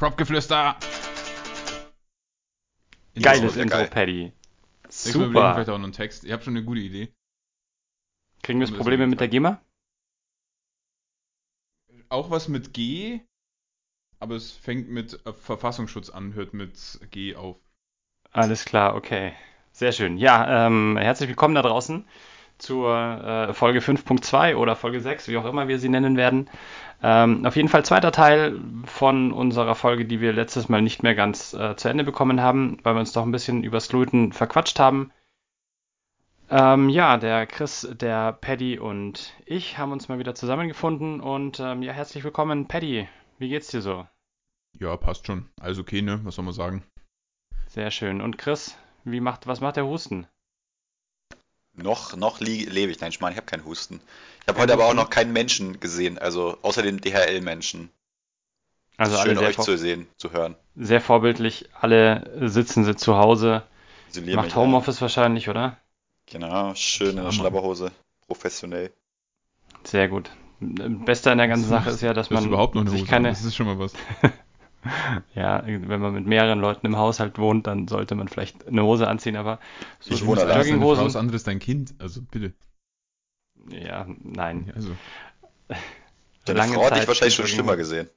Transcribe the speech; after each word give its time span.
Propgeflüster! 0.00 0.76
Geiles 3.14 3.56
Intro, 3.56 3.76
geil. 3.76 3.88
Paddy. 3.88 4.32
Super. 4.88 5.52
vielleicht 5.52 5.68
auch 5.68 5.76
noch 5.76 5.84
einen 5.84 5.92
Text. 5.92 6.24
Ihr 6.24 6.32
habt 6.32 6.42
schon 6.42 6.56
eine 6.56 6.64
gute 6.64 6.80
Idee. 6.80 7.12
Kriegen 8.42 8.60
wir 8.60 8.66
wir 8.66 8.78
Probleme 8.78 9.04
das 9.04 9.10
mit 9.10 9.20
der 9.20 9.28
GEMA? 9.28 9.60
Auch 12.08 12.30
was 12.30 12.48
mit 12.48 12.72
G, 12.72 13.20
aber 14.18 14.36
es 14.36 14.52
fängt 14.52 14.88
mit 14.88 15.20
äh, 15.26 15.34
Verfassungsschutz 15.34 16.08
an, 16.08 16.32
hört 16.32 16.54
mit 16.54 16.98
G 17.10 17.36
auf. 17.36 17.58
Alles 18.32 18.64
klar, 18.64 18.94
okay. 18.94 19.34
Sehr 19.72 19.92
schön. 19.92 20.16
Ja, 20.16 20.66
ähm, 20.66 20.96
herzlich 20.96 21.28
willkommen 21.28 21.54
da 21.54 21.60
draußen 21.60 22.08
zur 22.60 22.94
äh, 22.94 23.52
Folge 23.54 23.80
5.2 23.80 24.54
oder 24.56 24.76
Folge 24.76 25.00
6, 25.00 25.28
wie 25.28 25.36
auch 25.36 25.44
immer 25.44 25.68
wir 25.68 25.78
sie 25.78 25.88
nennen 25.88 26.16
werden. 26.16 26.48
Ähm, 27.02 27.46
auf 27.46 27.56
jeden 27.56 27.68
Fall 27.68 27.84
zweiter 27.84 28.12
Teil 28.12 28.60
von 28.84 29.32
unserer 29.32 29.74
Folge, 29.74 30.04
die 30.04 30.20
wir 30.20 30.32
letztes 30.32 30.68
Mal 30.68 30.82
nicht 30.82 31.02
mehr 31.02 31.14
ganz 31.14 31.54
äh, 31.54 31.74
zu 31.76 31.88
Ende 31.88 32.04
bekommen 32.04 32.40
haben, 32.40 32.78
weil 32.82 32.94
wir 32.94 33.00
uns 33.00 33.12
doch 33.12 33.22
ein 33.22 33.32
bisschen 33.32 33.64
übers 33.64 33.90
Löten 33.92 34.32
verquatscht 34.32 34.78
haben. 34.78 35.10
Ähm, 36.50 36.88
ja, 36.88 37.16
der 37.16 37.46
Chris, 37.46 37.88
der 37.92 38.32
Paddy 38.32 38.78
und 38.78 39.34
ich 39.46 39.78
haben 39.78 39.92
uns 39.92 40.08
mal 40.08 40.18
wieder 40.18 40.34
zusammengefunden 40.34 41.20
und 41.20 41.60
ähm, 41.60 41.82
ja, 41.82 41.92
herzlich 41.92 42.24
willkommen, 42.24 42.66
Paddy. 42.66 43.08
Wie 43.38 43.48
geht's 43.48 43.68
dir 43.68 43.80
so? 43.80 44.06
Ja, 44.78 44.96
passt 44.96 45.26
schon. 45.26 45.48
Alles 45.60 45.78
okay, 45.78 46.02
ne? 46.02 46.20
Was 46.24 46.34
soll 46.34 46.44
man 46.44 46.54
sagen? 46.54 46.84
Sehr 47.68 47.90
schön. 47.92 48.20
Und 48.20 48.36
Chris, 48.36 48.76
wie 49.04 49.20
macht, 49.20 49.46
was 49.46 49.60
macht 49.60 49.76
der 49.76 49.86
Husten? 49.86 50.26
Noch, 51.74 52.16
noch 52.16 52.40
lebe 52.40 52.90
ich. 52.90 53.00
Nein, 53.00 53.12
Schmarrn, 53.12 53.32
ich 53.32 53.36
habe 53.36 53.46
keinen 53.46 53.64
Husten. 53.64 54.00
Ich 54.42 54.48
habe 54.48 54.60
heute 54.60 54.72
aber 54.72 54.86
auch 54.86 54.94
noch 54.94 55.10
keinen 55.10 55.32
Menschen 55.32 55.80
gesehen, 55.80 56.18
also 56.18 56.58
außer 56.62 56.82
den 56.82 57.00
DHL-Menschen. 57.00 57.90
Also 58.96 59.16
alle 59.16 59.34
Schön 59.34 59.44
euch 59.44 59.56
zu 59.56 59.78
sehen, 59.78 60.06
zu 60.18 60.32
hören. 60.32 60.56
sehr 60.76 61.00
vorbildlich, 61.00 61.70
alle 61.80 62.30
sitzen 62.50 62.84
sie 62.84 62.96
zu 62.96 63.16
Hause, 63.16 63.62
Isoliere 64.10 64.36
macht 64.36 64.54
Homeoffice 64.56 65.00
wahrscheinlich, 65.00 65.48
oder? 65.48 65.60
Ja. 65.60 65.76
Genau, 66.26 66.74
schön 66.74 67.16
in 67.16 67.24
der. 67.24 67.32
Schlabberhose. 67.32 67.92
Professionell. 68.26 68.92
Sehr 69.84 70.08
gut. 70.08 70.30
Beste 70.60 71.32
an 71.32 71.38
der 71.38 71.48
ganzen 71.48 71.68
Sache 71.68 71.90
ist 71.90 72.02
ja, 72.02 72.12
dass 72.12 72.28
Du 72.28 72.34
hast 72.34 72.42
man 72.42 72.50
überhaupt 72.50 72.74
noch 72.74 72.82
eine 72.82 72.90
sich 72.90 73.00
Hose 73.00 73.10
keine, 73.10 73.28
an. 73.28 73.34
Das 73.34 73.44
ist 73.44 73.56
schon 73.56 73.66
mal 73.66 73.78
was. 73.78 73.92
ja, 75.34 75.62
wenn 75.66 76.00
man 76.00 76.14
mit 76.14 76.26
mehreren 76.26 76.60
Leuten 76.60 76.86
im 76.86 76.96
Haushalt 76.96 77.38
wohnt, 77.38 77.66
dann 77.66 77.88
sollte 77.88 78.14
man 78.14 78.28
vielleicht 78.28 78.66
eine 78.66 78.82
Hose 78.82 79.08
anziehen, 79.08 79.36
aber 79.36 79.60
so 80.00 80.14
Ich 80.14 80.24
wohne 80.24 80.40
allein. 80.42 80.66
Frau, 80.78 80.94
das 80.96 81.14
Jogginghosen, 81.14 81.16
andere 81.16 81.36
ist 81.36 81.46
dein 81.46 81.58
Kind. 81.58 81.94
Also 81.98 82.22
bitte. 82.22 82.54
ja, 83.68 84.06
nein. 84.22 84.72
Also. 84.74 84.98
Deine 86.44 86.58
Lange 86.58 86.72
Frau 86.74 86.84
hat 86.86 86.96
dich 86.96 87.06
wahrscheinlich 87.06 87.34
schon 87.34 87.46
Jogginghosen. 87.46 87.48
schlimmer 87.48 87.76
gesehen. 87.76 88.10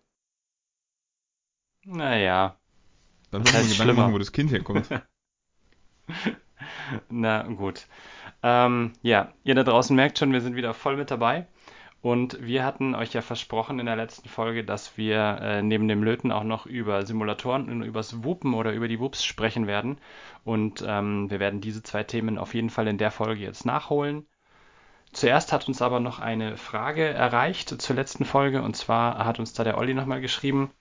Naja, 1.85 2.57
Dann 3.31 3.41
muss 3.41 3.53
man 3.53 3.67
Gedanken 3.67 3.95
machen, 3.95 4.13
wo 4.13 4.17
das 4.17 4.31
Kind 4.31 4.51
herkommt. 4.51 4.87
na 7.09 7.43
gut. 7.43 7.87
Ähm, 8.41 8.93
ja, 9.01 9.33
ihr 9.43 9.55
da 9.55 9.63
draußen 9.63 9.95
merkt 9.95 10.17
schon, 10.19 10.31
wir 10.33 10.41
sind 10.41 10.55
wieder 10.55 10.73
voll 10.73 10.97
mit 10.97 11.11
dabei. 11.11 11.47
Und 12.03 12.45
wir 12.45 12.65
hatten 12.65 12.95
euch 12.95 13.13
ja 13.13 13.21
versprochen 13.21 13.79
in 13.79 13.85
der 13.85 13.95
letzten 13.95 14.27
Folge, 14.27 14.65
dass 14.65 14.97
wir 14.97 15.39
äh, 15.41 15.61
neben 15.61 15.87
dem 15.87 16.03
Löten 16.03 16.33
auch 16.33 16.43
noch 16.43 16.65
über 16.65 17.05
Simulatoren 17.05 17.69
und 17.69 17.81
über 17.83 17.99
das 17.99 18.25
Wupen 18.25 18.55
oder 18.55 18.73
über 18.73 18.89
die 18.89 18.99
Wups 18.99 19.23
sprechen 19.23 19.67
werden. 19.67 19.99
Und 20.43 20.83
ähm, 20.85 21.31
wir 21.31 21.39
werden 21.39 21.61
diese 21.61 21.81
zwei 21.81 22.03
Themen 22.03 22.37
auf 22.37 22.55
jeden 22.55 22.69
Fall 22.69 22.89
in 22.89 22.97
der 22.97 23.09
Folge 23.09 23.41
jetzt 23.43 23.65
nachholen. 23.65 24.27
Zuerst 25.13 25.53
hat 25.53 25.69
uns 25.69 25.81
aber 25.81 26.01
noch 26.01 26.19
eine 26.19 26.57
Frage 26.57 27.07
erreicht 27.07 27.69
zur 27.81 27.95
letzten 27.95 28.25
Folge. 28.25 28.63
Und 28.63 28.75
zwar 28.75 29.23
hat 29.23 29.39
uns 29.39 29.53
da 29.53 29.63
der 29.63 29.77
Olli 29.77 29.93
nochmal 29.93 30.19
geschrieben, 30.19 30.71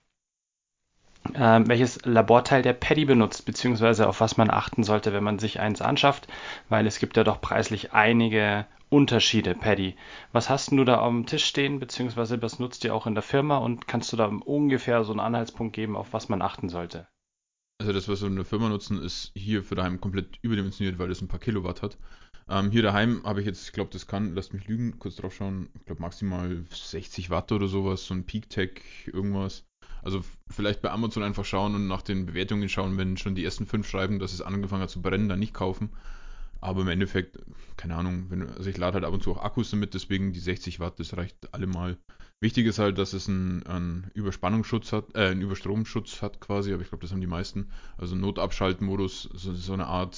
ähm, 1.35 1.69
welches 1.69 2.03
Laborteil 2.03 2.63
der 2.63 2.73
Paddy 2.73 3.05
benutzt, 3.05 3.45
beziehungsweise 3.45 4.09
auf 4.09 4.19
was 4.19 4.35
man 4.35 4.49
achten 4.49 4.83
sollte, 4.83 5.13
wenn 5.13 5.23
man 5.23 5.39
sich 5.39 5.61
eins 5.61 5.81
anschafft, 5.81 6.27
weil 6.67 6.85
es 6.85 6.99
gibt 6.99 7.15
ja 7.15 7.23
doch 7.23 7.39
preislich 7.39 7.93
einige 7.93 8.65
Unterschiede, 8.93 9.55
Paddy. 9.55 9.95
Was 10.33 10.51
hast 10.51 10.71
du 10.71 10.83
da 10.83 11.03
dem 11.07 11.25
Tisch 11.25 11.45
stehen, 11.45 11.79
beziehungsweise 11.79 12.39
was 12.43 12.59
nutzt 12.59 12.83
ihr 12.83 12.93
auch 12.93 13.07
in 13.07 13.15
der 13.15 13.23
Firma 13.23 13.57
und 13.57 13.87
kannst 13.87 14.13
du 14.13 14.17
da 14.17 14.27
ungefähr 14.27 15.03
so 15.03 15.11
einen 15.11 15.19
Anhaltspunkt 15.19 15.75
geben, 15.75 15.95
auf 15.95 16.13
was 16.13 16.29
man 16.29 16.43
achten 16.43 16.69
sollte? 16.69 17.07
Also 17.81 17.91
das, 17.91 18.07
was 18.07 18.21
wir 18.21 18.27
in 18.27 18.35
der 18.35 18.45
Firma 18.45 18.69
nutzen, 18.69 19.01
ist 19.01 19.31
hier 19.33 19.63
für 19.63 19.73
daheim 19.73 19.99
komplett 19.99 20.37
überdimensioniert, 20.43 20.99
weil 20.99 21.09
es 21.09 21.21
ein 21.21 21.27
paar 21.27 21.39
Kilowatt 21.39 21.81
hat. 21.81 21.97
Ähm, 22.47 22.69
hier 22.69 22.83
daheim 22.83 23.23
habe 23.25 23.39
ich 23.39 23.47
jetzt, 23.47 23.65
ich 23.65 23.73
glaube, 23.73 23.89
das 23.91 24.05
kann, 24.05 24.35
lasst 24.35 24.53
mich 24.53 24.67
lügen, 24.67 24.99
kurz 24.99 25.15
drauf 25.15 25.33
schauen, 25.33 25.69
ich 25.73 25.85
glaube 25.85 26.03
maximal 26.03 26.63
60 26.69 27.31
Watt 27.31 27.51
oder 27.51 27.67
sowas, 27.67 28.05
so 28.05 28.13
ein 28.13 28.27
PeakTech 28.27 29.09
irgendwas. 29.11 29.65
Also 30.03 30.21
vielleicht 30.51 30.83
bei 30.83 30.91
Amazon 30.91 31.23
einfach 31.23 31.45
schauen 31.45 31.73
und 31.73 31.87
nach 31.87 32.03
den 32.03 32.27
Bewertungen 32.27 32.69
schauen, 32.69 32.95
wenn 32.99 33.17
schon 33.17 33.33
die 33.33 33.43
ersten 33.43 33.65
fünf 33.65 33.89
schreiben, 33.89 34.19
dass 34.19 34.33
es 34.33 34.43
angefangen 34.43 34.83
hat 34.83 34.91
zu 34.91 35.01
brennen, 35.01 35.29
dann 35.29 35.39
nicht 35.39 35.55
kaufen. 35.55 35.89
Aber 36.63 36.81
im 36.81 36.87
Endeffekt, 36.87 37.39
keine 37.75 37.95
Ahnung, 37.95 38.27
wenn, 38.29 38.47
also 38.47 38.69
ich 38.69 38.77
lade 38.77 38.93
halt 38.93 39.03
ab 39.03 39.13
und 39.13 39.21
zu 39.21 39.31
auch 39.31 39.43
Akkus 39.43 39.71
damit, 39.71 39.93
deswegen 39.93 40.31
die 40.31 40.39
60 40.39 40.79
Watt, 40.79 40.97
das 40.97 41.17
reicht 41.17 41.53
allemal. 41.53 41.97
Wichtig 42.39 42.65
ist 42.67 42.79
halt, 42.79 42.97
dass 42.97 43.11
es 43.11 43.27
einen, 43.27 43.63
einen 43.63 44.11
Überspannungsschutz 44.13 44.93
hat, 44.93 45.13
äh, 45.13 45.27
einen 45.27 45.41
Überstromschutz 45.41 46.21
hat 46.21 46.39
quasi, 46.39 46.71
aber 46.71 46.81
ich 46.81 46.87
glaube, 46.87 47.01
das 47.01 47.11
haben 47.11 47.19
die 47.19 47.27
meisten. 47.27 47.69
Also 47.97 48.15
Notabschaltmodus, 48.15 49.29
so, 49.33 49.53
so 49.53 49.73
eine 49.73 49.87
Art 49.87 50.15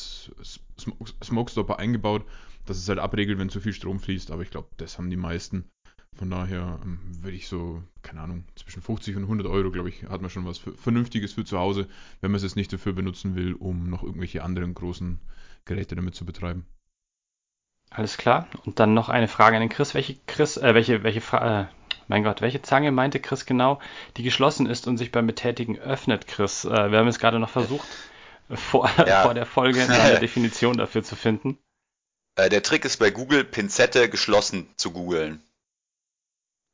Smoke, 0.79 1.11
Smokestopper 1.23 1.79
eingebaut, 1.79 2.23
dass 2.67 2.77
es 2.77 2.88
halt 2.88 3.00
abregelt, 3.00 3.39
wenn 3.39 3.50
zu 3.50 3.59
viel 3.59 3.73
Strom 3.73 4.00
fließt, 4.00 4.29
aber 4.29 4.44
ich 4.44 4.51
glaube, 4.51 4.67
das 4.77 5.00
haben 5.00 5.09
die 5.09 5.17
meisten. 5.17 5.66
Von 6.13 6.29
daher 6.29 6.79
ähm, 6.83 7.00
würde 7.23 7.38
ich 7.38 7.47
so, 7.47 7.81
keine 8.03 8.22
Ahnung, 8.22 8.45
zwischen 8.56 8.83
50 8.83 9.16
und 9.16 9.23
100 9.23 9.47
Euro, 9.47 9.72
glaube 9.72 9.89
ich, 9.89 10.03
hat 10.03 10.22
man 10.22 10.29
schon 10.29 10.45
was 10.45 10.59
für, 10.59 10.73
Vernünftiges 10.73 11.33
für 11.33 11.44
zu 11.44 11.57
Hause, 11.57 11.88
wenn 12.22 12.29
man 12.29 12.38
es 12.38 12.44
jetzt 12.44 12.56
nicht 12.56 12.72
dafür 12.72 12.94
benutzen 12.94 13.35
will, 13.35 13.53
um 13.53 13.89
noch 13.89 14.03
irgendwelche 14.03 14.44
anderen 14.44 14.75
großen 14.75 15.19
Geräte 15.66 15.96
damit 15.96 16.16
zu 16.16 16.26
betreiben. 16.26 16.66
Alles 17.90 18.18
klar. 18.18 18.48
Und 18.66 18.80
dann 18.80 18.94
noch 18.94 19.09
eine 19.09 19.28
Frage 19.28 19.56
an 19.56 19.62
den 19.62 19.70
Chris. 19.70 19.94
Welche 19.94 20.16
Chris, 20.28 20.58
äh, 20.58 20.74
welche, 20.76 21.03
welche, 21.03 21.22
Fra 21.22 21.62
äh, 21.62 21.68
mein 22.08 22.24
Gott, 22.24 22.42
welche 22.42 22.62
Zange 22.62 22.92
meinte 22.92 23.20
Chris 23.20 23.46
genau, 23.46 23.80
die 24.18 24.24
geschlossen 24.24 24.68
ist 24.68 24.88
und 24.88 24.98
sich 24.98 25.12
beim 25.12 25.28
Betätigen 25.28 25.78
öffnet, 25.80 26.28
Chris? 26.28 26.66
Äh, 26.66 26.92
wir 26.92 27.00
haben 27.00 27.08
es 27.08 27.20
gerade 27.20 27.40
noch 27.40 27.50
versucht, 27.50 27.88
vor, 28.50 28.90
Ja. 29.08 29.24
vor 29.24 29.34
der 29.34 29.46
Folge 29.46 29.81
eine 29.84 30.20
Definition 30.20 30.78
dafür 30.78 31.04
zu 31.04 31.16
finden. 31.16 31.58
Äh, 32.36 32.50
der 32.50 32.64
Trick 32.64 32.86
ist 32.86 32.98
bei 32.98 33.09
Google 33.12 33.44
Pinzette 33.46 34.09
geschlossen 34.09 34.68
zu 34.75 34.92
googeln. 34.92 35.42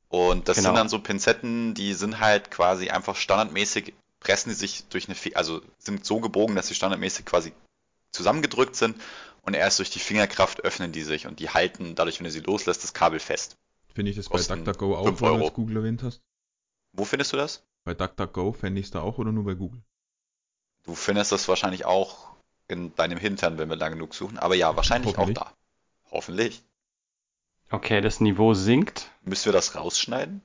Und 0.09 0.50
das 0.50 0.57
Genau. 0.57 0.69
sind 0.69 0.75
dann 0.75 0.90
so 0.90 1.00
Pinzetten, 1.00 1.74
die 1.74 1.94
sind 1.94 2.19
halt 2.19 2.51
quasi 2.51 2.90
einfach 2.90 3.16
standardmäßig, 3.16 3.94
pressen 4.19 4.50
die 4.50 4.56
sich 4.56 4.85
durch 4.90 5.07
eine, 5.07 5.16
Fi- 5.16 5.35
also 5.35 5.62
sind 5.78 6.03
so 6.06 6.19
gebogen, 6.19 6.56
dass 6.56 6.68
sie 6.68 6.75
standardmäßig 6.75 7.25
quasi 7.25 7.53
zusammengedrückt 8.11 8.75
sind 8.75 8.99
und 9.44 9.53
erst 9.53 9.79
durch 9.79 9.89
die 9.89 9.99
Fingerkraft 9.99 10.63
öffnen 10.63 10.91
die 10.91 11.03
sich 11.03 11.27
und 11.27 11.39
die 11.39 11.49
halten 11.49 11.95
dadurch, 11.95 12.19
wenn 12.19 12.25
du 12.25 12.31
sie 12.31 12.41
loslässt, 12.41 12.83
das 12.83 12.94
Kabel 12.94 13.19
fest. 13.19 13.57
Finde 13.94 14.11
ich 14.11 14.17
das 14.17 14.29
bei 14.29 14.38
Kosten 14.38 14.63
DuckDuckGo 14.63 14.95
auch, 14.95 15.22
weil 15.22 15.39
du 15.39 15.51
Google 15.51 15.77
erwähnt 15.77 16.03
hast? 16.03 16.21
Wo 16.94 17.05
findest 17.05 17.33
du 17.33 17.38
das? 17.38 17.63
Bei 17.83 17.94
DuckDuckGo 17.94 18.53
fände 18.53 18.79
ich 18.79 18.88
es 18.88 18.91
da 18.91 19.01
auch 19.01 19.17
oder 19.17 19.31
nur 19.31 19.44
bei 19.44 19.53
Google? 19.53 19.81
Du 20.83 20.95
findest 20.95 21.31
das 21.31 21.47
wahrscheinlich 21.47 21.85
auch 21.85 22.31
in 22.67 22.95
deinem 22.95 23.17
Hintern, 23.17 23.57
wenn 23.57 23.69
wir 23.69 23.75
lang 23.75 23.94
genug 23.94 24.13
suchen. 24.16 24.39
Aber 24.39 24.55
ja, 24.55 24.75
wahrscheinlich 24.75 25.17
auch 25.17 25.29
da. 25.29 25.51
Hoffentlich. 26.09 26.63
Okay, 27.69 28.01
das 28.01 28.19
Niveau 28.19 28.53
sinkt. 28.53 29.09
Müssen 29.23 29.45
wir 29.45 29.53
das 29.53 29.75
rausschneiden? 29.75 30.41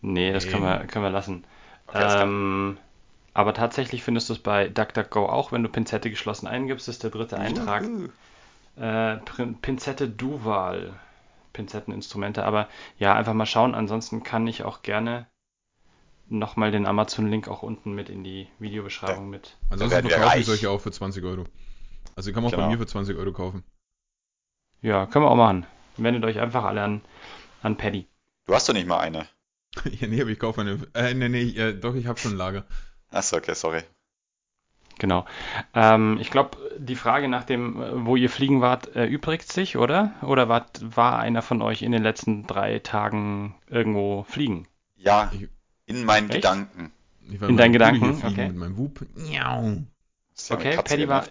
Nee, 0.00 0.32
das 0.32 0.44
Nee. 0.44 0.50
können 0.50 0.62
wir, 0.64 0.86
können 0.86 1.04
wir 1.04 1.10
lassen. 1.10 1.44
Okay, 1.86 1.98
alles 1.98 2.12
klar. 2.14 2.26
Aber 3.34 3.54
tatsächlich 3.54 4.02
findest 4.02 4.28
du 4.28 4.34
es 4.34 4.38
bei 4.38 4.68
DuckDuckGo 4.68 5.26
auch, 5.26 5.52
wenn 5.52 5.62
du 5.62 5.68
Pinzette 5.68 6.10
geschlossen 6.10 6.46
eingibst, 6.46 6.88
ist 6.88 7.02
der 7.02 7.10
dritte 7.10 7.38
Eintrag. 7.38 7.84
Äh, 8.76 9.16
Pinzette 9.62 10.08
Duval. 10.08 10.92
Pinzetteninstrumente. 11.52 12.44
Aber 12.44 12.68
ja, 12.98 13.14
einfach 13.14 13.34
mal 13.34 13.46
schauen. 13.46 13.74
Ansonsten 13.74 14.22
kann 14.22 14.46
ich 14.46 14.64
auch 14.64 14.82
gerne 14.82 15.26
nochmal 16.28 16.70
den 16.70 16.86
Amazon-Link 16.86 17.48
auch 17.48 17.62
unten 17.62 17.92
mit 17.92 18.08
in 18.08 18.24
die 18.24 18.48
Videobeschreibung 18.58 19.28
mit. 19.28 19.56
Ansonsten 19.70 20.08
verkaufe 20.08 20.38
ich 20.38 20.46
solche 20.46 20.70
auch 20.70 20.80
für 20.80 20.90
20 20.92 21.22
Euro. 21.24 21.44
Also 22.16 22.30
die 22.30 22.34
kann 22.34 22.42
man 22.42 22.52
auch 22.52 22.56
bei 22.56 22.62
Genau. 22.62 22.70
mir 22.72 22.78
für 22.78 22.86
20 22.86 23.16
Euro 23.16 23.32
kaufen. 23.32 23.64
Ja, 24.80 25.06
können 25.06 25.24
wir 25.24 25.30
auch 25.30 25.36
machen. 25.36 25.66
Wendet 25.96 26.24
euch 26.24 26.40
einfach 26.40 26.64
alle 26.64 26.82
an, 26.82 27.02
an 27.62 27.76
Paddy. 27.76 28.06
Du 28.46 28.54
hast 28.54 28.68
doch 28.68 28.74
nicht 28.74 28.86
mal 28.88 28.98
eine. 28.98 29.26
ja, 29.84 30.06
nee, 30.08 30.20
aber 30.20 30.30
ich 30.30 30.38
kaufe 30.38 30.60
eine. 30.62 30.78
Äh, 30.94 31.14
nee, 31.14 31.28
nee, 31.28 31.50
äh, 31.50 31.78
doch, 31.78 31.94
ich 31.94 32.06
habe 32.06 32.18
schon 32.18 32.32
ein 32.32 32.38
Lager. 32.38 32.64
Achso, 33.12 33.36
okay, 33.36 33.54
sorry. 33.54 33.82
Genau. 34.98 35.26
Ähm, 35.74 36.18
ich 36.20 36.30
glaube, 36.30 36.56
die 36.78 36.96
Frage 36.96 37.28
nach 37.28 37.44
dem, 37.44 37.80
äh, 37.82 38.06
wo 38.06 38.16
ihr 38.16 38.30
fliegen 38.30 38.60
wart, 38.60 38.94
erübrigt 38.94 39.50
sich, 39.50 39.76
oder? 39.76 40.14
Oder 40.22 40.48
wart, 40.48 40.80
war 40.96 41.18
einer 41.18 41.42
von 41.42 41.62
euch 41.62 41.82
in 41.82 41.92
den 41.92 42.02
letzten 42.02 42.46
drei 42.46 42.78
Tagen 42.78 43.54
irgendwo 43.68 44.24
fliegen? 44.24 44.68
Ja, 44.96 45.30
in 45.86 46.04
meinen 46.04 46.30
Echt? 46.30 46.42
Gedanken. 46.42 46.92
Ich 47.28 47.40
war 47.40 47.48
In 47.48 47.56
deinen 47.56 47.72
Gedanken? 47.72 48.14
Fliegen 48.14 48.32
Okay. 48.32 48.46
Mit 48.48 48.56
meinem 48.56 48.76
eine 50.50 50.60
Okay, 50.60 50.76
Paddy 50.76 51.08
war. 51.08 51.26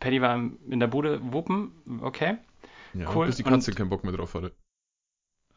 Paddy 0.00 0.20
war 0.22 0.36
in 0.36 0.80
der 0.80 0.86
Bude 0.86 1.20
wuppen, 1.32 1.72
okay. 2.02 2.38
Ja, 2.94 3.12
Cool, 3.14 3.26
bis 3.26 3.36
die 3.36 3.42
Katze 3.42 3.70
und- 3.70 3.76
keinen 3.76 3.90
Bock 3.90 4.04
mehr 4.04 4.12
drauf 4.12 4.34
hatte. 4.34 4.54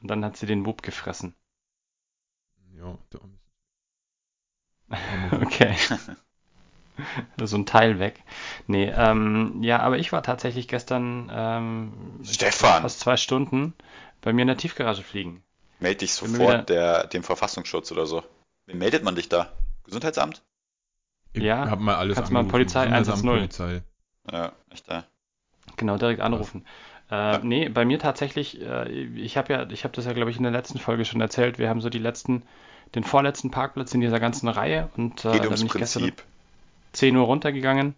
Und 0.01 0.07
dann 0.09 0.25
hat 0.25 0.35
sie 0.37 0.47
den 0.47 0.65
Wupp 0.65 0.81
gefressen. 0.81 1.35
Ja, 2.75 2.97
der 3.13 3.21
Arme. 3.21 3.40
Okay. 5.41 5.75
so 7.41 7.57
ein 7.57 7.65
Teil 7.65 7.99
weg. 7.99 8.21
Nee, 8.67 8.91
ähm, 8.95 9.57
ja, 9.63 9.79
aber 9.79 9.97
ich 9.97 10.11
war 10.11 10.23
tatsächlich 10.23 10.67
gestern 10.67 11.31
ähm, 11.33 11.93
Stefan. 12.23 12.81
fast 12.83 12.99
zwei 12.99 13.17
Stunden 13.17 13.73
bei 14.21 14.33
mir 14.33 14.41
in 14.43 14.47
der 14.47 14.57
Tiefgarage 14.57 15.01
fliegen. 15.03 15.43
Meld 15.79 16.01
dich 16.01 16.21
mir 16.21 16.27
wieder- 16.27 16.37
sofort 16.37 16.69
der, 16.69 17.07
dem 17.07 17.23
Verfassungsschutz 17.23 17.91
oder 17.91 18.05
so. 18.05 18.23
Wie 18.67 18.75
meldet 18.75 19.03
man 19.03 19.15
dich 19.15 19.29
da? 19.29 19.51
Gesundheitsamt? 19.83 20.43
Ich 21.33 21.43
Ja, 21.43 21.69
hab 21.69 21.79
mal 21.79 21.95
alles 21.95 22.15
kannst 22.15 22.31
mal 22.31 22.39
angerufen. 22.41 22.51
Polizei 22.51 22.85
Gesundheitsamt, 22.85 23.23
110. 23.25 23.39
Polizei. 23.39 23.83
Ja, 24.31 24.51
echt 24.69 24.89
da. 24.89 25.05
Genau, 25.77 25.97
direkt 25.97 26.21
anrufen. 26.21 26.65
Äh, 27.11 27.39
nee, 27.39 27.67
bei 27.67 27.83
mir 27.83 27.99
tatsächlich, 27.99 28.61
äh, 28.61 28.89
ich 28.89 29.35
habe 29.35 29.53
ja, 29.53 29.69
ich 29.69 29.83
habe 29.83 29.93
das 29.93 30.05
ja, 30.05 30.13
glaube 30.13 30.31
ich, 30.31 30.37
in 30.37 30.43
der 30.43 30.51
letzten 30.51 30.79
Folge 30.79 31.03
schon 31.03 31.19
erzählt. 31.19 31.59
Wir 31.59 31.69
haben 31.69 31.81
so 31.81 31.89
die 31.89 31.99
letzten, 31.99 32.43
den 32.95 33.03
vorletzten 33.03 33.51
Parkplatz 33.51 33.93
in 33.93 33.99
dieser 33.99 34.19
ganzen 34.19 34.47
Reihe 34.47 34.89
und 34.95 35.25
äh, 35.25 35.37
da 35.37 35.49
bin 35.49 35.53
ich 35.53 35.73
gestern 35.73 36.03
Prinzip. 36.03 36.23
10 36.93 37.15
Uhr 37.17 37.25
runtergegangen. 37.25 37.95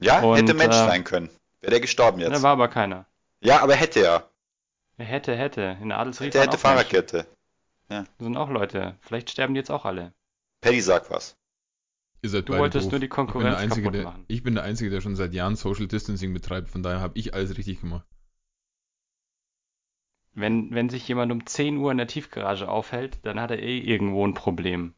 Ja, 0.00 0.20
Und, 0.20 0.36
hätte 0.36 0.54
Mensch 0.54 0.74
äh, 0.74 0.86
sein 0.86 1.04
können. 1.04 1.30
Wäre 1.60 1.70
der 1.70 1.80
gestorben 1.80 2.20
Da 2.20 2.28
jetzt. 2.28 2.42
war 2.42 2.52
aber 2.52 2.68
keiner. 2.68 3.06
Ja, 3.40 3.60
aber 3.62 3.74
hätte 3.74 4.00
er. 4.00 4.28
Er 4.96 5.04
hätte, 5.06 5.36
hätte. 5.36 5.76
In 5.80 5.88
der 5.88 5.98
Adelsried 5.98 6.34
Hätte, 6.34 6.46
hätte. 6.46 6.58
Fahrradkette. 6.58 7.26
Da 7.88 8.04
sind 8.18 8.36
auch 8.36 8.50
Leute. 8.50 8.96
Vielleicht 9.00 9.30
sterben 9.30 9.54
die 9.54 9.58
jetzt 9.58 9.70
auch 9.70 9.84
alle. 9.84 10.12
Paddy 10.60 10.80
sagt 10.80 11.10
was. 11.10 11.36
Ihr 12.24 12.30
seid 12.30 12.48
Du 12.48 12.52
beide 12.52 12.62
wolltest 12.62 12.86
doof. 12.86 12.92
nur 12.92 13.00
die 13.00 13.04
ich 13.06 13.10
bin, 13.10 13.16
Konkurrenz 13.16 13.56
der 13.56 13.58
Einzige, 13.58 13.82
kaputt 13.82 13.94
der, 13.98 14.04
machen. 14.04 14.24
ich 14.28 14.42
bin 14.42 14.54
der 14.54 14.64
Einzige, 14.64 14.88
der 14.88 15.02
schon 15.02 15.14
seit 15.14 15.34
Jahren 15.34 15.56
Social 15.56 15.86
Distancing 15.86 16.32
betreibt. 16.32 16.70
Von 16.70 16.82
daher 16.82 17.00
habe 17.00 17.18
ich 17.18 17.34
alles 17.34 17.56
richtig 17.58 17.82
gemacht. 17.82 18.06
Wenn, 20.32 20.70
wenn 20.74 20.88
sich 20.88 21.06
jemand 21.06 21.30
um 21.32 21.44
10 21.46 21.76
Uhr 21.76 21.92
in 21.92 21.98
der 21.98 22.06
Tiefgarage 22.06 22.66
aufhält, 22.66 23.18
dann 23.24 23.38
hat 23.38 23.50
er 23.50 23.62
eh 23.62 23.78
irgendwo 23.78 24.26
ein 24.26 24.32
Problem. 24.32 24.94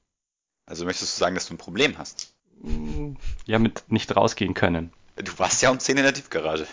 Also 0.66 0.84
möchtest 0.84 1.16
du 1.16 1.18
sagen, 1.20 1.34
dass 1.34 1.48
du 1.48 1.54
ein 1.54 1.58
Problem 1.58 1.98
hast? 1.98 2.32
Ja, 3.44 3.58
mit 3.58 3.90
nicht 3.90 4.14
rausgehen 4.14 4.54
können. 4.54 4.92
Du 5.16 5.36
warst 5.38 5.62
ja 5.62 5.70
um 5.70 5.80
10 5.80 5.96
in 5.96 6.04
der 6.04 6.14
Tiefgarage. 6.14 6.66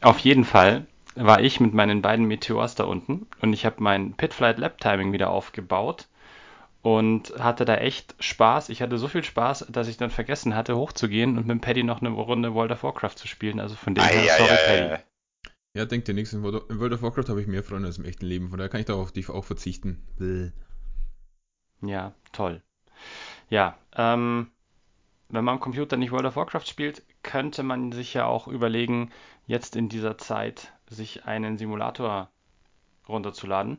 Auf 0.00 0.20
jeden 0.20 0.44
Fall 0.44 0.86
war 1.16 1.40
ich 1.42 1.58
mit 1.58 1.74
meinen 1.74 2.00
beiden 2.00 2.26
Meteors 2.26 2.76
da 2.76 2.84
unten 2.84 3.26
und 3.40 3.52
ich 3.52 3.66
habe 3.66 3.82
mein 3.82 4.14
Pitflight 4.14 4.58
Lap 4.58 4.78
Timing 4.80 5.12
wieder 5.12 5.30
aufgebaut 5.30 6.06
und 6.82 7.32
hatte 7.38 7.64
da 7.64 7.76
echt 7.76 8.14
Spaß. 8.20 8.68
Ich 8.68 8.82
hatte 8.82 8.98
so 8.98 9.08
viel 9.08 9.24
Spaß, 9.24 9.66
dass 9.70 9.88
ich 9.88 9.96
dann 9.96 10.10
vergessen 10.10 10.54
hatte, 10.54 10.76
hochzugehen 10.76 11.30
und 11.36 11.46
mit 11.46 11.50
dem 11.50 11.60
Paddy 11.60 11.82
noch 11.82 12.00
eine 12.00 12.10
Runde 12.10 12.54
World 12.54 12.72
of 12.72 12.82
Warcraft 12.82 13.16
zu 13.16 13.26
spielen. 13.28 13.58
Also 13.60 13.74
von 13.74 13.94
dem 13.94 14.04
her, 14.04 14.36
sorry, 14.38 14.48
Paddy. 14.66 14.82
Eieiei. 14.82 15.04
Ja, 15.74 15.84
denkt 15.84 16.08
dir 16.08 16.14
nichts. 16.14 16.32
In 16.32 16.42
World 16.42 16.92
of- 16.92 17.02
Warcraft 17.02 17.28
habe 17.28 17.40
ich 17.40 17.46
mehr 17.46 17.62
Freunde 17.62 17.88
als 17.88 17.98
im 17.98 18.04
echten 18.04 18.24
Leben. 18.26 18.48
Von 18.48 18.58
daher 18.58 18.70
kann 18.70 18.80
ich 18.80 18.86
darauf 18.86 19.12
dich 19.12 19.28
auch 19.28 19.44
verzichten. 19.44 20.06
Bäh. 20.18 20.50
Ja, 21.82 22.14
toll. 22.32 22.62
Ja, 23.50 23.76
ähm, 23.94 24.50
wenn 25.28 25.44
man 25.44 25.54
am 25.56 25.60
Computer 25.60 25.96
nicht 25.96 26.12
World 26.12 26.24
of 26.24 26.36
Warcraft 26.36 26.66
spielt, 26.66 27.02
könnte 27.22 27.62
man 27.62 27.92
sich 27.92 28.14
ja 28.14 28.24
auch 28.24 28.48
überlegen, 28.48 29.10
jetzt 29.46 29.76
in 29.76 29.88
dieser 29.88 30.16
Zeit 30.16 30.72
sich 30.88 31.26
einen 31.26 31.58
Simulator 31.58 32.30
runterzuladen. 33.08 33.78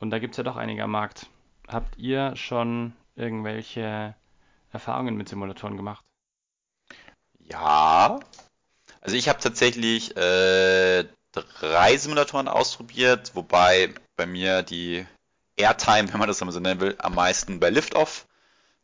Und 0.00 0.10
da 0.10 0.18
gibt 0.18 0.34
es 0.34 0.36
ja 0.38 0.44
doch 0.44 0.56
einige 0.56 0.84
am 0.84 0.90
Markt. 0.90 1.26
Habt 1.68 1.98
ihr 1.98 2.34
schon 2.34 2.94
irgendwelche 3.14 4.14
Erfahrungen 4.72 5.16
mit 5.16 5.28
Simulatoren 5.28 5.76
gemacht? 5.76 6.02
Ja. 7.40 8.20
Also 9.00 9.16
ich 9.16 9.28
habe 9.28 9.38
tatsächlich 9.38 10.16
äh, 10.16 11.04
drei 11.32 11.96
Simulatoren 11.96 12.48
ausprobiert, 12.48 13.32
wobei 13.34 13.94
bei 14.16 14.26
mir 14.26 14.62
die 14.62 15.06
Airtime, 15.56 16.10
wenn 16.10 16.18
man 16.18 16.28
das 16.28 16.40
mal 16.40 16.52
so 16.52 16.60
nennen 16.60 16.80
will, 16.80 16.96
am 16.98 17.14
meisten 17.14 17.60
bei 17.60 17.68
Liftoff 17.68 18.26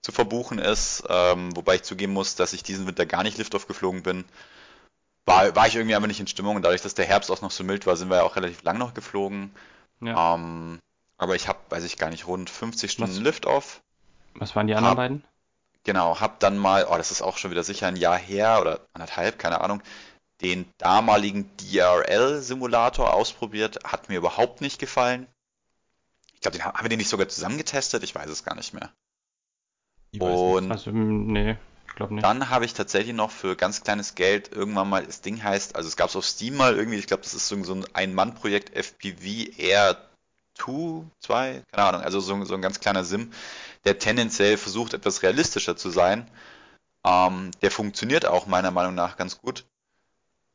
zu 0.02 0.12
verbuchen 0.12 0.58
ist. 0.58 1.04
Ähm, 1.08 1.56
wobei 1.56 1.76
ich 1.76 1.82
zugeben 1.82 2.12
muss, 2.12 2.36
dass 2.36 2.52
ich 2.52 2.62
diesen 2.62 2.86
Winter 2.86 3.06
gar 3.06 3.22
nicht 3.22 3.38
Liftoff 3.38 3.66
geflogen 3.66 4.02
bin. 4.02 4.24
War, 5.24 5.56
war 5.56 5.66
ich 5.66 5.74
irgendwie 5.74 5.94
einfach 5.94 6.08
nicht 6.08 6.20
in 6.20 6.26
Stimmung 6.26 6.56
und 6.56 6.62
dadurch, 6.62 6.82
dass 6.82 6.94
der 6.94 7.06
Herbst 7.06 7.30
auch 7.30 7.40
noch 7.40 7.50
so 7.50 7.64
mild 7.64 7.86
war, 7.86 7.96
sind 7.96 8.10
wir 8.10 8.18
ja 8.18 8.22
auch 8.24 8.36
relativ 8.36 8.62
lang 8.62 8.76
noch 8.76 8.92
geflogen. 8.92 9.54
Ja. 10.00 10.34
Ähm, 10.34 10.80
aber 11.16 11.34
ich 11.36 11.48
habe, 11.48 11.58
weiß 11.70 11.84
ich 11.84 11.96
gar 11.98 12.10
nicht, 12.10 12.26
rund 12.26 12.50
50 12.50 12.90
Stunden 12.90 13.20
Liftoff. 13.20 13.80
Was 14.34 14.54
waren 14.56 14.66
die 14.66 14.74
anderen 14.74 14.90
hab- 14.92 14.96
beiden? 14.96 15.24
Genau, 15.84 16.18
hab 16.18 16.40
dann 16.40 16.56
mal, 16.56 16.86
oh, 16.90 16.96
das 16.96 17.10
ist 17.10 17.20
auch 17.20 17.36
schon 17.36 17.50
wieder 17.50 17.62
sicher 17.62 17.86
ein 17.86 17.96
Jahr 17.96 18.16
her 18.16 18.58
oder 18.60 18.80
anderthalb, 18.94 19.38
keine 19.38 19.60
Ahnung, 19.60 19.82
den 20.40 20.64
damaligen 20.78 21.50
DRL-Simulator 21.58 23.12
ausprobiert. 23.12 23.78
Hat 23.84 24.08
mir 24.08 24.16
überhaupt 24.16 24.60
nicht 24.60 24.78
gefallen. 24.78 25.26
Ich 26.34 26.40
glaube, 26.40 26.56
den 26.56 26.64
haben, 26.64 26.82
wir 26.82 26.88
den 26.88 26.98
nicht 26.98 27.08
sogar 27.10 27.28
zusammen 27.28 27.58
getestet? 27.58 28.02
Ich 28.02 28.14
weiß 28.14 28.30
es 28.30 28.44
gar 28.44 28.54
nicht 28.54 28.72
mehr. 28.74 28.90
Ich 30.12 30.20
weiß 30.20 30.26
nicht. 30.28 30.40
Und 30.42 30.70
Also, 30.72 30.90
m, 30.90 31.26
nee, 31.26 31.56
ich 31.88 31.94
glaube 31.94 32.14
nicht. 32.14 32.24
dann 32.24 32.48
habe 32.50 32.64
ich 32.64 32.72
tatsächlich 32.74 33.14
noch 33.14 33.30
für 33.30 33.54
ganz 33.56 33.82
kleines 33.82 34.14
Geld 34.14 34.52
irgendwann 34.52 34.88
mal, 34.88 35.04
das 35.04 35.20
Ding 35.20 35.42
heißt, 35.42 35.76
also 35.76 35.86
es 35.88 35.96
gab 35.96 36.08
es 36.08 36.16
auf 36.16 36.24
Steam 36.24 36.56
mal 36.56 36.76
irgendwie, 36.76 36.98
ich 36.98 37.06
glaube, 37.06 37.22
das 37.22 37.34
ist 37.34 37.48
so 37.48 37.56
ein- 37.56 37.64
so 37.64 37.74
ein 37.74 37.84
Ein-Mann-Projekt 37.94 38.74
FPV 38.74 39.58
Air 39.58 39.96
2, 40.54 41.04
2, 41.20 41.62
keine 41.72 41.88
Ahnung, 41.88 42.02
also 42.02 42.20
so, 42.20 42.34
ein- 42.34 42.44
so 42.46 42.54
ein 42.54 42.62
ganz 42.62 42.80
kleiner 42.80 43.04
Sim, 43.04 43.32
der 43.84 43.98
tendenziell 43.98 44.56
versucht, 44.56 44.94
etwas 44.94 45.22
realistischer 45.22 45.76
zu 45.76 45.90
sein. 45.90 46.30
Ähm, 47.06 47.50
der 47.62 47.70
funktioniert 47.70 48.26
auch 48.26 48.46
meiner 48.46 48.70
Meinung 48.70 48.94
nach 48.94 49.16
ganz 49.16 49.38
gut. 49.40 49.66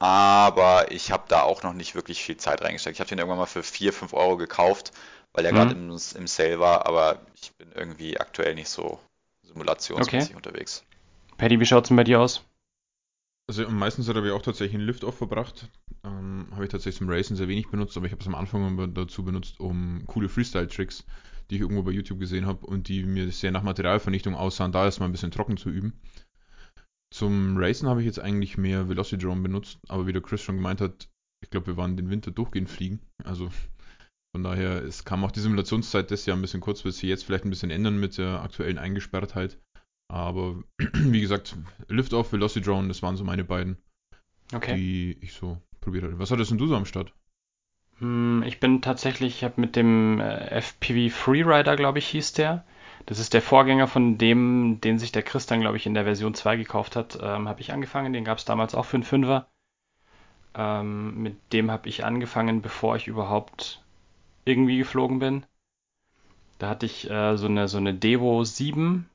Aber 0.01 0.91
ich 0.91 1.11
habe 1.11 1.25
da 1.27 1.43
auch 1.43 1.63
noch 1.63 1.73
nicht 1.73 1.95
wirklich 1.95 2.21
viel 2.23 2.37
Zeit 2.37 2.61
reingesteckt. 2.61 2.95
Ich 2.95 2.99
habe 3.01 3.09
den 3.09 3.17
irgendwann 3.19 3.37
mal 3.39 3.45
für 3.45 3.63
4, 3.63 3.91
5 3.93 4.13
Euro 4.13 4.37
gekauft, 4.37 4.91
weil 5.33 5.43
der 5.43 5.51
Mhm. 5.51 5.57
gerade 5.57 5.73
im, 5.73 5.89
im 5.91 6.27
Sale 6.27 6.59
war, 6.59 6.85
aber 6.85 7.19
ich 7.35 7.53
bin 7.55 7.71
irgendwie 7.73 8.19
aktuell 8.19 8.55
nicht 8.55 8.69
so 8.69 8.99
simulationsmäßig 9.43 10.35
unterwegs. 10.35 10.83
Paddy, 11.37 11.59
wie 11.59 11.65
schaut's 11.65 11.89
denn 11.89 11.97
bei 11.97 12.03
dir 12.03 12.19
aus? 12.21 12.43
Also 13.49 13.65
am 13.65 13.79
meisten 13.79 14.03
Zeit 14.03 14.15
habe 14.15 14.27
ich 14.27 14.31
auch 14.31 14.43
tatsächlich 14.43 14.75
einen 14.75 14.85
Lift-Off 14.85 15.17
verbracht. 15.17 15.67
Ähm, 16.03 16.45
habe 16.51 16.65
ich 16.65 16.69
tatsächlich 16.69 16.99
zum 16.99 17.09
Racen 17.09 17.35
sehr 17.35 17.47
wenig 17.47 17.67
benutzt, 17.69 17.97
aber 17.97 18.05
ich 18.05 18.11
habe 18.11 18.21
es 18.21 18.27
am 18.27 18.35
Anfang 18.35 18.93
dazu 18.93 19.23
benutzt, 19.23 19.59
um 19.59 20.03
coole 20.05 20.29
Freestyle-Tricks, 20.29 21.03
die 21.49 21.55
ich 21.55 21.61
irgendwo 21.61 21.81
bei 21.81 21.89
YouTube 21.89 22.19
gesehen 22.19 22.45
habe 22.45 22.67
und 22.67 22.89
die 22.89 23.01
mir 23.01 23.31
sehr 23.31 23.49
nach 23.49 23.63
Materialvernichtung 23.63 24.35
aussahen, 24.35 24.71
da 24.71 24.85
erstmal 24.85 25.09
ein 25.09 25.13
bisschen 25.13 25.31
trocken 25.31 25.57
zu 25.57 25.71
üben. 25.71 25.99
Zum 27.11 27.57
Racen 27.57 27.89
habe 27.89 28.01
ich 28.01 28.05
jetzt 28.05 28.19
eigentlich 28.19 28.59
mehr 28.59 28.87
Velocidrone 28.87 29.41
benutzt, 29.41 29.79
aber 29.87 30.05
wie 30.05 30.13
der 30.13 30.21
Chris 30.21 30.41
schon 30.41 30.57
gemeint 30.57 30.79
hat, 30.79 31.09
ich 31.43 31.49
glaube, 31.49 31.65
wir 31.65 31.77
waren 31.77 31.97
den 31.97 32.11
Winter 32.11 32.29
durchgehend 32.29 32.69
fliegen. 32.69 32.99
Also 33.23 33.49
von 34.31 34.43
daher, 34.43 34.83
es 34.83 35.05
kam 35.05 35.23
auch 35.23 35.31
die 35.31 35.39
Simulationszeit 35.39 36.11
des 36.11 36.27
Jahr 36.27 36.37
ein 36.37 36.41
bisschen 36.43 36.61
kurz, 36.61 36.85
wird 36.85 36.93
sich 36.93 37.09
jetzt 37.09 37.25
vielleicht 37.25 37.45
ein 37.45 37.49
bisschen 37.49 37.71
ändern 37.71 37.99
mit 37.99 38.19
der 38.19 38.43
aktuellen 38.43 38.77
Eingesperrtheit. 38.77 39.57
Aber 40.09 40.63
wie 40.93 41.21
gesagt, 41.21 41.55
Lift-Off, 41.87 42.33
Velocidrone, 42.33 42.89
das 42.89 43.01
waren 43.03 43.17
so 43.17 43.23
meine 43.23 43.45
beiden, 43.45 43.77
Okay. 44.53 44.79
die 44.79 45.17
ich 45.21 45.33
so 45.33 45.61
probiert 45.81 46.05
hatte. 46.05 46.19
Was 46.19 46.31
hattest 46.31 46.51
denn 46.51 46.59
du 46.59 46.67
so 46.67 46.75
am 46.75 46.85
Start? 46.87 47.13
Hm, 47.99 48.43
Ich 48.45 48.59
bin 48.59 48.81
tatsächlich, 48.81 49.35
ich 49.37 49.43
habe 49.45 49.61
mit 49.61 49.75
dem 49.77 50.19
äh, 50.19 50.47
FPV 50.49 51.15
Freerider, 51.15 51.75
glaube 51.77 51.99
ich, 51.99 52.07
hieß 52.07 52.33
der. 52.33 52.65
Das 53.05 53.19
ist 53.19 53.33
der 53.33 53.41
Vorgänger 53.41 53.87
von 53.87 54.17
dem, 54.17 54.81
den 54.81 54.99
sich 54.99 55.11
der 55.13 55.23
Chris 55.23 55.45
dann, 55.45 55.61
glaube 55.61 55.77
ich, 55.77 55.85
in 55.85 55.93
der 55.93 56.03
Version 56.03 56.33
2 56.33 56.57
gekauft 56.57 56.95
hat, 56.97 57.17
ähm, 57.21 57.47
habe 57.47 57.61
ich 57.61 57.71
angefangen. 57.71 58.11
Den 58.13 58.25
gab 58.25 58.37
es 58.37 58.45
damals 58.45 58.75
auch 58.75 58.85
für 58.85 58.97
einen 58.97 59.03
Fünfer. 59.03 59.47
Ähm, 60.53 61.23
mit 61.23 61.37
dem 61.53 61.71
habe 61.71 61.89
ich 61.89 62.05
angefangen, 62.05 62.61
bevor 62.61 62.95
ich 62.95 63.07
überhaupt 63.07 63.83
irgendwie 64.45 64.77
geflogen 64.79 65.19
bin. 65.19 65.45
Da 66.59 66.69
hatte 66.69 66.85
ich 66.85 67.09
äh, 67.09 67.37
so 67.37 67.47
eine, 67.47 67.67
so 67.67 67.77
eine 67.79 67.95
Devo 67.95 68.43
7 68.43 69.08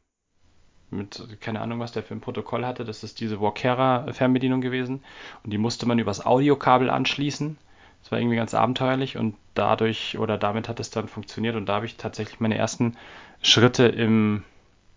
mit, 0.90 1.26
keine 1.40 1.60
Ahnung, 1.60 1.80
was 1.80 1.92
der 1.92 2.02
für 2.02 2.14
ein 2.14 2.20
Protokoll 2.20 2.64
hatte. 2.64 2.84
Das 2.84 3.04
ist 3.04 3.20
diese 3.20 3.40
Walkera-Fernbedienung 3.40 4.60
gewesen. 4.60 5.02
Und 5.42 5.52
die 5.52 5.58
musste 5.58 5.86
man 5.86 5.98
übers 5.98 6.24
Audiokabel 6.24 6.90
anschließen. 6.90 7.58
Das 8.02 8.12
war 8.12 8.18
irgendwie 8.18 8.36
ganz 8.36 8.52
abenteuerlich 8.52 9.16
und 9.16 9.34
dadurch 9.54 10.18
oder 10.18 10.36
damit 10.36 10.68
hat 10.68 10.78
es 10.78 10.90
dann 10.90 11.08
funktioniert 11.08 11.56
und 11.56 11.66
da 11.66 11.76
habe 11.76 11.86
ich 11.86 11.96
tatsächlich 11.96 12.38
meine 12.38 12.58
ersten 12.58 12.98
Schritte 13.40 13.86
im, 13.86 14.44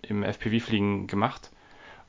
im 0.01 0.24
FPV-Fliegen 0.24 1.08
gemacht 1.08 1.50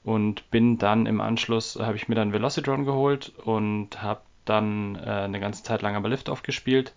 und 0.03 0.51
bin 0.51 0.77
dann 0.77 1.07
im 1.07 1.21
Anschluss, 1.21 1.79
habe 1.79 1.95
ich 1.95 2.09
mir 2.09 2.17
dann 2.17 2.33
Velocidrone 2.33 2.85
geholt 2.85 3.33
und 3.45 4.03
habe 4.03 4.23
dann 4.45 4.97
äh, 4.97 5.09
eine 5.09 5.39
ganze 5.39 5.63
Zeit 5.63 5.83
lang 5.83 5.95
aber 5.95 6.09
Liftoff 6.09 6.43
gespielt 6.43 6.95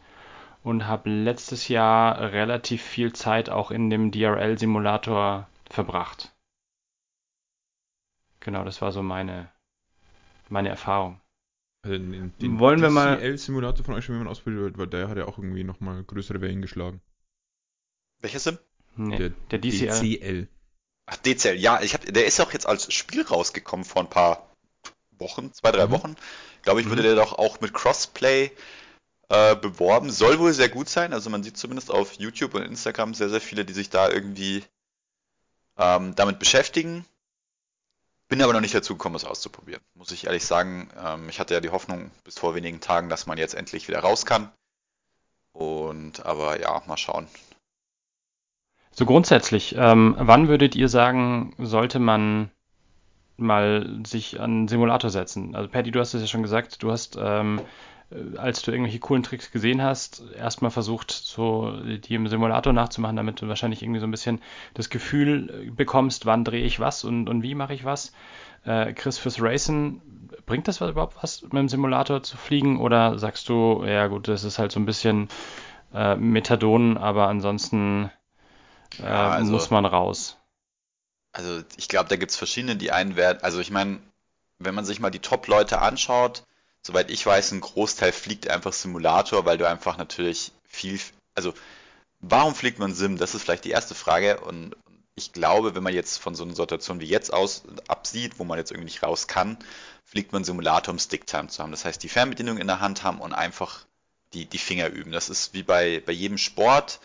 und 0.63 0.87
habe 0.87 1.09
letztes 1.09 1.67
Jahr 1.67 2.19
relativ 2.31 2.81
viel 2.81 3.13
Zeit 3.13 3.51
auch 3.51 3.69
in 3.69 3.91
dem 3.91 4.09
DRL-Simulator 4.09 5.47
verbracht. 5.69 6.30
Genau, 8.41 8.63
das 8.65 8.81
war 8.81 8.91
so 8.91 9.01
meine, 9.01 9.49
meine 10.49 10.69
Erfahrung. 10.69 11.21
Also 11.83 11.97
den, 11.97 12.33
den 12.37 12.59
Wollen 12.59 12.81
wir 12.81 12.89
mal- 12.89 13.17
DCL-Simulator 13.17 13.83
von 13.85 13.95
euch 13.95 14.05
schon 14.05 14.15
jemand 14.15 14.29
ausprobiert, 14.29 14.77
weil 14.77 14.87
der 14.87 15.07
hat 15.07 15.17
ja 15.17 15.25
auch 15.25 15.37
irgendwie 15.37 15.63
nochmal 15.63 16.03
größere 16.03 16.41
Wellen 16.41 16.61
geschlagen. 16.61 17.01
Welcher 18.19 18.39
Sim? 18.39 18.59
Nee, 18.97 19.17
Der 19.17 19.29
der, 19.29 19.59
DCL. 19.59 19.99
DCL. 19.99 20.47
Ach, 21.07 21.17
DCL, 21.17 21.55
ja, 21.55 21.81
ich 21.81 21.93
hab, 21.93 22.05
der 22.05 22.25
ist 22.25 22.39
auch 22.39 22.53
jetzt 22.53 22.67
als 22.67 22.93
Spiel 22.93 23.23
rausgekommen 23.23 23.85
vor 23.85 24.03
ein 24.03 24.09
paar 24.09 24.51
Wochen, 25.11 25.51
zwei, 25.53 25.71
drei 25.71 25.87
Mhm. 25.87 25.91
Wochen. 25.91 26.15
Glaube 26.61 26.81
ich, 26.81 26.89
wurde 26.89 27.01
Mhm. 27.01 27.05
der 27.05 27.15
doch 27.15 27.33
auch 27.33 27.61
mit 27.61 27.73
Crossplay 27.73 28.51
äh, 29.29 29.55
beworben. 29.55 30.11
Soll 30.11 30.39
wohl 30.39 30.51
sehr 30.53 30.67
gut 30.69 30.89
sein. 30.89 31.13
Also 31.13 31.29
man 31.29 31.41
sieht 31.41 31.57
zumindest 31.57 31.89
auf 31.89 32.13
YouTube 32.13 32.53
und 32.53 32.63
Instagram 32.63 33.13
sehr, 33.13 33.29
sehr 33.29 33.39
viele, 33.41 33.63
die 33.65 33.73
sich 33.73 33.89
da 33.89 34.09
irgendwie 34.09 34.63
ähm, 35.77 36.13
damit 36.15 36.37
beschäftigen. 36.37 37.05
Bin 38.31 38.41
aber 38.41 38.53
noch 38.53 38.61
nicht 38.61 38.73
dazu 38.73 38.93
gekommen, 38.93 39.15
es 39.15 39.25
auszuprobieren. 39.25 39.81
Muss 39.93 40.11
ich 40.11 40.25
ehrlich 40.25 40.45
sagen. 40.45 40.89
Ähm, 40.97 41.27
ich 41.27 41.41
hatte 41.41 41.53
ja 41.53 41.59
die 41.59 41.71
Hoffnung 41.71 42.11
bis 42.23 42.39
vor 42.39 42.55
wenigen 42.55 42.79
Tagen, 42.79 43.09
dass 43.09 43.25
man 43.25 43.37
jetzt 43.37 43.53
endlich 43.53 43.89
wieder 43.89 43.99
raus 43.99 44.25
kann. 44.25 44.49
Und 45.51 46.25
aber 46.25 46.57
ja, 46.57 46.81
mal 46.87 46.95
schauen. 46.95 47.27
So 48.91 49.05
grundsätzlich, 49.05 49.75
ähm, 49.77 50.15
wann 50.17 50.47
würdet 50.47 50.77
ihr 50.77 50.87
sagen, 50.87 51.53
sollte 51.57 51.99
man 51.99 52.49
mal 53.35 53.99
sich 54.07 54.39
an 54.39 54.51
einen 54.51 54.67
Simulator 54.69 55.09
setzen? 55.09 55.53
Also 55.53 55.67
Patty, 55.67 55.91
du 55.91 55.99
hast 55.99 56.13
es 56.13 56.21
ja 56.21 56.27
schon 56.27 56.41
gesagt, 56.41 56.81
du 56.81 56.89
hast, 56.89 57.17
ähm, 57.19 57.59
äh, 57.59 57.63
als 58.37 58.61
du 58.61 58.71
irgendwelche 58.71 58.99
coolen 58.99 59.23
Tricks 59.23 59.51
gesehen 59.51 59.81
hast, 59.81 60.23
erstmal 60.35 60.71
versucht, 60.71 61.11
so 61.11 61.79
die 61.81 62.15
im 62.15 62.27
Simulator 62.27 62.73
nachzumachen, 62.73 63.15
damit 63.15 63.41
du 63.41 63.47
wahrscheinlich 63.47 63.81
irgendwie 63.81 63.99
so 63.99 64.07
ein 64.07 64.11
bisschen 64.11 64.41
das 64.73 64.89
Gefühl 64.89 65.67
äh, 65.67 65.69
bekommst, 65.69 66.25
wann 66.25 66.43
drehe 66.43 66.63
ich 66.63 66.79
was 66.79 67.03
und, 67.03 67.29
und 67.29 67.43
wie 67.43 67.55
mache 67.55 67.73
ich 67.73 67.85
was. 67.85 68.11
Äh, 68.65 68.93
Chris, 68.93 69.17
fürs 69.17 69.41
Racen, 69.41 70.01
bringt 70.45 70.67
das 70.67 70.81
überhaupt 70.81 71.23
was, 71.23 71.41
mit 71.41 71.53
dem 71.53 71.69
Simulator 71.69 72.21
zu 72.21 72.37
fliegen? 72.37 72.79
Oder 72.79 73.17
sagst 73.17 73.47
du, 73.49 73.83
ja 73.85 74.07
gut, 74.07 74.27
das 74.27 74.43
ist 74.43 74.59
halt 74.59 74.71
so 74.71 74.79
ein 74.79 74.85
bisschen 74.85 75.29
äh, 75.93 76.15
Methadon, 76.15 76.97
aber 76.97 77.27
ansonsten 77.27 78.11
äh, 78.99 79.03
ja, 79.03 79.29
also, 79.29 79.53
muss 79.53 79.69
man 79.69 79.85
raus? 79.85 80.37
Also 81.31 81.61
ich 81.77 81.87
glaube, 81.87 82.09
da 82.09 82.17
gibt 82.17 82.31
es 82.31 82.37
verschiedene, 82.37 82.75
die 82.75 82.91
einen 82.91 83.15
werden, 83.15 83.39
also 83.41 83.59
ich 83.59 83.71
meine, 83.71 83.99
wenn 84.59 84.75
man 84.75 84.83
sich 84.85 84.99
mal 84.99 85.11
die 85.11 85.19
Top-Leute 85.19 85.81
anschaut, 85.81 86.43
soweit 86.81 87.09
ich 87.11 87.25
weiß, 87.25 87.51
ein 87.51 87.61
Großteil 87.61 88.11
fliegt 88.11 88.47
einfach 88.47 88.73
Simulator, 88.73 89.45
weil 89.45 89.57
du 89.57 89.67
einfach 89.67 89.97
natürlich 89.97 90.51
viel, 90.63 90.99
also 91.35 91.53
warum 92.19 92.55
fliegt 92.55 92.79
man 92.79 92.93
Sim? 92.93 93.17
Das 93.17 93.35
ist 93.35 93.43
vielleicht 93.43 93.65
die 93.65 93.71
erste 93.71 93.95
Frage 93.95 94.39
und 94.41 94.75
ich 95.15 95.33
glaube, 95.33 95.75
wenn 95.75 95.83
man 95.83 95.93
jetzt 95.93 96.17
von 96.17 96.35
so 96.35 96.43
einer 96.43 96.55
Situation 96.55 96.99
wie 96.99 97.05
jetzt 97.05 97.33
aus 97.33 97.63
absieht, 97.87 98.39
wo 98.39 98.43
man 98.43 98.57
jetzt 98.57 98.71
irgendwie 98.71 98.85
nicht 98.85 99.03
raus 99.03 99.27
kann, 99.27 99.57
fliegt 100.05 100.31
man 100.31 100.43
Simulator, 100.43 100.93
um 100.93 100.99
Sticktime 100.99 101.47
zu 101.47 101.61
haben. 101.61 101.71
Das 101.71 101.85
heißt, 101.85 102.01
die 102.01 102.09
Fernbedienung 102.09 102.57
in 102.57 102.67
der 102.67 102.79
Hand 102.79 103.03
haben 103.03 103.19
und 103.19 103.33
einfach 103.33 103.85
die, 104.33 104.45
die 104.45 104.57
Finger 104.57 104.87
üben. 104.87 105.11
Das 105.11 105.29
ist 105.29 105.53
wie 105.53 105.63
bei, 105.63 106.01
bei 106.05 106.13
jedem 106.13 106.37
Sport. 106.37 107.01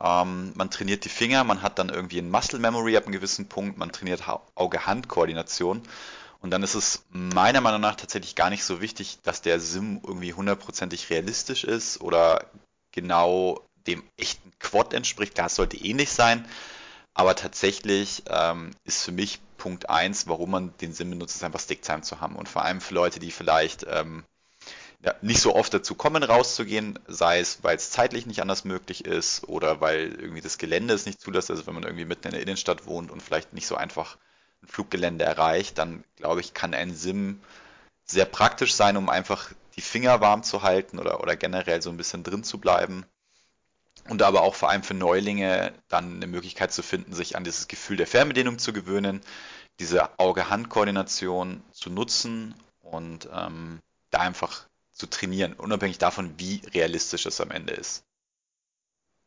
Ähm, 0.00 0.52
man 0.56 0.70
trainiert 0.70 1.04
die 1.04 1.10
Finger, 1.10 1.44
man 1.44 1.62
hat 1.62 1.78
dann 1.78 1.90
irgendwie 1.90 2.18
ein 2.18 2.30
Muscle 2.30 2.58
Memory 2.58 2.96
ab 2.96 3.04
einem 3.04 3.12
gewissen 3.12 3.48
Punkt, 3.48 3.78
man 3.78 3.92
trainiert 3.92 4.22
Auge-Hand-Koordination. 4.54 5.82
Und 6.42 6.50
dann 6.50 6.64
ist 6.64 6.74
es 6.74 7.04
meiner 7.08 7.60
Meinung 7.60 7.80
nach 7.80 7.94
tatsächlich 7.94 8.34
gar 8.34 8.50
nicht 8.50 8.64
so 8.64 8.80
wichtig, 8.80 9.18
dass 9.22 9.42
der 9.42 9.60
Sim 9.60 10.00
irgendwie 10.04 10.34
hundertprozentig 10.34 11.08
realistisch 11.08 11.62
ist 11.62 12.00
oder 12.00 12.44
genau 12.90 13.64
dem 13.86 14.02
echten 14.16 14.52
Quad 14.58 14.92
entspricht. 14.92 15.34
Klar, 15.34 15.46
es 15.46 15.54
sollte 15.54 15.76
ähnlich 15.76 16.10
sein, 16.10 16.44
aber 17.14 17.36
tatsächlich 17.36 18.24
ähm, 18.28 18.72
ist 18.84 19.04
für 19.04 19.12
mich 19.12 19.40
Punkt 19.56 19.88
1, 19.88 20.26
warum 20.26 20.50
man 20.50 20.76
den 20.78 20.92
Sim 20.92 21.10
benutzt, 21.10 21.36
ist 21.36 21.44
einfach 21.44 21.60
Sticktime 21.60 22.02
zu 22.02 22.20
haben. 22.20 22.34
Und 22.34 22.48
vor 22.48 22.64
allem 22.64 22.80
für 22.80 22.94
Leute, 22.94 23.20
die 23.20 23.30
vielleicht 23.30 23.86
ähm, 23.88 24.24
ja, 25.04 25.14
nicht 25.22 25.40
so 25.40 25.54
oft 25.54 25.72
dazu 25.72 25.94
kommen, 25.94 26.24
rauszugehen, 26.24 26.98
sei 27.06 27.38
es, 27.38 27.62
weil 27.62 27.76
es 27.76 27.90
zeitlich 27.90 28.26
nicht 28.26 28.42
anders 28.42 28.64
möglich 28.64 29.04
ist 29.04 29.48
oder 29.48 29.80
weil 29.80 30.12
irgendwie 30.14 30.40
das 30.40 30.58
Gelände 30.58 30.94
es 30.94 31.06
nicht 31.06 31.20
zulässt, 31.20 31.52
also 31.52 31.66
wenn 31.68 31.74
man 31.74 31.84
irgendwie 31.84 32.04
mitten 32.04 32.26
in 32.26 32.32
der 32.32 32.42
Innenstadt 32.42 32.86
wohnt 32.86 33.12
und 33.12 33.22
vielleicht 33.22 33.52
nicht 33.52 33.68
so 33.68 33.76
einfach 33.76 34.16
ein 34.62 34.68
Fluggelände 34.68 35.24
erreicht, 35.24 35.78
dann 35.78 36.04
glaube 36.16 36.40
ich, 36.40 36.54
kann 36.54 36.74
ein 36.74 36.94
Sim 36.94 37.40
sehr 38.04 38.24
praktisch 38.24 38.74
sein, 38.74 38.96
um 38.96 39.08
einfach 39.08 39.52
die 39.76 39.80
Finger 39.80 40.20
warm 40.20 40.42
zu 40.42 40.62
halten 40.62 40.98
oder, 40.98 41.20
oder 41.20 41.36
generell 41.36 41.80
so 41.82 41.90
ein 41.90 41.96
bisschen 41.96 42.24
drin 42.24 42.44
zu 42.44 42.58
bleiben. 42.58 43.04
Und 44.08 44.22
aber 44.22 44.42
auch 44.42 44.54
vor 44.54 44.70
allem 44.70 44.82
für 44.82 44.94
Neulinge 44.94 45.72
dann 45.88 46.16
eine 46.16 46.26
Möglichkeit 46.26 46.72
zu 46.72 46.82
finden, 46.82 47.12
sich 47.12 47.36
an 47.36 47.44
dieses 47.44 47.68
Gefühl 47.68 47.96
der 47.96 48.06
Fernbedienung 48.06 48.58
zu 48.58 48.72
gewöhnen, 48.72 49.20
diese 49.78 50.18
Auge-Hand-Koordination 50.18 51.62
zu 51.72 51.90
nutzen 51.90 52.54
und 52.80 53.28
ähm, 53.32 53.80
da 54.10 54.20
einfach 54.20 54.64
zu 54.92 55.06
trainieren, 55.06 55.54
unabhängig 55.54 55.98
davon, 55.98 56.34
wie 56.38 56.62
realistisch 56.74 57.26
es 57.26 57.40
am 57.40 57.50
Ende 57.50 57.72
ist. 57.72 58.04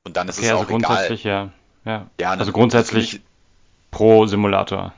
Und 0.04 0.18
dann 0.18 0.28
ist 0.28 0.38
okay, 0.38 0.48
es 0.48 0.52
also 0.52 0.64
auch 0.64 0.68
grundsätzlich, 0.68 1.26
egal. 1.26 1.52
Ja. 1.86 1.92
ja. 1.92 2.10
ja 2.20 2.32
also 2.32 2.52
grundsätzlich 2.52 3.22
pro 3.92 4.28
Simulator. 4.28 4.94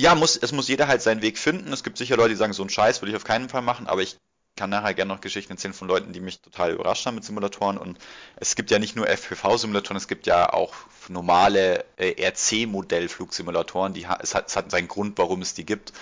Ja, 0.00 0.14
muss, 0.14 0.36
es 0.36 0.52
muss 0.52 0.68
jeder 0.68 0.86
halt 0.86 1.02
seinen 1.02 1.22
Weg 1.22 1.38
finden. 1.38 1.72
Es 1.72 1.82
gibt 1.82 1.98
sicher 1.98 2.16
Leute, 2.16 2.30
die 2.30 2.36
sagen, 2.36 2.52
so 2.52 2.62
einen 2.62 2.70
Scheiß 2.70 3.02
würde 3.02 3.10
ich 3.10 3.16
auf 3.16 3.24
keinen 3.24 3.48
Fall 3.48 3.62
machen, 3.62 3.88
aber 3.88 4.00
ich 4.00 4.16
kann 4.54 4.70
nachher 4.70 4.94
gerne 4.94 5.12
noch 5.12 5.20
Geschichten 5.20 5.52
erzählen 5.52 5.74
von 5.74 5.88
Leuten, 5.88 6.12
die 6.12 6.20
mich 6.20 6.40
total 6.40 6.72
überrascht 6.72 7.04
haben 7.06 7.16
mit 7.16 7.24
Simulatoren. 7.24 7.78
Und 7.78 7.98
es 8.36 8.54
gibt 8.54 8.70
ja 8.70 8.78
nicht 8.78 8.96
nur 8.96 9.08
FPV-Simulatoren, 9.08 9.96
es 9.96 10.06
gibt 10.06 10.26
ja 10.26 10.52
auch 10.52 10.74
normale 11.08 11.84
äh, 11.96 12.14
RC-Modell-Flugsimulatoren. 12.28 13.92
Die, 13.92 14.06
es, 14.20 14.34
hat, 14.34 14.48
es 14.48 14.56
hat 14.56 14.70
seinen 14.70 14.88
Grund, 14.88 15.18
warum 15.18 15.42
es 15.42 15.54
die 15.54 15.66
gibt 15.66 15.92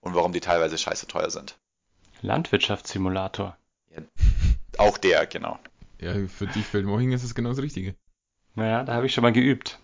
und 0.00 0.14
warum 0.14 0.32
die 0.32 0.40
teilweise 0.40 0.76
scheiße 0.76 1.06
teuer 1.06 1.30
sind. 1.30 1.56
Landwirtschaftssimulator. 2.20 3.56
Ja, 3.94 4.02
auch 4.78 4.98
der, 4.98 5.26
genau. 5.26 5.58
Ja, 5.98 6.14
für 6.28 6.46
dich, 6.46 6.66
Feldmoching, 6.66 7.12
ist 7.12 7.24
es 7.24 7.34
genau 7.34 7.50
das 7.50 7.62
Richtige. 7.62 7.94
Naja, 8.54 8.84
da 8.84 8.94
habe 8.94 9.06
ich 9.06 9.14
schon 9.14 9.22
mal 9.22 9.32
geübt. 9.32 9.78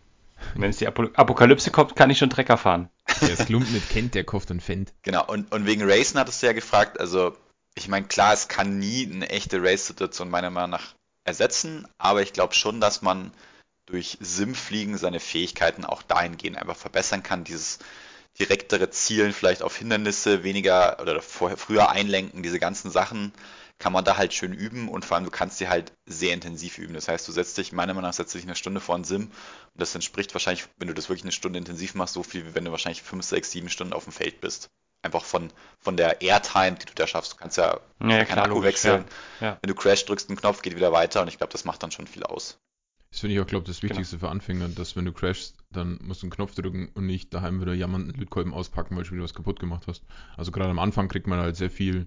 Wenn 0.54 0.70
es 0.70 0.78
die 0.78 0.86
Apokalypse 0.86 1.70
kommt, 1.70 1.96
kann 1.96 2.10
ich 2.10 2.18
schon 2.18 2.30
Trecker 2.30 2.56
fahren. 2.56 2.88
Wer 3.22 3.38
es 3.38 3.46
Klump 3.46 3.70
nicht 3.70 3.88
kennt, 3.90 4.14
der 4.14 4.24
kauft 4.24 4.50
einen 4.50 4.60
Fendt. 4.60 4.92
Genau, 5.02 5.24
und, 5.26 5.52
und 5.52 5.66
wegen 5.66 5.88
Racen 5.88 6.18
hattest 6.18 6.42
du 6.42 6.46
ja 6.46 6.52
gefragt, 6.52 7.00
also 7.00 7.36
ich 7.74 7.88
meine, 7.88 8.06
klar, 8.06 8.34
es 8.34 8.48
kann 8.48 8.78
nie 8.78 9.10
eine 9.10 9.30
echte 9.30 9.62
Race-Situation 9.62 10.28
meiner 10.28 10.50
Meinung 10.50 10.70
nach 10.70 10.94
ersetzen, 11.24 11.86
aber 11.98 12.22
ich 12.22 12.32
glaube 12.32 12.54
schon, 12.54 12.80
dass 12.80 13.02
man 13.02 13.32
durch 13.86 14.18
Simfliegen 14.20 14.98
seine 14.98 15.20
Fähigkeiten 15.20 15.84
auch 15.84 16.02
dahingehend 16.02 16.58
einfach 16.58 16.76
verbessern 16.76 17.22
kann, 17.22 17.44
dieses 17.44 17.78
direktere 18.38 18.90
Zielen 18.90 19.32
vielleicht 19.32 19.62
auf 19.62 19.76
Hindernisse, 19.76 20.42
weniger 20.44 21.00
oder 21.00 21.20
vorher, 21.20 21.58
früher 21.58 21.90
einlenken, 21.90 22.42
diese 22.42 22.58
ganzen 22.58 22.90
Sachen 22.90 23.32
kann 23.82 23.92
man 23.92 24.04
da 24.04 24.16
halt 24.16 24.32
schön 24.32 24.52
üben 24.52 24.88
und 24.88 25.04
vor 25.04 25.16
allem 25.16 25.24
du 25.24 25.32
kannst 25.32 25.58
sie 25.58 25.68
halt 25.68 25.92
sehr 26.06 26.32
intensiv 26.32 26.78
üben. 26.78 26.94
Das 26.94 27.08
heißt, 27.08 27.26
du 27.26 27.32
setzt 27.32 27.58
dich, 27.58 27.72
meiner 27.72 27.94
Meinung 27.94 28.08
nach, 28.08 28.14
setzt 28.14 28.32
dich 28.32 28.44
eine 28.44 28.54
Stunde 28.54 28.80
vor 28.80 28.94
einen 28.94 29.02
Sim 29.02 29.22
und 29.22 29.32
das 29.74 29.92
entspricht 29.96 30.32
wahrscheinlich, 30.36 30.68
wenn 30.78 30.86
du 30.86 30.94
das 30.94 31.08
wirklich 31.08 31.24
eine 31.24 31.32
Stunde 31.32 31.58
intensiv 31.58 31.96
machst, 31.96 32.14
so 32.14 32.22
viel, 32.22 32.46
wie 32.46 32.54
wenn 32.54 32.64
du 32.64 32.70
wahrscheinlich 32.70 33.02
fünf, 33.02 33.24
sechs, 33.24 33.50
sieben 33.50 33.68
Stunden 33.68 33.92
auf 33.92 34.04
dem 34.04 34.12
Feld 34.12 34.40
bist. 34.40 34.70
Einfach 35.02 35.24
von, 35.24 35.52
von 35.80 35.96
der 35.96 36.22
Airtime, 36.22 36.76
die 36.76 36.86
du 36.86 36.92
da 36.94 37.08
schaffst. 37.08 37.32
Du 37.32 37.36
kannst 37.38 37.56
ja, 37.56 37.80
ja 38.00 38.24
keinen 38.24 38.38
Akku 38.38 38.62
wechseln. 38.62 39.04
Ja, 39.40 39.46
ja. 39.48 39.58
Wenn 39.60 39.68
du 39.68 39.74
Crash 39.74 40.04
drückst, 40.04 40.28
einen 40.28 40.38
Knopf 40.38 40.62
geht 40.62 40.76
wieder 40.76 40.92
weiter 40.92 41.22
und 41.22 41.26
ich 41.26 41.38
glaube, 41.38 41.52
das 41.52 41.64
macht 41.64 41.82
dann 41.82 41.90
schon 41.90 42.06
viel 42.06 42.22
aus. 42.22 42.60
Das 43.10 43.18
finde 43.18 43.34
ich 43.34 43.40
auch, 43.40 43.46
glaube 43.48 43.66
das 43.66 43.80
genau. 43.80 43.90
Wichtigste 43.90 44.16
genau. 44.16 44.28
für 44.28 44.32
Anfänger, 44.32 44.68
dass 44.68 44.94
wenn 44.94 45.06
du 45.06 45.12
crashst, 45.12 45.56
dann 45.70 45.98
musst 46.02 46.22
du 46.22 46.26
einen 46.26 46.30
Knopf 46.32 46.54
drücken 46.54 46.88
und 46.94 47.04
nicht 47.04 47.34
daheim 47.34 47.60
wieder 47.60 47.74
jammernden 47.74 48.14
Lötkolben 48.14 48.54
auspacken, 48.54 48.96
weil 48.96 49.02
du 49.02 49.10
wieder 49.10 49.24
was 49.24 49.34
kaputt 49.34 49.58
gemacht 49.58 49.88
hast. 49.88 50.04
Also 50.36 50.52
gerade 50.52 50.70
am 50.70 50.78
Anfang 50.78 51.08
kriegt 51.08 51.26
man 51.26 51.40
halt 51.40 51.56
sehr 51.56 51.70
viel, 51.70 52.06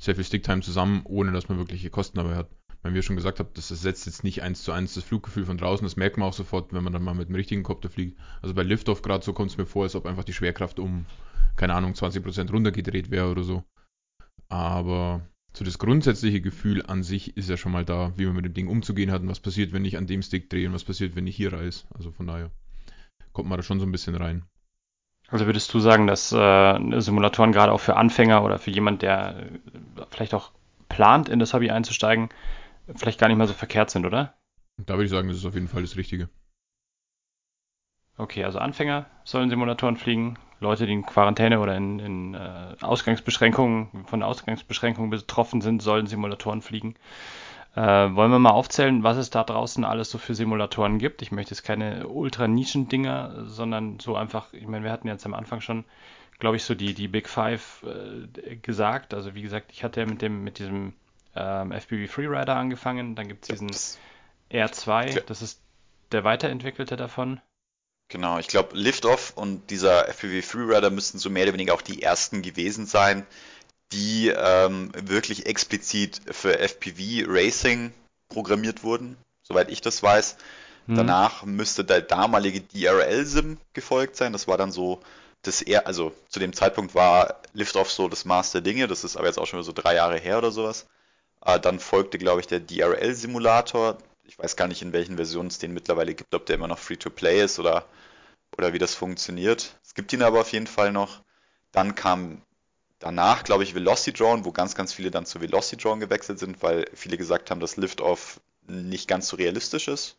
sehr 0.00 0.14
viel 0.14 0.24
Sticktime 0.24 0.62
zusammen, 0.62 1.02
ohne 1.04 1.32
dass 1.32 1.48
man 1.48 1.58
wirkliche 1.58 1.90
Kosten 1.90 2.18
dabei 2.18 2.36
hat. 2.36 2.50
Weil 2.82 2.92
wir 2.92 3.02
schon 3.02 3.16
gesagt 3.16 3.40
haben, 3.40 3.48
das 3.54 3.70
ersetzt 3.70 4.04
jetzt 4.04 4.24
nicht 4.24 4.42
eins 4.42 4.62
zu 4.62 4.72
eins 4.72 4.92
das 4.92 5.04
Fluggefühl 5.04 5.46
von 5.46 5.56
draußen, 5.56 5.86
das 5.86 5.96
merkt 5.96 6.18
man 6.18 6.28
auch 6.28 6.34
sofort, 6.34 6.72
wenn 6.74 6.84
man 6.84 6.92
dann 6.92 7.02
mal 7.02 7.14
mit 7.14 7.28
dem 7.28 7.34
richtigen 7.34 7.62
Kopter 7.62 7.88
fliegt. 7.88 8.18
Also 8.42 8.54
bei 8.54 8.62
Liftoff 8.62 9.00
gerade 9.00 9.24
so 9.24 9.32
kommt 9.32 9.50
es 9.50 9.56
mir 9.56 9.64
vor, 9.64 9.84
als 9.84 9.94
ob 9.94 10.04
einfach 10.04 10.24
die 10.24 10.34
Schwerkraft 10.34 10.78
um, 10.78 11.06
keine 11.56 11.74
Ahnung, 11.74 11.92
20% 11.92 12.50
runtergedreht 12.50 13.10
wäre 13.10 13.30
oder 13.30 13.42
so. 13.42 13.64
Aber 14.50 15.26
so 15.56 15.64
das 15.64 15.78
grundsätzliche 15.78 16.40
Gefühl 16.40 16.84
an 16.84 17.02
sich 17.02 17.36
ist 17.36 17.48
ja 17.48 17.56
schon 17.56 17.72
mal 17.72 17.84
da, 17.84 18.12
wie 18.16 18.26
man 18.26 18.36
mit 18.36 18.44
dem 18.44 18.54
Ding 18.54 18.68
umzugehen 18.68 19.10
hat 19.10 19.22
und 19.22 19.28
was 19.28 19.40
passiert, 19.40 19.72
wenn 19.72 19.84
ich 19.84 19.96
an 19.96 20.06
dem 20.06 20.20
Stick 20.20 20.50
drehe 20.50 20.66
und 20.68 20.74
was 20.74 20.84
passiert, 20.84 21.16
wenn 21.16 21.26
ich 21.26 21.36
hier 21.36 21.52
reiß. 21.52 21.86
Also 21.94 22.10
von 22.10 22.26
daher 22.26 22.50
kommt 23.32 23.48
man 23.48 23.58
da 23.58 23.62
schon 23.62 23.80
so 23.80 23.86
ein 23.86 23.92
bisschen 23.92 24.16
rein. 24.16 24.44
Also 25.34 25.46
würdest 25.46 25.74
du 25.74 25.80
sagen, 25.80 26.06
dass 26.06 26.30
äh, 26.30 27.00
Simulatoren 27.00 27.50
gerade 27.50 27.72
auch 27.72 27.80
für 27.80 27.96
Anfänger 27.96 28.44
oder 28.44 28.60
für 28.60 28.70
jemand, 28.70 29.02
der 29.02 29.34
äh, 29.34 30.02
vielleicht 30.08 30.32
auch 30.32 30.52
plant, 30.88 31.28
in 31.28 31.40
das 31.40 31.52
Hobby 31.52 31.72
einzusteigen, 31.72 32.28
vielleicht 32.94 33.18
gar 33.18 33.26
nicht 33.26 33.36
mal 33.36 33.48
so 33.48 33.52
verkehrt 33.52 33.90
sind, 33.90 34.06
oder? 34.06 34.34
Da 34.76 34.94
würde 34.94 35.06
ich 35.06 35.10
sagen, 35.10 35.26
das 35.26 35.38
ist 35.38 35.44
auf 35.44 35.54
jeden 35.54 35.66
Fall 35.66 35.82
das 35.82 35.96
Richtige. 35.96 36.28
Okay, 38.16 38.44
also 38.44 38.60
Anfänger 38.60 39.06
sollen 39.24 39.50
Simulatoren 39.50 39.96
fliegen, 39.96 40.38
Leute, 40.60 40.86
die 40.86 40.92
in 40.92 41.04
Quarantäne 41.04 41.58
oder 41.58 41.76
in, 41.76 41.98
in 41.98 42.34
äh, 42.34 42.76
Ausgangsbeschränkungen, 42.80 44.04
von 44.06 44.22
Ausgangsbeschränkungen 44.22 45.10
betroffen 45.10 45.60
sind, 45.62 45.82
sollen 45.82 46.06
Simulatoren 46.06 46.62
fliegen. 46.62 46.94
Äh, 47.76 47.80
wollen 47.80 48.30
wir 48.30 48.38
mal 48.38 48.50
aufzählen, 48.50 49.02
was 49.02 49.16
es 49.16 49.30
da 49.30 49.42
draußen 49.42 49.84
alles 49.84 50.10
so 50.10 50.18
für 50.18 50.34
Simulatoren 50.34 50.98
gibt? 50.98 51.22
Ich 51.22 51.32
möchte 51.32 51.52
jetzt 51.52 51.64
keine 51.64 52.06
ultra-Nischen-Dinger, 52.06 53.46
sondern 53.46 53.98
so 53.98 54.14
einfach, 54.14 54.52
ich 54.52 54.66
meine, 54.66 54.84
wir 54.84 54.92
hatten 54.92 55.08
jetzt 55.08 55.26
am 55.26 55.34
Anfang 55.34 55.60
schon, 55.60 55.84
glaube 56.38 56.56
ich, 56.56 56.64
so 56.64 56.76
die, 56.76 56.94
die 56.94 57.08
Big 57.08 57.28
Five 57.28 57.84
äh, 57.84 58.56
gesagt. 58.56 59.12
Also 59.12 59.34
wie 59.34 59.42
gesagt, 59.42 59.72
ich 59.72 59.82
hatte 59.82 60.00
ja 60.00 60.06
mit 60.06 60.22
dem, 60.22 60.44
mit 60.44 60.60
diesem 60.60 60.92
ähm, 61.34 61.72
FPV 61.72 62.12
Freerider 62.12 62.54
angefangen, 62.54 63.16
dann 63.16 63.26
gibt 63.26 63.42
es 63.44 63.48
diesen 63.48 63.72
R2, 64.52 65.22
das 65.26 65.42
ist 65.42 65.60
der 66.12 66.22
weiterentwickelte 66.22 66.94
davon. 66.94 67.40
Genau, 68.08 68.38
ich 68.38 68.46
glaube, 68.46 68.76
Liftoff 68.76 69.32
und 69.36 69.70
dieser 69.70 70.08
FPV 70.08 70.46
Freerider 70.46 70.90
müssten 70.90 71.18
so 71.18 71.30
mehr 71.30 71.44
oder 71.44 71.54
weniger 71.54 71.74
auch 71.74 71.82
die 71.82 72.02
ersten 72.02 72.42
gewesen 72.42 72.86
sein, 72.86 73.26
die 73.94 74.28
ähm, 74.28 74.90
wirklich 74.94 75.46
explizit 75.46 76.20
für 76.30 76.58
FPV 76.58 77.26
Racing 77.28 77.92
programmiert 78.28 78.82
wurden, 78.82 79.16
soweit 79.42 79.70
ich 79.70 79.80
das 79.80 80.02
weiß. 80.02 80.36
Mhm. 80.86 80.96
Danach 80.96 81.44
müsste 81.44 81.84
der 81.84 82.02
damalige 82.02 82.60
DRL-Sim 82.60 83.58
gefolgt 83.72 84.16
sein. 84.16 84.32
Das 84.32 84.48
war 84.48 84.58
dann 84.58 84.72
so 84.72 85.00
das 85.42 85.62
eher, 85.62 85.86
also 85.86 86.12
zu 86.28 86.40
dem 86.40 86.52
Zeitpunkt 86.52 86.94
war 86.94 87.40
Liftoff 87.52 87.90
so 87.90 88.08
das 88.08 88.24
Maß 88.24 88.52
der 88.52 88.62
Dinge. 88.62 88.88
Das 88.88 89.04
ist 89.04 89.16
aber 89.16 89.26
jetzt 89.26 89.38
auch 89.38 89.46
schon 89.46 89.62
so 89.62 89.72
drei 89.72 89.94
Jahre 89.94 90.18
her 90.18 90.38
oder 90.38 90.50
sowas. 90.50 90.86
Äh, 91.44 91.60
dann 91.60 91.78
folgte, 91.78 92.18
glaube 92.18 92.40
ich, 92.40 92.46
der 92.48 92.60
DRL-Simulator. 92.60 93.98
Ich 94.26 94.38
weiß 94.38 94.56
gar 94.56 94.68
nicht, 94.68 94.82
in 94.82 94.92
welchen 94.92 95.16
Versionen 95.16 95.48
es 95.48 95.58
den 95.58 95.72
mittlerweile 95.72 96.14
gibt, 96.14 96.34
ob 96.34 96.46
der 96.46 96.56
immer 96.56 96.68
noch 96.68 96.78
Free-to-Play 96.78 97.44
ist 97.44 97.58
oder, 97.58 97.84
oder 98.56 98.72
wie 98.72 98.78
das 98.78 98.94
funktioniert. 98.94 99.76
Es 99.84 99.94
gibt 99.94 100.12
ihn 100.12 100.22
aber 100.22 100.40
auf 100.40 100.52
jeden 100.52 100.66
Fall 100.66 100.90
noch. 100.90 101.20
Dann 101.70 101.94
kam 101.94 102.40
danach, 103.04 103.44
glaube 103.44 103.64
ich, 103.64 103.74
Velocidrone, 103.74 104.46
wo 104.46 104.52
ganz, 104.52 104.74
ganz 104.74 104.94
viele 104.94 105.10
dann 105.10 105.26
zu 105.26 105.42
Velocidrone 105.42 106.00
gewechselt 106.00 106.38
sind, 106.38 106.62
weil 106.62 106.86
viele 106.94 107.18
gesagt 107.18 107.50
haben, 107.50 107.60
dass 107.60 107.76
Liftoff 107.76 108.40
nicht 108.66 109.08
ganz 109.08 109.28
so 109.28 109.36
realistisch 109.36 109.88
ist. 109.88 110.16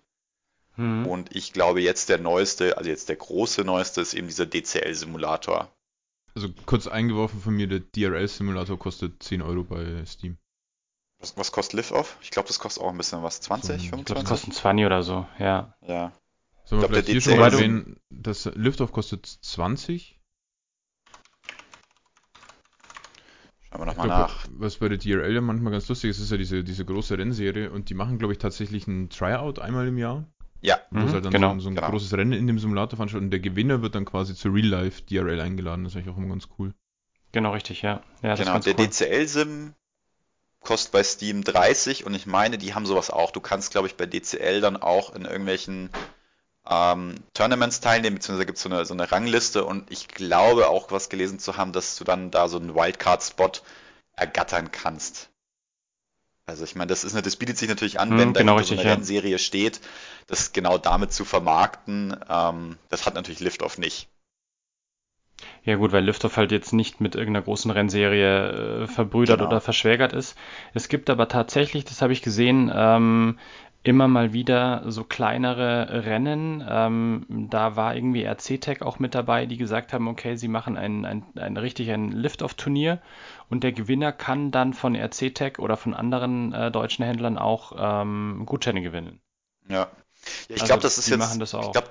Mhm. 0.75 1.07
Und 1.07 1.35
ich 1.35 1.51
glaube, 1.51 1.81
jetzt 1.81 2.09
der 2.09 2.19
neueste, 2.19 2.77
also 2.77 2.87
jetzt 2.87 3.09
der 3.09 3.15
große 3.15 3.63
neueste, 3.63 4.01
ist 4.01 4.13
eben 4.13 4.27
dieser 4.27 4.45
DCL-Simulator. 4.45 5.71
Also 6.35 6.49
kurz 6.67 6.85
eingeworfen 6.85 7.41
von 7.41 7.55
mir, 7.55 7.67
der 7.67 7.79
DRL-Simulator 7.79 8.77
kostet 8.77 9.23
10 9.23 9.41
Euro 9.41 9.63
bei 9.63 10.05
Steam. 10.05 10.37
Was, 11.17 11.35
was 11.37 11.51
kostet 11.51 11.77
Liftoff? 11.77 12.17
Ich 12.21 12.29
glaube, 12.29 12.49
das 12.49 12.59
kostet 12.59 12.83
auch 12.83 12.89
ein 12.89 12.97
bisschen 12.97 13.23
was. 13.23 13.41
20, 13.41 13.81
so, 13.81 13.89
25? 13.89 13.99
Ich 13.99 14.05
glaube, 14.05 14.21
das 14.21 14.29
kostet 14.29 14.53
20 14.53 14.85
oder 14.85 15.01
so, 15.01 15.25
ja. 15.39 15.73
Ja. 15.81 16.11
Sollen 16.65 16.81
wir 16.81 16.89
vielleicht 16.89 17.07
hier 17.09 17.21
schon 17.21 17.39
mal 17.39 17.51
erwähnen, 17.51 17.99
das 18.11 18.45
Liftoff 18.45 18.91
kostet 18.91 19.25
20? 19.25 20.14
Wir 23.79 23.86
nochmal 23.86 24.08
nach. 24.08 24.48
Was 24.51 24.77
bei 24.77 24.89
der 24.89 24.98
DRL 24.98 25.34
ja 25.34 25.41
manchmal 25.41 25.72
ganz 25.72 25.88
lustig 25.88 26.12
ist, 26.12 26.20
ist 26.20 26.32
ja 26.32 26.38
diese, 26.38 26.63
diese 26.63 26.86
große 26.86 27.17
Rennserie 27.17 27.72
und 27.72 27.89
die 27.89 27.94
machen, 27.94 28.17
glaube 28.17 28.34
ich, 28.34 28.39
tatsächlich 28.39 28.88
ein 28.88 29.10
Tryout 29.10 29.60
einmal 29.60 29.88
im 29.88 29.98
Jahr. 29.98 30.25
Ja, 30.62 30.79
wo 30.89 31.00
mhm, 31.00 31.12
halt 31.12 31.25
dann 31.25 31.32
genau, 31.32 31.53
so, 31.55 31.60
so 31.60 31.70
ein 31.70 31.75
genau. 31.75 31.89
großes 31.89 32.13
Rennen 32.13 32.34
in 32.34 32.48
dem 32.48 32.58
Simulator 32.58 32.98
veranstaltet 32.98 33.25
und 33.25 33.32
der 33.32 33.39
Gewinner 33.39 33.82
wird 33.82 33.94
dann 33.94 34.05
quasi 34.05 34.34
zu 34.34 34.50
Real 34.50 34.65
Life 34.65 35.03
DRL 35.03 35.39
eingeladen. 35.39 35.84
Das 35.84 35.94
ist 35.94 35.98
eigentlich 35.98 36.13
auch 36.13 36.17
immer 36.17 36.29
ganz 36.29 36.48
cool. 36.58 36.74
Genau, 37.32 37.51
richtig, 37.51 37.82
ja. 37.82 38.01
ja 38.24 38.36
genau, 38.36 38.58
der 38.60 38.79
cool. 38.79 38.88
DCL-Sim 38.88 39.74
kostet 40.62 40.91
bei 40.91 41.03
Steam 41.03 41.44
30 41.44 42.05
und 42.05 42.15
ich 42.15 42.25
meine, 42.25 42.58
die 42.58 42.74
haben 42.74 42.86
sowas 42.86 43.12
auch. 43.12 43.32
Du 43.32 43.39
kannst, 43.39 43.72
glaube 43.72 43.88
ich, 43.88 43.96
bei 43.96 44.05
DCL 44.05 44.62
dann 44.62 44.77
auch 44.77 45.13
in 45.13 45.25
irgendwelchen 45.25 45.89
ähm, 46.69 47.15
Tournaments 47.34 47.79
teilnehmen, 47.79 48.15
beziehungsweise 48.15 48.45
gibt 48.45 48.57
es 48.57 48.63
so 48.63 48.69
eine, 48.69 48.86
so 48.86 48.93
eine 48.93 49.12
Rangliste 49.12 49.65
und 49.65 49.91
ich 49.91 50.07
glaube 50.07 50.67
auch 50.67 50.91
was 50.91 51.10
gelesen 51.10 51.39
zu 51.39 51.57
haben, 51.57 51.72
dass 51.72 51.95
du 51.95 52.03
dann 52.03 52.31
da 52.31 52.48
so 52.48 52.57
einen 52.57 52.75
Wildcard-Spot 52.75 53.51
ergattern 54.15 54.72
kannst. 54.72 55.29
Also 56.48 56.63
ich 56.63 56.75
meine, 56.75 56.89
das 56.89 57.03
ist 57.03 57.15
das 57.15 57.36
bietet 57.36 57.57
sich 57.57 57.69
natürlich 57.69 58.00
an, 58.00 58.12
hm, 58.12 58.17
wenn 58.19 58.34
da 58.34 58.41
genau 58.41 58.62
so 58.62 58.75
eine 58.75 58.84
ja. 58.84 58.91
Rennserie 58.91 59.39
steht, 59.39 59.81
das 60.27 60.53
genau 60.53 60.77
damit 60.77 61.12
zu 61.12 61.25
vermarkten. 61.25 62.15
Ähm, 62.29 62.77
das 62.89 63.05
hat 63.05 63.15
natürlich 63.15 63.39
Liftoff 63.39 63.77
nicht. 63.77 64.07
Ja 65.63 65.75
gut, 65.75 65.91
weil 65.91 66.05
Liftoff 66.05 66.38
halt 66.38 66.51
jetzt 66.51 66.74
nicht 66.74 67.01
mit 67.01 67.15
irgendeiner 67.15 67.43
großen 67.43 67.72
Rennserie 67.72 68.84
äh, 68.84 68.88
verbrüdert 68.88 69.39
genau. 69.39 69.50
oder 69.50 69.62
verschwägert 69.62 70.13
ist. 70.13 70.38
Es 70.74 70.88
gibt 70.88 71.10
aber 71.10 71.27
tatsächlich, 71.27 71.86
das 71.86 72.01
habe 72.01 72.13
ich 72.13 72.22
gesehen, 72.22 72.72
ähm, 72.74 73.39
immer 73.87 74.07
mal 74.07 74.33
wieder 74.33 74.83
so 74.87 75.03
kleinere 75.03 76.05
Rennen. 76.05 76.65
Ähm, 76.67 77.25
da 77.49 77.75
war 77.75 77.95
irgendwie 77.95 78.25
RC-Tech 78.25 78.81
auch 78.81 78.97
mit 78.97 79.13
dabei, 79.13 79.45
die 79.45 79.57
gesagt 79.57 79.93
haben, 79.93 80.07
okay, 80.07 80.35
sie 80.35 80.47
machen 80.47 80.75
ein, 80.77 81.05
ein, 81.05 81.23
ein 81.35 81.57
richtig 81.57 81.91
ein 81.91 82.11
Lift-Off-Turnier 82.11 82.99
und 83.49 83.63
der 83.63 83.73
Gewinner 83.73 84.11
kann 84.11 84.51
dann 84.51 84.73
von 84.73 84.95
RC-Tech 84.95 85.59
oder 85.59 85.77
von 85.77 85.93
anderen 85.93 86.51
äh, 86.51 86.71
deutschen 86.71 87.05
Händlern 87.05 87.37
auch 87.37 87.73
ähm, 87.77 88.43
Gutscheine 88.45 88.81
gewinnen. 88.81 89.21
Ja, 89.69 89.75
ja 89.75 89.87
ich 90.49 90.53
also, 90.55 90.65
glaube, 90.65 90.81
das 90.81 90.97
ist 90.97 91.07
jetzt. 91.09 91.39
Das 91.39 91.53
ich 91.53 91.71
glaube, 91.71 91.89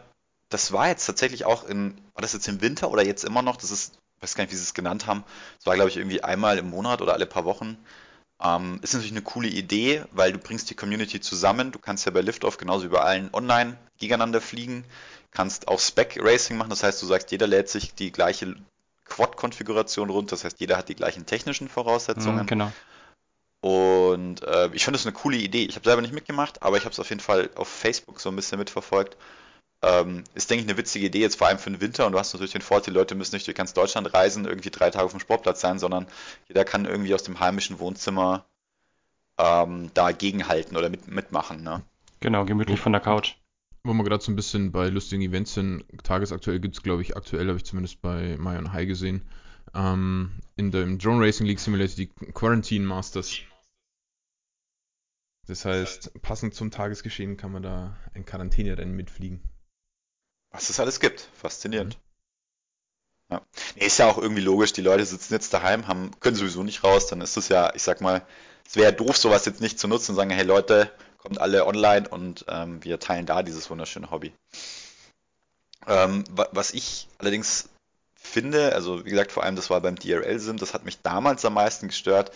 das 0.48 0.72
war 0.72 0.88
jetzt 0.88 1.06
tatsächlich 1.06 1.44
auch 1.44 1.64
in, 1.64 1.96
war 2.12 2.22
das 2.22 2.33
jetzt 2.33 2.48
im 2.48 2.61
Winter 2.61 2.90
oder 2.90 3.04
jetzt 3.04 3.24
immer 3.24 3.42
noch? 3.42 3.57
Das 3.57 3.70
ist, 3.70 3.98
ich 4.16 4.22
weiß 4.22 4.35
gar 4.35 4.44
nicht, 4.44 4.52
wie 4.52 4.57
sie 4.57 4.62
es 4.62 4.74
genannt 4.74 5.07
haben. 5.07 5.22
Das 5.59 5.66
war, 5.66 5.74
glaube 5.74 5.90
ich, 5.90 5.96
irgendwie 5.96 6.24
einmal 6.24 6.59
im 6.59 6.70
Monat 6.70 7.02
oder 7.02 7.12
alle 7.12 7.26
paar 7.26 7.44
Wochen 7.44 7.78
ähm, 8.42 8.79
ist 8.83 8.94
natürlich 8.94 9.12
eine 9.12 9.23
coole 9.23 9.49
Idee, 9.49 10.05
weil 10.12 10.33
du 10.33 10.38
bringst 10.38 10.70
die 10.70 10.75
Community 10.75 11.20
zusammen. 11.20 11.73
Du 11.73 11.79
kannst 11.79 12.05
ja 12.07 12.12
bei 12.12 12.20
Liftoff 12.20 12.57
genauso 12.57 12.85
wie 12.85 12.88
bei 12.88 13.01
allen 13.01 13.31
online 13.33 13.77
gegeneinander 13.99 14.40
fliegen. 14.40 14.85
Kannst 15.31 15.68
auch 15.68 15.81
Spec 15.81 16.18
Racing 16.20 16.57
machen, 16.57 16.70
das 16.70 16.83
heißt, 16.83 17.03
du 17.03 17.07
sagst, 17.07 17.31
jeder 17.31 17.47
lädt 17.47 17.68
sich 17.68 17.94
die 17.94 18.12
gleiche 18.12 18.55
Quad-Konfiguration 19.05 20.11
runter, 20.11 20.31
das 20.31 20.44
heißt, 20.44 20.61
jeder 20.61 20.77
hat 20.77 20.88
die 20.88 20.94
gleichen 20.94 21.27
technischen 21.27 21.68
Voraussetzungen. 21.68 22.42
Mhm, 22.42 22.47
genau. 22.47 22.73
Und 23.61 24.42
äh, 24.42 24.68
ich 24.75 24.85
finde 24.85 24.99
das 24.99 25.07
eine 25.07 25.14
coole 25.14 25.38
Idee. 25.38 25.64
Ich 25.64 25.77
habe 25.77 25.85
selber 25.85 26.03
nicht 26.03 26.12
mitgemacht, 26.12 26.62
aber 26.62 26.77
ich 26.77 26.85
habe 26.85 26.92
es 26.92 27.01
auf 27.01 27.09
jeden 27.09 27.23
Fall 27.23 27.51
auf 27.55 27.68
Facebook 27.68 28.20
so 28.20 28.29
ein 28.29 28.37
bisschen 28.37 28.59
mitverfolgt. 28.59 29.16
Ähm, 29.87 30.25
ist, 30.35 30.49
denke 30.51 30.64
ich, 30.64 30.70
eine 30.70 30.79
witzige 30.79 31.07
Idee, 31.07 31.20
jetzt 31.20 31.37
vor 31.37 31.49
allem 31.49 31.59
für 31.59 31.70
den 31.70 31.81
Winter. 31.81 32.07
Und 32.07 32.12
du 32.12 32.18
hast 32.18 32.33
natürlich 32.33 32.53
den 32.53 32.62
Vorteil, 32.62 32.94
die 32.94 32.99
Leute 32.99 33.14
müssen 33.14 33.35
nicht 33.35 33.47
durch 33.47 33.57
ganz 33.57 33.75
Deutschland 33.75 34.14
reisen, 34.14 34.47
irgendwie 34.47 34.70
drei 34.70 34.90
Tage 34.90 35.05
auf 35.05 35.11
dem 35.11 35.20
Sportplatz 35.20 35.61
sein, 35.61 35.79
sondern 35.79 36.07
jeder 36.49 36.64
kann 36.64 36.87
irgendwie 36.87 37.12
aus 37.12 37.23
dem 37.23 37.38
heimischen 37.40 37.79
Wohnzimmer 37.79 38.47
ähm, 39.38 39.90
dagegenhalten 39.92 40.77
oder 40.77 40.88
mit, 40.88 41.09
mitmachen. 41.09 41.62
Ne? 41.62 41.83
Genau, 42.20 42.44
gemütlich 42.47 42.81
von 42.81 42.92
der 42.92 43.03
Couch. 43.03 43.35
Wo 43.83 43.92
wir 43.92 44.05
gerade 44.05 44.25
so 44.25 44.33
ein 44.33 44.37
bisschen 44.37 44.73
bei 44.73 44.88
lustigen 44.88 45.23
Events 45.23 45.53
sind, 45.53 45.85
tagesaktuell 46.03 46.61
gibt 46.61 46.77
es, 46.77 46.83
glaube 46.83 47.03
ich, 47.03 47.16
aktuell 47.16 47.49
habe 47.49 47.59
ich 47.59 47.64
zumindest 47.64 48.01
bei 48.01 48.37
Mayon 48.38 48.73
High 48.73 48.87
gesehen, 48.87 49.29
ähm, 49.75 50.40
in 50.57 50.70
dem 50.70 50.99
Drone 50.99 51.23
Racing 51.23 51.47
League 51.47 51.61
Simulator 51.61 51.97
die 51.97 52.07
Quarantine 52.33 52.87
Masters. 52.87 53.40
Das 55.47 55.66
heißt, 55.66 56.23
passend 56.23 56.55
zum 56.55 56.70
Tagesgeschehen 56.70 57.37
kann 57.37 57.53
man 57.53 57.62
da 57.62 57.94
ein 58.14 58.25
Quarantänerennen 58.25 58.97
mitfliegen. 58.97 59.42
Was 60.55 60.71
es 60.71 60.79
alles 60.79 61.01
gibt. 61.01 61.29
Faszinierend. 61.37 61.97
Mhm. 61.97 63.35
Ja. 63.35 63.43
Nee, 63.75 63.87
ist 63.87 63.99
ja 63.99 64.07
auch 64.07 64.19
irgendwie 64.19 64.43
logisch, 64.43 64.73
die 64.73 64.83
Leute 64.83 65.05
sitzen 65.05 65.35
jetzt 65.35 65.53
daheim, 65.53 65.88
haben, 65.88 66.12
können 66.21 66.37
sowieso 66.37 66.62
nicht 66.62 66.85
raus, 66.85 67.09
dann 67.09 67.21
ist 67.21 67.37
es 67.37 67.49
ja, 67.49 67.75
ich 67.75 67.83
sag 67.83 68.01
mal, 68.01 68.25
es 68.67 68.77
wäre 68.77 68.93
doof, 68.93 69.17
sowas 69.17 69.47
jetzt 69.47 69.61
nicht 69.61 69.79
zu 69.79 69.88
nutzen 69.88 70.12
und 70.12 70.17
sagen, 70.17 70.31
hey 70.31 70.45
Leute, 70.45 70.90
kommt 71.19 71.40
alle 71.40 71.67
online 71.67 72.09
und 72.09 72.45
ähm, 72.49 72.85
wir 72.85 73.01
teilen 73.01 73.27
da 73.27 73.43
dieses 73.43 73.69
wunderschöne 73.71 74.11
Hobby. 74.11 74.33
Ähm, 75.87 76.25
was 76.31 76.73
ich 76.73 77.09
allerdings 77.19 77.69
finde, 78.14 78.75
also 78.75 79.05
wie 79.05 79.11
gesagt, 79.11 79.33
vor 79.33 79.43
allem 79.43 79.57
das 79.57 79.71
war 79.71 79.81
beim 79.81 79.97
DRL-Sim, 79.97 80.59
das 80.59 80.73
hat 80.73 80.85
mich 80.85 81.01
damals 81.03 81.45
am 81.45 81.55
meisten 81.55 81.88
gestört. 81.88 82.31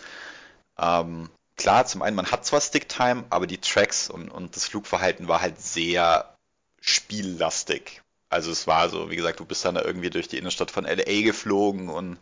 Ähm, 0.77 1.29
klar, 1.55 1.85
zum 1.85 2.01
einen, 2.01 2.15
man 2.15 2.31
hat 2.31 2.45
zwar 2.45 2.61
Sticktime, 2.61 3.25
aber 3.29 3.47
die 3.47 3.59
Tracks 3.59 4.09
und, 4.09 4.29
und 4.29 4.55
das 4.55 4.65
Flugverhalten 4.65 5.27
war 5.27 5.41
halt 5.41 5.61
sehr 5.61 6.35
spiellastig. 6.81 8.01
Also 8.29 8.51
es 8.51 8.67
war 8.67 8.89
so, 8.89 9.09
wie 9.09 9.15
gesagt, 9.15 9.39
du 9.39 9.45
bist 9.45 9.65
dann 9.65 9.75
da 9.75 9.81
irgendwie 9.81 10.09
durch 10.09 10.27
die 10.27 10.37
Innenstadt 10.37 10.71
von 10.71 10.85
LA 10.85 11.23
geflogen 11.23 11.89
und, 11.89 12.19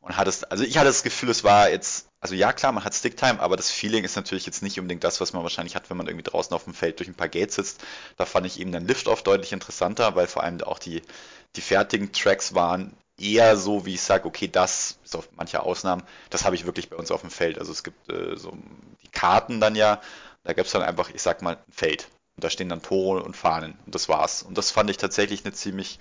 und 0.00 0.16
hattest, 0.16 0.50
also 0.50 0.64
ich 0.64 0.78
hatte 0.78 0.88
das 0.88 1.02
Gefühl, 1.02 1.28
es 1.28 1.44
war 1.44 1.68
jetzt, 1.70 2.08
also 2.20 2.34
ja 2.34 2.52
klar, 2.54 2.72
man 2.72 2.84
hat 2.84 2.94
Sticktime, 2.94 3.40
aber 3.40 3.56
das 3.56 3.70
Feeling 3.70 4.04
ist 4.04 4.16
natürlich 4.16 4.46
jetzt 4.46 4.62
nicht 4.62 4.78
unbedingt 4.78 5.04
das, 5.04 5.20
was 5.20 5.34
man 5.34 5.42
wahrscheinlich 5.42 5.76
hat, 5.76 5.90
wenn 5.90 5.98
man 5.98 6.06
irgendwie 6.06 6.24
draußen 6.30 6.54
auf 6.54 6.64
dem 6.64 6.74
Feld 6.74 6.98
durch 6.98 7.08
ein 7.08 7.14
paar 7.14 7.28
Gates 7.28 7.56
sitzt. 7.56 7.84
Da 8.16 8.24
fand 8.24 8.46
ich 8.46 8.58
eben 8.58 8.72
den 8.72 8.86
Lift-Off 8.86 9.22
deutlich 9.22 9.52
interessanter, 9.52 10.16
weil 10.16 10.26
vor 10.26 10.42
allem 10.42 10.62
auch 10.62 10.78
die, 10.78 11.02
die 11.56 11.60
fertigen 11.60 12.12
Tracks 12.12 12.54
waren 12.54 12.96
eher 13.18 13.56
so, 13.56 13.86
wie 13.86 13.94
ich 13.94 14.02
sage, 14.02 14.26
okay, 14.26 14.48
das, 14.48 14.98
ist 15.04 15.14
auf 15.14 15.28
manche 15.36 15.62
Ausnahmen, 15.62 16.02
das 16.30 16.44
habe 16.44 16.56
ich 16.56 16.66
wirklich 16.66 16.90
bei 16.90 16.96
uns 16.96 17.10
auf 17.10 17.20
dem 17.20 17.30
Feld. 17.30 17.58
Also 17.58 17.72
es 17.72 17.84
gibt 17.84 18.10
äh, 18.10 18.36
so 18.36 18.56
die 19.02 19.08
Karten 19.08 19.60
dann 19.60 19.76
ja, 19.76 20.00
da 20.44 20.52
gibt 20.52 20.66
es 20.66 20.72
dann 20.72 20.82
einfach, 20.82 21.10
ich 21.10 21.22
sag 21.22 21.42
mal, 21.42 21.56
ein 21.56 21.72
Feld. 21.72 22.08
Und 22.36 22.44
da 22.44 22.50
stehen 22.50 22.68
dann 22.68 22.82
Tore 22.82 23.22
und 23.22 23.36
Fahnen. 23.36 23.74
Und 23.86 23.94
das 23.94 24.08
war's. 24.08 24.42
Und 24.42 24.58
das 24.58 24.70
fand 24.70 24.90
ich 24.90 24.96
tatsächlich 24.96 25.44
eine 25.44 25.54
ziemlich 25.54 25.98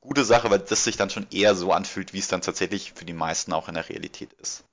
gute 0.00 0.24
Sache, 0.24 0.50
weil 0.50 0.58
das 0.58 0.84
sich 0.84 0.96
dann 0.96 1.10
schon 1.10 1.26
eher 1.30 1.54
so 1.54 1.72
anfühlt, 1.72 2.12
wie 2.12 2.18
es 2.18 2.28
dann 2.28 2.42
tatsächlich 2.42 2.92
für 2.92 3.04
die 3.04 3.12
meisten 3.12 3.52
auch 3.52 3.68
in 3.68 3.74
der 3.74 3.88
Realität 3.88 4.32
ist. 4.40 4.64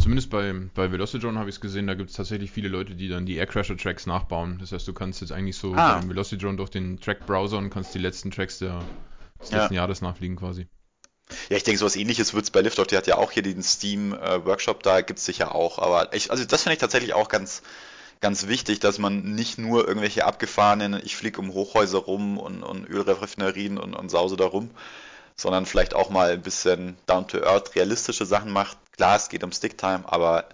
Zumindest 0.00 0.30
bei, 0.30 0.52
bei 0.74 0.90
Velocidrone 0.90 1.38
habe 1.38 1.48
ich 1.48 1.56
es 1.56 1.60
gesehen, 1.60 1.86
da 1.86 1.94
gibt 1.94 2.10
es 2.10 2.16
tatsächlich 2.16 2.50
viele 2.50 2.68
Leute, 2.68 2.94
die 2.94 3.08
dann 3.08 3.26
die 3.26 3.36
Aircrasher-Tracks 3.36 4.06
nachbauen. 4.06 4.58
Das 4.60 4.72
heißt, 4.72 4.86
du 4.88 4.92
kannst 4.92 5.20
jetzt 5.20 5.32
eigentlich 5.32 5.56
so 5.56 5.74
ah. 5.74 5.98
beim 5.98 6.08
Velocidrone 6.08 6.56
durch 6.56 6.70
den 6.70 7.00
Track-Browser 7.00 7.58
und 7.58 7.70
kannst 7.70 7.94
die 7.94 7.98
letzten 7.98 8.30
Tracks 8.30 8.58
der, 8.58 8.82
des 9.40 9.50
ja. 9.50 9.58
letzten 9.58 9.74
Jahres 9.74 10.02
nachfliegen 10.02 10.36
quasi. 10.36 10.66
Ja, 11.48 11.56
ich 11.56 11.62
denke, 11.62 11.78
sowas 11.78 11.96
ähnliches 11.96 12.34
wird 12.34 12.44
es 12.44 12.50
bei 12.50 12.60
Liftoff, 12.60 12.86
die 12.86 12.96
hat 12.96 13.06
ja 13.06 13.16
auch 13.16 13.30
hier 13.32 13.42
den 13.42 13.62
Steam-Workshop, 13.62 14.80
äh, 14.80 14.82
da 14.82 15.00
gibt 15.00 15.18
es 15.20 15.24
sicher 15.24 15.54
auch. 15.54 15.78
Aber 15.78 16.12
ich, 16.12 16.30
also 16.30 16.44
das 16.44 16.62
finde 16.62 16.74
ich 16.74 16.80
tatsächlich 16.80 17.14
auch 17.14 17.28
ganz, 17.28 17.62
ganz 18.24 18.46
wichtig, 18.46 18.80
dass 18.80 18.98
man 18.98 19.34
nicht 19.34 19.58
nur 19.58 19.86
irgendwelche 19.86 20.24
abgefahrenen, 20.24 20.98
ich 21.04 21.14
fliege 21.14 21.38
um 21.38 21.52
Hochhäuser 21.52 21.98
rum 21.98 22.38
und, 22.38 22.62
und 22.62 22.88
Ölraffinerien 22.88 23.76
und, 23.76 23.92
und 23.92 24.08
sause 24.08 24.38
da 24.38 24.46
rum, 24.46 24.70
sondern 25.36 25.66
vielleicht 25.66 25.92
auch 25.92 26.08
mal 26.08 26.30
ein 26.30 26.40
bisschen 26.40 26.96
down-to-earth 27.04 27.74
realistische 27.74 28.24
Sachen 28.24 28.50
macht. 28.50 28.78
Klar, 28.92 29.16
es 29.16 29.28
geht 29.28 29.44
um 29.44 29.52
Sticktime, 29.52 30.04
aber 30.06 30.48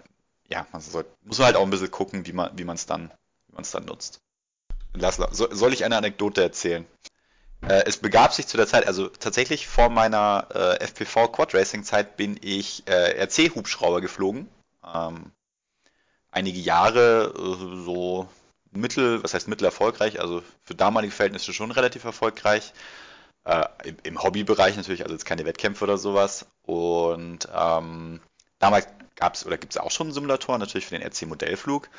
ja, 0.49 0.67
man 0.73 0.81
soll, 0.81 1.05
muss 1.23 1.39
halt 1.39 1.55
auch 1.55 1.63
ein 1.63 1.69
bisschen 1.69 1.91
gucken, 1.91 2.27
wie 2.27 2.33
man 2.33 2.51
wie 2.57 2.69
es 2.69 2.87
dann, 2.87 3.09
dann 3.55 3.85
nutzt. 3.85 4.19
Lass, 4.93 5.15
soll 5.15 5.71
ich 5.71 5.85
eine 5.85 5.95
Anekdote 5.95 6.41
erzählen? 6.41 6.85
Äh, 7.61 7.83
es 7.85 7.95
begab 7.95 8.33
sich 8.33 8.47
zu 8.47 8.57
der 8.57 8.67
Zeit, 8.67 8.85
also 8.85 9.07
tatsächlich 9.07 9.65
vor 9.69 9.87
meiner 9.87 10.49
äh, 10.53 10.83
FPV 10.83 11.29
Quad 11.29 11.53
Racing 11.53 11.85
Zeit 11.85 12.17
bin 12.17 12.37
ich 12.41 12.83
äh, 12.87 13.23
RC 13.23 13.55
Hubschrauber 13.55 14.01
geflogen. 14.01 14.49
Ähm, 14.93 15.31
einige 16.31 16.59
Jahre, 16.59 17.33
äh, 17.35 17.83
so 17.85 18.27
mittel, 18.71 19.23
was 19.23 19.33
heißt 19.33 19.47
mittel 19.47 19.65
erfolgreich, 19.65 20.19
also 20.19 20.41
für 20.63 20.75
damalige 20.75 21.13
Verhältnisse 21.13 21.53
schon 21.53 21.71
relativ 21.71 22.03
erfolgreich. 22.05 22.73
Äh, 23.43 23.65
im, 24.03 24.21
Hobbybereich 24.21 24.77
natürlich, 24.77 25.03
also 25.03 25.13
jetzt 25.13 25.25
keine 25.25 25.45
Wettkämpfe 25.45 25.83
oder 25.83 25.97
sowas. 25.97 26.45
Und 26.63 27.47
ähm, 27.53 28.21
damals 28.59 28.87
gab 29.15 29.35
es 29.35 29.45
oder 29.45 29.57
gibt 29.57 29.73
es 29.73 29.79
auch 29.79 29.91
schon 29.91 30.11
Simulatoren, 30.11 30.59
natürlich 30.59 30.85
für 30.85 30.97
den 30.97 31.07
RC-Modellflug. 31.07 31.89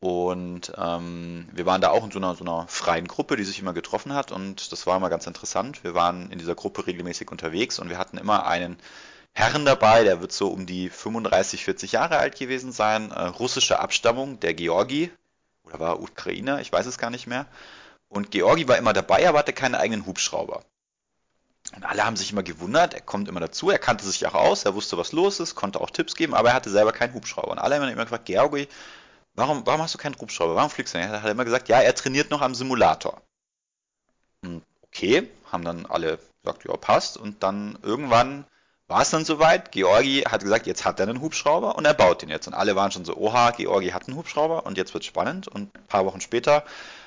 Und 0.00 0.72
ähm, 0.76 1.48
wir 1.52 1.66
waren 1.66 1.80
da 1.80 1.90
auch 1.90 2.04
in 2.04 2.10
so 2.10 2.18
einer, 2.18 2.34
so 2.34 2.44
einer 2.44 2.66
freien 2.68 3.08
Gruppe, 3.08 3.36
die 3.36 3.44
sich 3.44 3.60
immer 3.60 3.72
getroffen 3.72 4.12
hat. 4.12 4.32
Und 4.32 4.72
das 4.72 4.86
war 4.86 4.96
immer 4.96 5.10
ganz 5.10 5.26
interessant. 5.26 5.84
Wir 5.84 5.94
waren 5.94 6.30
in 6.30 6.38
dieser 6.38 6.54
Gruppe 6.54 6.86
regelmäßig 6.86 7.30
unterwegs 7.30 7.78
und 7.78 7.88
wir 7.88 7.98
hatten 7.98 8.18
immer 8.18 8.46
einen 8.46 8.78
Herren 9.38 9.66
dabei, 9.66 10.02
der 10.02 10.22
wird 10.22 10.32
so 10.32 10.48
um 10.48 10.64
die 10.64 10.88
35, 10.88 11.62
40 11.62 11.92
Jahre 11.92 12.16
alt 12.16 12.38
gewesen 12.38 12.72
sein, 12.72 13.10
äh, 13.10 13.20
russischer 13.24 13.80
Abstammung, 13.80 14.40
der 14.40 14.54
Georgi, 14.54 15.12
oder 15.64 15.78
war 15.78 16.00
Ukrainer, 16.00 16.62
ich 16.62 16.72
weiß 16.72 16.86
es 16.86 16.96
gar 16.96 17.10
nicht 17.10 17.26
mehr. 17.26 17.44
Und 18.08 18.30
Georgi 18.30 18.66
war 18.66 18.78
immer 18.78 18.94
dabei, 18.94 19.28
aber 19.28 19.40
hatte 19.40 19.52
keinen 19.52 19.74
eigenen 19.74 20.06
Hubschrauber. 20.06 20.64
Und 21.74 21.84
alle 21.84 22.06
haben 22.06 22.16
sich 22.16 22.32
immer 22.32 22.44
gewundert, 22.44 22.94
er 22.94 23.02
kommt 23.02 23.28
immer 23.28 23.40
dazu, 23.40 23.68
er 23.68 23.78
kannte 23.78 24.06
sich 24.06 24.26
auch 24.26 24.32
aus, 24.32 24.64
er 24.64 24.74
wusste, 24.74 24.96
was 24.96 25.12
los 25.12 25.38
ist, 25.38 25.54
konnte 25.54 25.82
auch 25.82 25.90
Tipps 25.90 26.14
geben, 26.14 26.32
aber 26.32 26.48
er 26.48 26.54
hatte 26.54 26.70
selber 26.70 26.92
keinen 26.92 27.12
Hubschrauber. 27.12 27.50
Und 27.50 27.58
alle 27.58 27.74
haben 27.74 27.86
immer 27.88 28.04
gefragt, 28.04 28.24
Georgi, 28.24 28.68
warum, 29.34 29.66
warum 29.66 29.82
hast 29.82 29.92
du 29.92 29.98
keinen 29.98 30.18
Hubschrauber? 30.18 30.54
Warum 30.54 30.70
fliegst 30.70 30.94
du 30.94 30.98
nicht? 30.98 31.08
Er 31.10 31.20
hat 31.20 31.30
immer 31.30 31.44
gesagt, 31.44 31.68
ja, 31.68 31.82
er 31.82 31.94
trainiert 31.94 32.30
noch 32.30 32.40
am 32.40 32.54
Simulator. 32.54 33.20
Und 34.42 34.62
okay, 34.80 35.28
haben 35.52 35.62
dann 35.62 35.84
alle 35.84 36.20
gesagt, 36.42 36.64
ja, 36.64 36.74
passt. 36.78 37.18
Und 37.18 37.42
dann 37.42 37.78
irgendwann 37.82 38.46
war 38.88 39.02
es 39.02 39.10
dann 39.10 39.24
soweit. 39.24 39.72
Georgi 39.72 40.22
hat 40.22 40.42
gesagt, 40.42 40.66
jetzt 40.66 40.84
hat 40.84 41.00
er 41.00 41.08
einen 41.08 41.20
Hubschrauber 41.20 41.76
und 41.76 41.84
er 41.84 41.94
baut 41.94 42.22
den 42.22 42.28
jetzt. 42.28 42.46
Und 42.46 42.54
alle 42.54 42.76
waren 42.76 42.92
schon 42.92 43.04
so, 43.04 43.16
oha, 43.16 43.50
Georgi 43.50 43.88
hat 43.88 44.06
einen 44.06 44.16
Hubschrauber 44.16 44.64
und 44.66 44.78
jetzt 44.78 44.94
wird 44.94 45.04
spannend. 45.04 45.48
Und 45.48 45.74
ein 45.76 45.86
paar 45.86 46.06
Wochen 46.06 46.20
später 46.20 46.64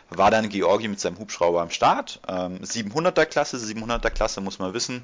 war 0.09 0.31
dann 0.31 0.49
Georgi 0.49 0.87
mit 0.87 0.99
seinem 0.99 1.19
Hubschrauber 1.19 1.61
am 1.61 1.69
Start. 1.69 2.19
Ähm, 2.27 2.59
700er 2.61 3.25
Klasse, 3.25 3.57
700er 3.57 4.09
Klasse 4.09 4.41
muss 4.41 4.59
man 4.59 4.73
wissen, 4.73 5.03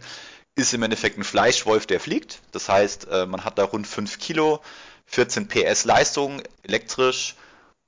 ist 0.55 0.73
im 0.73 0.83
Endeffekt 0.83 1.17
ein 1.17 1.23
Fleischwolf, 1.23 1.85
der 1.85 1.99
fliegt. 1.99 2.41
Das 2.51 2.69
heißt, 2.69 3.07
äh, 3.09 3.25
man 3.25 3.45
hat 3.45 3.57
da 3.57 3.65
rund 3.65 3.87
5 3.87 4.19
Kilo, 4.19 4.61
14 5.05 5.47
PS 5.47 5.85
Leistung 5.85 6.41
elektrisch 6.63 7.35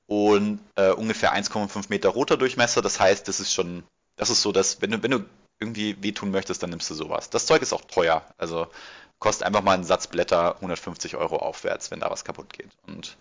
und 0.06 0.60
äh, 0.76 0.92
ungefähr 0.92 1.34
1,5 1.34 1.86
Meter 1.90 2.10
Rotordurchmesser. 2.10 2.82
Das 2.82 3.00
heißt, 3.00 3.28
das 3.28 3.40
ist 3.40 3.54
schon, 3.54 3.84
das 4.16 4.30
ist 4.30 4.42
so, 4.42 4.52
dass 4.52 4.82
wenn 4.82 4.92
du, 4.92 5.04
wenn 5.04 5.12
du 5.12 5.26
irgendwie 5.60 6.02
wehtun 6.02 6.32
möchtest, 6.32 6.62
dann 6.64 6.70
nimmst 6.70 6.90
du 6.90 6.94
sowas. 6.94 7.30
Das 7.30 7.46
Zeug 7.46 7.62
ist 7.62 7.74
auch 7.74 7.82
teuer. 7.82 8.24
Also 8.38 8.68
kostet 9.20 9.48
einfach 9.48 9.64
mal 9.64 9.74
einen 9.74 9.84
Satz 9.84 10.08
Blätter 10.08 10.56
150 10.58 11.16
Euro 11.16 11.38
aufwärts, 11.38 11.92
wenn 11.92 12.00
da 12.00 12.12
was 12.12 12.26
kaputt 12.26 12.54
geht. 12.54 12.70
Und 12.86 13.18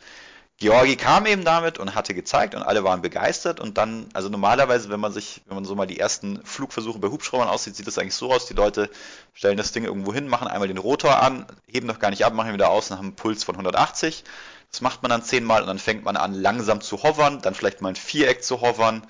Georgi 0.58 0.96
kam 0.96 1.26
eben 1.26 1.44
damit 1.44 1.78
und 1.78 1.94
hatte 1.94 2.14
gezeigt 2.14 2.54
und 2.54 2.62
alle 2.62 2.82
waren 2.82 3.02
begeistert 3.02 3.60
und 3.60 3.76
dann, 3.76 4.08
also 4.14 4.30
normalerweise, 4.30 4.88
wenn 4.88 5.00
man 5.00 5.12
sich, 5.12 5.42
wenn 5.46 5.54
man 5.54 5.66
so 5.66 5.74
mal 5.74 5.86
die 5.86 5.98
ersten 5.98 6.42
Flugversuche 6.46 6.98
bei 6.98 7.08
Hubschraubern 7.08 7.48
aussieht, 7.48 7.76
sieht 7.76 7.86
das 7.86 7.98
eigentlich 7.98 8.14
so 8.14 8.32
aus, 8.32 8.46
die 8.46 8.54
Leute 8.54 8.88
stellen 9.34 9.58
das 9.58 9.72
Ding 9.72 9.84
irgendwo 9.84 10.14
hin, 10.14 10.28
machen 10.28 10.48
einmal 10.48 10.68
den 10.68 10.78
Rotor 10.78 11.22
an, 11.22 11.46
heben 11.66 11.86
noch 11.86 11.98
gar 11.98 12.08
nicht 12.08 12.24
ab, 12.24 12.32
machen 12.32 12.48
ihn 12.48 12.54
wieder 12.54 12.70
aus 12.70 12.90
und 12.90 12.96
haben 12.96 13.08
einen 13.08 13.16
Puls 13.16 13.44
von 13.44 13.54
180. 13.54 14.24
Das 14.70 14.80
macht 14.80 15.02
man 15.02 15.10
dann 15.10 15.22
zehnmal 15.22 15.60
und 15.60 15.68
dann 15.68 15.78
fängt 15.78 16.04
man 16.04 16.16
an 16.16 16.32
langsam 16.32 16.80
zu 16.80 17.02
hovern, 17.02 17.42
dann 17.42 17.54
vielleicht 17.54 17.82
mal 17.82 17.90
ein 17.90 17.96
Viereck 17.96 18.42
zu 18.42 18.62
hovern, 18.62 19.06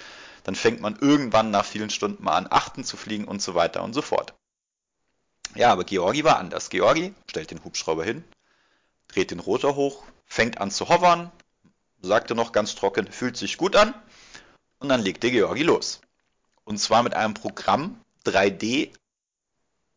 dann 0.47 0.55
fängt 0.55 0.81
man 0.81 0.97
irgendwann 1.01 1.51
nach 1.51 1.65
vielen 1.65 1.91
Stunden 1.91 2.23
mal 2.23 2.37
an 2.37 2.47
Achten 2.49 2.85
zu 2.85 2.97
fliegen 2.97 3.25
und 3.25 3.43
so 3.43 3.57
weiter 3.57 3.83
und 3.83 3.95
so 3.95 4.01
fort. 4.01 4.33
Ja, 5.57 5.73
aber 5.73 5.83
Georgi 5.83 6.23
war 6.23 6.39
anders. 6.39 6.71
Georgi 6.71 7.13
stellt 7.29 7.51
den 7.51 7.65
Hubschrauber 7.65 8.05
hin, 8.05 8.23
dreht 9.09 9.33
den 9.33 9.41
Rotor 9.41 9.75
hoch, 9.75 10.05
fängt 10.25 10.61
an 10.61 10.71
zu 10.71 10.89
hovern, 10.89 11.33
sagte 12.01 12.37
noch 12.37 12.53
ganz 12.53 12.77
trocken, 12.77 13.11
fühlt 13.11 13.37
sich 13.37 13.57
gut 13.57 13.75
an. 13.75 13.93
Und 14.79 14.89
dann 14.89 15.03
legte 15.03 15.33
Georgi 15.33 15.65
los. 15.65 16.01
Und 16.63 16.79
zwar 16.79 17.03
mit 17.03 17.15
einem 17.15 17.35
Programm 17.35 18.01
3D, 18.25 18.93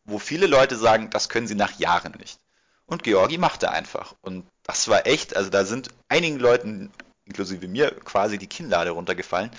wo 0.04 0.18
viele 0.18 0.48
Leute 0.48 0.76
sagen, 0.76 1.10
das 1.10 1.28
können 1.28 1.46
sie 1.46 1.54
nach 1.54 1.78
Jahren 1.78 2.14
nicht. 2.18 2.40
Und 2.86 3.04
Georgi 3.04 3.38
machte 3.38 3.70
einfach. 3.70 4.16
Und 4.20 4.48
das 4.64 4.88
war 4.88 5.06
echt, 5.06 5.36
also 5.36 5.48
da 5.48 5.64
sind 5.64 5.90
einigen 6.08 6.40
Leuten, 6.40 6.90
inklusive 7.24 7.68
mir, 7.68 7.92
quasi 8.00 8.36
die 8.36 8.48
Kinnlade 8.48 8.90
runtergefallen. 8.90 9.52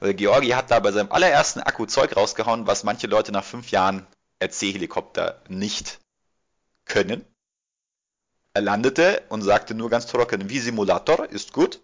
Weil 0.00 0.14
Georgi 0.14 0.48
hat 0.50 0.70
da 0.70 0.78
bei 0.80 0.92
seinem 0.92 1.10
allerersten 1.10 1.60
Akku 1.60 1.86
Zeug 1.86 2.16
rausgehauen, 2.16 2.66
was 2.66 2.84
manche 2.84 3.06
Leute 3.06 3.32
nach 3.32 3.44
fünf 3.44 3.70
Jahren 3.70 4.06
RC-Helikopter 4.42 5.42
nicht 5.48 5.98
können. 6.84 7.24
Er 8.54 8.62
landete 8.62 9.22
und 9.28 9.42
sagte 9.42 9.74
nur 9.74 9.90
ganz 9.90 10.06
trocken, 10.06 10.48
wie 10.48 10.58
Simulator, 10.58 11.28
ist 11.28 11.52
gut. 11.52 11.80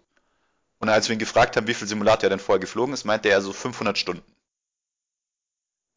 Und 0.79 0.89
als 0.89 1.07
wir 1.07 1.13
ihn 1.13 1.19
gefragt 1.19 1.55
haben, 1.55 1.67
wie 1.67 1.73
viel 1.73 1.87
Simulator 1.87 2.23
er 2.23 2.29
denn 2.31 2.39
vorher 2.39 2.59
geflogen 2.59 2.93
ist, 2.93 3.05
meinte 3.05 3.29
er 3.29 3.41
so 3.41 3.53
500 3.53 3.97
Stunden. 3.97 4.34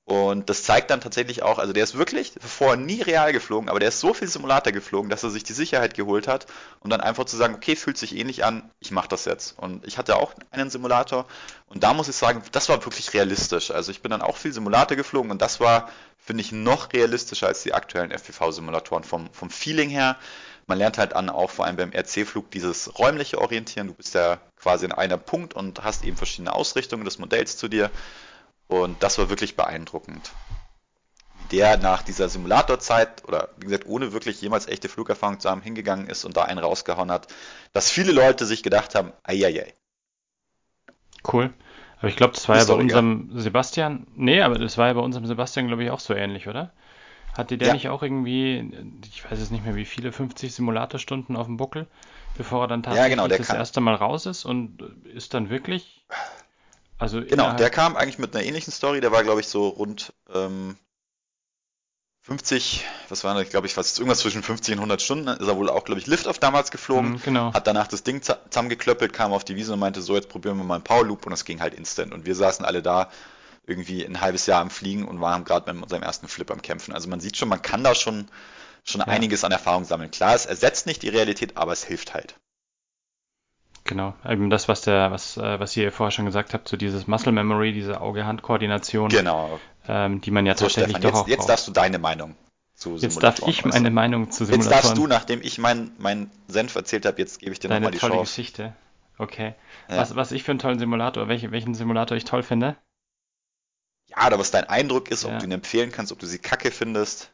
Und 0.08 0.48
das 0.48 0.62
zeigt 0.62 0.90
dann 0.90 1.02
tatsächlich 1.02 1.42
auch, 1.42 1.58
also 1.58 1.74
der 1.74 1.84
ist 1.84 1.98
wirklich 1.98 2.32
vorher 2.40 2.78
nie 2.78 3.02
real 3.02 3.30
geflogen, 3.30 3.68
aber 3.68 3.78
der 3.78 3.90
ist 3.90 4.00
so 4.00 4.14
viel 4.14 4.26
Simulator 4.26 4.72
geflogen, 4.72 5.10
dass 5.10 5.22
er 5.22 5.28
sich 5.28 5.44
die 5.44 5.52
Sicherheit 5.52 5.92
geholt 5.92 6.26
hat, 6.26 6.46
um 6.80 6.88
dann 6.88 7.02
einfach 7.02 7.26
zu 7.26 7.36
sagen, 7.36 7.54
okay, 7.54 7.76
fühlt 7.76 7.98
sich 7.98 8.16
ähnlich 8.16 8.42
an, 8.42 8.70
ich 8.80 8.90
mache 8.90 9.08
das 9.08 9.26
jetzt. 9.26 9.58
Und 9.58 9.86
ich 9.86 9.98
hatte 9.98 10.16
auch 10.16 10.32
einen 10.50 10.70
Simulator 10.70 11.26
und 11.66 11.82
da 11.82 11.92
muss 11.92 12.08
ich 12.08 12.16
sagen, 12.16 12.42
das 12.52 12.70
war 12.70 12.82
wirklich 12.86 13.12
realistisch. 13.12 13.70
Also 13.70 13.90
ich 13.90 14.00
bin 14.00 14.10
dann 14.10 14.22
auch 14.22 14.38
viel 14.38 14.54
Simulator 14.54 14.96
geflogen 14.96 15.30
und 15.30 15.42
das 15.42 15.60
war, 15.60 15.90
finde 16.16 16.40
ich, 16.40 16.52
noch 16.52 16.90
realistischer 16.94 17.46
als 17.46 17.62
die 17.64 17.74
aktuellen 17.74 18.10
FPV-Simulatoren 18.10 19.04
vom, 19.04 19.28
vom 19.34 19.50
Feeling 19.50 19.90
her 19.90 20.16
man 20.68 20.76
lernt 20.76 20.98
halt 20.98 21.14
an, 21.14 21.30
auch 21.30 21.50
vor 21.50 21.64
allem 21.64 21.76
beim 21.76 21.92
RC-Flug, 21.92 22.50
dieses 22.50 22.98
räumliche 22.98 23.40
Orientieren. 23.40 23.86
Du 23.86 23.94
bist 23.94 24.14
ja 24.14 24.38
quasi 24.60 24.84
in 24.84 24.92
einem 24.92 25.18
Punkt 25.18 25.54
und 25.54 25.82
hast 25.82 26.04
eben 26.04 26.16
verschiedene 26.16 26.52
Ausrichtungen 26.52 27.06
des 27.06 27.18
Modells 27.18 27.56
zu 27.56 27.68
dir. 27.68 27.90
Und 28.68 29.02
das 29.02 29.18
war 29.18 29.30
wirklich 29.30 29.56
beeindruckend. 29.56 30.30
Der 31.50 31.78
nach 31.78 32.02
dieser 32.02 32.28
Simulatorzeit 32.28 33.24
oder 33.26 33.48
wie 33.56 33.66
gesagt, 33.66 33.86
ohne 33.86 34.12
wirklich 34.12 34.40
jemals 34.42 34.68
echte 34.68 34.90
Flugerfahrung 34.90 35.40
zu 35.40 35.48
haben, 35.48 35.62
hingegangen 35.62 36.06
ist 36.06 36.24
und 36.24 36.36
da 36.36 36.42
einen 36.42 36.58
rausgehauen 36.58 37.10
hat, 37.10 37.28
dass 37.72 37.90
viele 37.90 38.12
Leute 38.12 38.44
sich 38.44 38.62
gedacht 38.62 38.94
haben, 38.94 39.12
eieiei. 39.22 39.74
Cool. 41.30 41.52
Aber 41.98 42.08
ich 42.08 42.16
glaube, 42.16 42.34
das 42.34 42.48
war 42.48 42.58
ja 42.58 42.64
bei 42.64 42.74
unserem 42.74 43.30
Sebastian. 43.34 44.06
Nee, 44.14 44.42
aber 44.42 44.58
das 44.58 44.78
war 44.78 44.86
ja 44.86 44.92
bei 44.92 45.00
unserem 45.00 45.26
Sebastian, 45.26 45.66
glaube 45.66 45.84
ich, 45.84 45.90
auch 45.90 46.00
so 46.00 46.14
ähnlich, 46.14 46.46
oder? 46.46 46.72
Hatte 47.36 47.58
der 47.58 47.68
ja. 47.68 47.74
nicht 47.74 47.88
auch 47.88 48.02
irgendwie, 48.02 48.70
ich 49.04 49.24
weiß 49.24 49.38
es 49.38 49.50
nicht 49.50 49.64
mehr 49.64 49.74
wie 49.74 49.84
viele, 49.84 50.12
50 50.12 50.54
Simulatorstunden 50.54 51.36
auf 51.36 51.46
dem 51.46 51.56
Buckel, 51.56 51.86
bevor 52.36 52.64
er 52.64 52.68
dann 52.68 52.82
tatsächlich 52.82 53.16
ja, 53.16 53.24
genau, 53.24 53.28
das 53.28 53.46
kann. 53.46 53.56
erste 53.56 53.80
Mal 53.80 53.94
raus 53.94 54.26
ist 54.26 54.44
und 54.44 54.82
ist 55.12 55.34
dann 55.34 55.50
wirklich. 55.50 56.04
Also 56.98 57.22
genau, 57.22 57.54
der 57.54 57.70
kam 57.70 57.96
eigentlich 57.96 58.18
mit 58.18 58.34
einer 58.34 58.44
ähnlichen 58.44 58.72
Story, 58.72 59.00
der 59.00 59.12
war, 59.12 59.22
glaube 59.22 59.40
ich, 59.40 59.48
so 59.48 59.68
rund 59.68 60.12
ähm, 60.34 60.76
50, 62.22 62.84
was 63.08 63.24
war 63.24 63.34
das, 63.34 63.48
glaube 63.48 63.66
ich, 63.66 63.74
fast 63.74 63.98
irgendwas 63.98 64.18
zwischen 64.18 64.42
50 64.42 64.74
und 64.74 64.80
100 64.80 65.00
Stunden, 65.00 65.28
ist 65.28 65.48
er 65.48 65.56
wohl 65.56 65.70
auch, 65.70 65.84
glaube 65.84 66.00
ich, 66.00 66.06
Liftoff 66.06 66.38
damals 66.38 66.70
geflogen, 66.70 67.12
mhm, 67.12 67.22
genau. 67.24 67.54
hat 67.54 67.66
danach 67.66 67.86
das 67.86 68.02
Ding 68.02 68.20
zusammengeklöppelt, 68.22 69.12
kam 69.12 69.32
auf 69.32 69.44
die 69.44 69.56
Wiese 69.56 69.72
und 69.72 69.78
meinte, 69.78 70.02
so, 70.02 70.14
jetzt 70.14 70.28
probieren 70.28 70.58
wir 70.58 70.64
mal 70.64 70.74
einen 70.74 70.84
Power 70.84 71.06
Loop 71.06 71.24
und 71.24 71.32
es 71.32 71.44
ging 71.44 71.60
halt 71.60 71.72
instant 71.72 72.12
und 72.12 72.26
wir 72.26 72.34
saßen 72.34 72.66
alle 72.66 72.82
da 72.82 73.10
irgendwie 73.66 74.04
ein 74.04 74.20
halbes 74.20 74.46
Jahr 74.46 74.60
am 74.60 74.70
Fliegen 74.70 75.06
und 75.06 75.20
waren 75.20 75.44
gerade 75.44 75.72
mit 75.72 75.82
unserem 75.82 76.02
ersten 76.02 76.26
Flip 76.26 76.50
am 76.50 76.62
Kämpfen. 76.62 76.92
Also 76.92 77.08
man 77.08 77.20
sieht 77.20 77.36
schon, 77.36 77.48
man 77.48 77.62
kann 77.62 77.84
da 77.84 77.94
schon, 77.94 78.28
schon 78.84 79.00
ja. 79.00 79.06
einiges 79.06 79.44
an 79.44 79.52
Erfahrung 79.52 79.84
sammeln. 79.84 80.10
Klar, 80.10 80.34
es 80.34 80.46
ersetzt 80.46 80.86
nicht 80.86 81.02
die 81.02 81.10
Realität, 81.10 81.56
aber 81.56 81.72
es 81.72 81.84
hilft 81.84 82.14
halt. 82.14 82.34
Genau, 83.88 84.12
eben 84.28 84.50
das, 84.50 84.68
was 84.68 84.82
der, 84.82 85.10
was, 85.10 85.38
äh, 85.38 85.58
was 85.58 85.74
ihr 85.74 85.90
vorher 85.90 86.10
schon 86.10 86.26
gesagt 86.26 86.52
habt, 86.52 86.68
so 86.68 86.76
dieses 86.76 87.06
Muscle 87.06 87.32
Memory, 87.32 87.72
diese 87.72 88.02
Auge-Hand-Koordination, 88.02 89.08
genau. 89.08 89.58
ähm, 89.88 90.20
die 90.20 90.30
man 90.30 90.44
ja 90.44 90.54
so, 90.54 90.66
tatsächlich 90.66 90.98
Stefan, 90.98 91.10
doch 91.10 91.10
jetzt, 91.10 91.24
auch 91.24 91.28
Jetzt 91.28 91.48
darfst 91.48 91.68
du 91.68 91.72
deine 91.72 91.98
Meinung 91.98 92.36
zu 92.74 92.96
Jetzt 92.96 93.22
darf 93.22 93.40
ich 93.46 93.64
meine 93.64 93.90
Meinung 93.90 94.30
zu 94.30 94.44
Simulatoren. 94.44 94.72
Jetzt 94.72 94.84
darfst 94.84 94.98
du, 94.98 95.06
nachdem 95.06 95.40
ich 95.40 95.58
meinen 95.58 95.92
mein 95.96 96.30
Senf 96.48 96.74
erzählt 96.74 97.06
habe, 97.06 97.18
jetzt 97.18 97.40
gebe 97.40 97.52
ich 97.52 97.60
dir 97.60 97.70
nochmal 97.70 97.90
die 97.90 97.98
tolle 97.98 98.16
Chance. 98.16 98.30
Geschichte. 98.30 98.74
Okay. 99.16 99.54
Ja. 99.88 99.96
Was, 99.96 100.14
was 100.14 100.32
ich 100.32 100.42
für 100.42 100.50
einen 100.50 100.60
tollen 100.60 100.78
Simulator, 100.78 101.26
welche, 101.26 101.50
welchen 101.50 101.74
Simulator 101.74 102.14
ich 102.14 102.24
toll 102.24 102.42
finde? 102.42 102.76
Ja, 104.08 104.26
oder 104.26 104.38
was 104.38 104.50
dein 104.50 104.64
Eindruck 104.64 105.10
ist, 105.10 105.24
ja. 105.24 105.32
ob 105.32 105.38
du 105.38 105.46
ihn 105.46 105.52
empfehlen 105.52 105.90
kannst, 105.90 106.12
ob 106.12 106.18
du 106.18 106.26
sie 106.26 106.38
kacke 106.38 106.70
findest. 106.70 107.32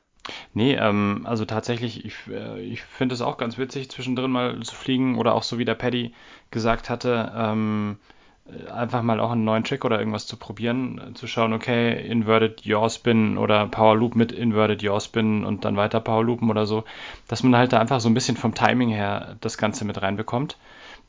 Nee, 0.54 0.74
ähm, 0.74 1.22
also 1.24 1.44
tatsächlich, 1.44 2.04
ich, 2.04 2.14
äh, 2.30 2.60
ich 2.60 2.82
finde 2.82 3.14
es 3.14 3.20
auch 3.20 3.36
ganz 3.36 3.58
witzig, 3.58 3.90
zwischendrin 3.90 4.30
mal 4.30 4.60
zu 4.60 4.74
fliegen 4.74 5.18
oder 5.18 5.34
auch 5.34 5.42
so 5.42 5.58
wie 5.58 5.64
der 5.64 5.74
Paddy 5.74 6.14
gesagt 6.50 6.88
hatte, 6.88 7.32
ähm, 7.36 7.98
äh, 8.46 8.70
einfach 8.70 9.02
mal 9.02 9.20
auch 9.20 9.32
einen 9.32 9.44
neuen 9.44 9.64
Trick 9.64 9.84
oder 9.84 9.98
irgendwas 9.98 10.26
zu 10.26 10.36
probieren, 10.36 10.98
äh, 10.98 11.14
zu 11.14 11.26
schauen, 11.26 11.52
okay, 11.52 12.06
Inverted 12.06 12.64
Yaw 12.64 12.88
Spin 12.88 13.36
oder 13.36 13.66
Power 13.66 13.96
Loop 13.96 14.16
mit 14.16 14.32
Inverted 14.32 14.82
Yaw 14.82 15.00
Spin 15.00 15.44
und 15.44 15.64
dann 15.64 15.76
weiter 15.76 16.00
Power 16.00 16.24
Loopen 16.24 16.50
oder 16.50 16.66
so, 16.66 16.84
dass 17.28 17.42
man 17.42 17.56
halt 17.56 17.72
da 17.72 17.80
einfach 17.80 18.00
so 18.00 18.08
ein 18.08 18.14
bisschen 18.14 18.36
vom 18.36 18.54
Timing 18.54 18.90
her 18.90 19.36
das 19.40 19.58
Ganze 19.58 19.84
mit 19.84 20.00
reinbekommt. 20.00 20.56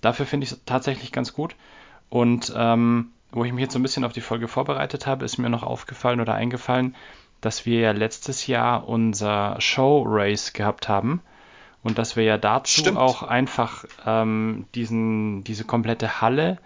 Dafür 0.02 0.26
finde 0.26 0.46
ich 0.46 0.52
es 0.52 0.62
tatsächlich 0.66 1.12
ganz 1.12 1.34
gut. 1.34 1.56
Und 2.10 2.54
ähm, 2.56 3.12
wo 3.32 3.44
ich 3.44 3.52
mich 3.52 3.64
jetzt 3.64 3.74
so 3.74 3.80
ein 3.80 3.84
bisschen 3.84 4.06
auf 4.06 4.14
die 4.14 4.22
Folge 4.22 4.48
vorbereitet 4.48 5.08
habe, 5.08 5.26
ist 5.26 5.38
mir 5.38 5.50
noch 5.50 5.64
aufgefallen 5.64 6.22
oder 6.22 6.36
eingefallen, 6.36 6.96
dass 7.46 7.68
wir 7.68 7.80
ja 7.80 7.92
letztes 7.92 8.48
Jahr 8.48 8.90
unser 8.90 9.62
Show 9.62 10.04
Race 10.08 10.54
gehabt 10.54 10.90
haben 10.90 11.22
und 11.84 12.00
dass 12.00 12.16
wir 12.16 12.24
ja 12.24 12.40
dazu 12.40 12.82
Stimmt. 12.82 12.98
auch 12.98 13.22
einfach 13.22 13.86
ähm, 14.04 14.66
diesen, 14.74 15.44
diese 15.44 15.64
komplette 15.64 16.22
Halle 16.22 16.58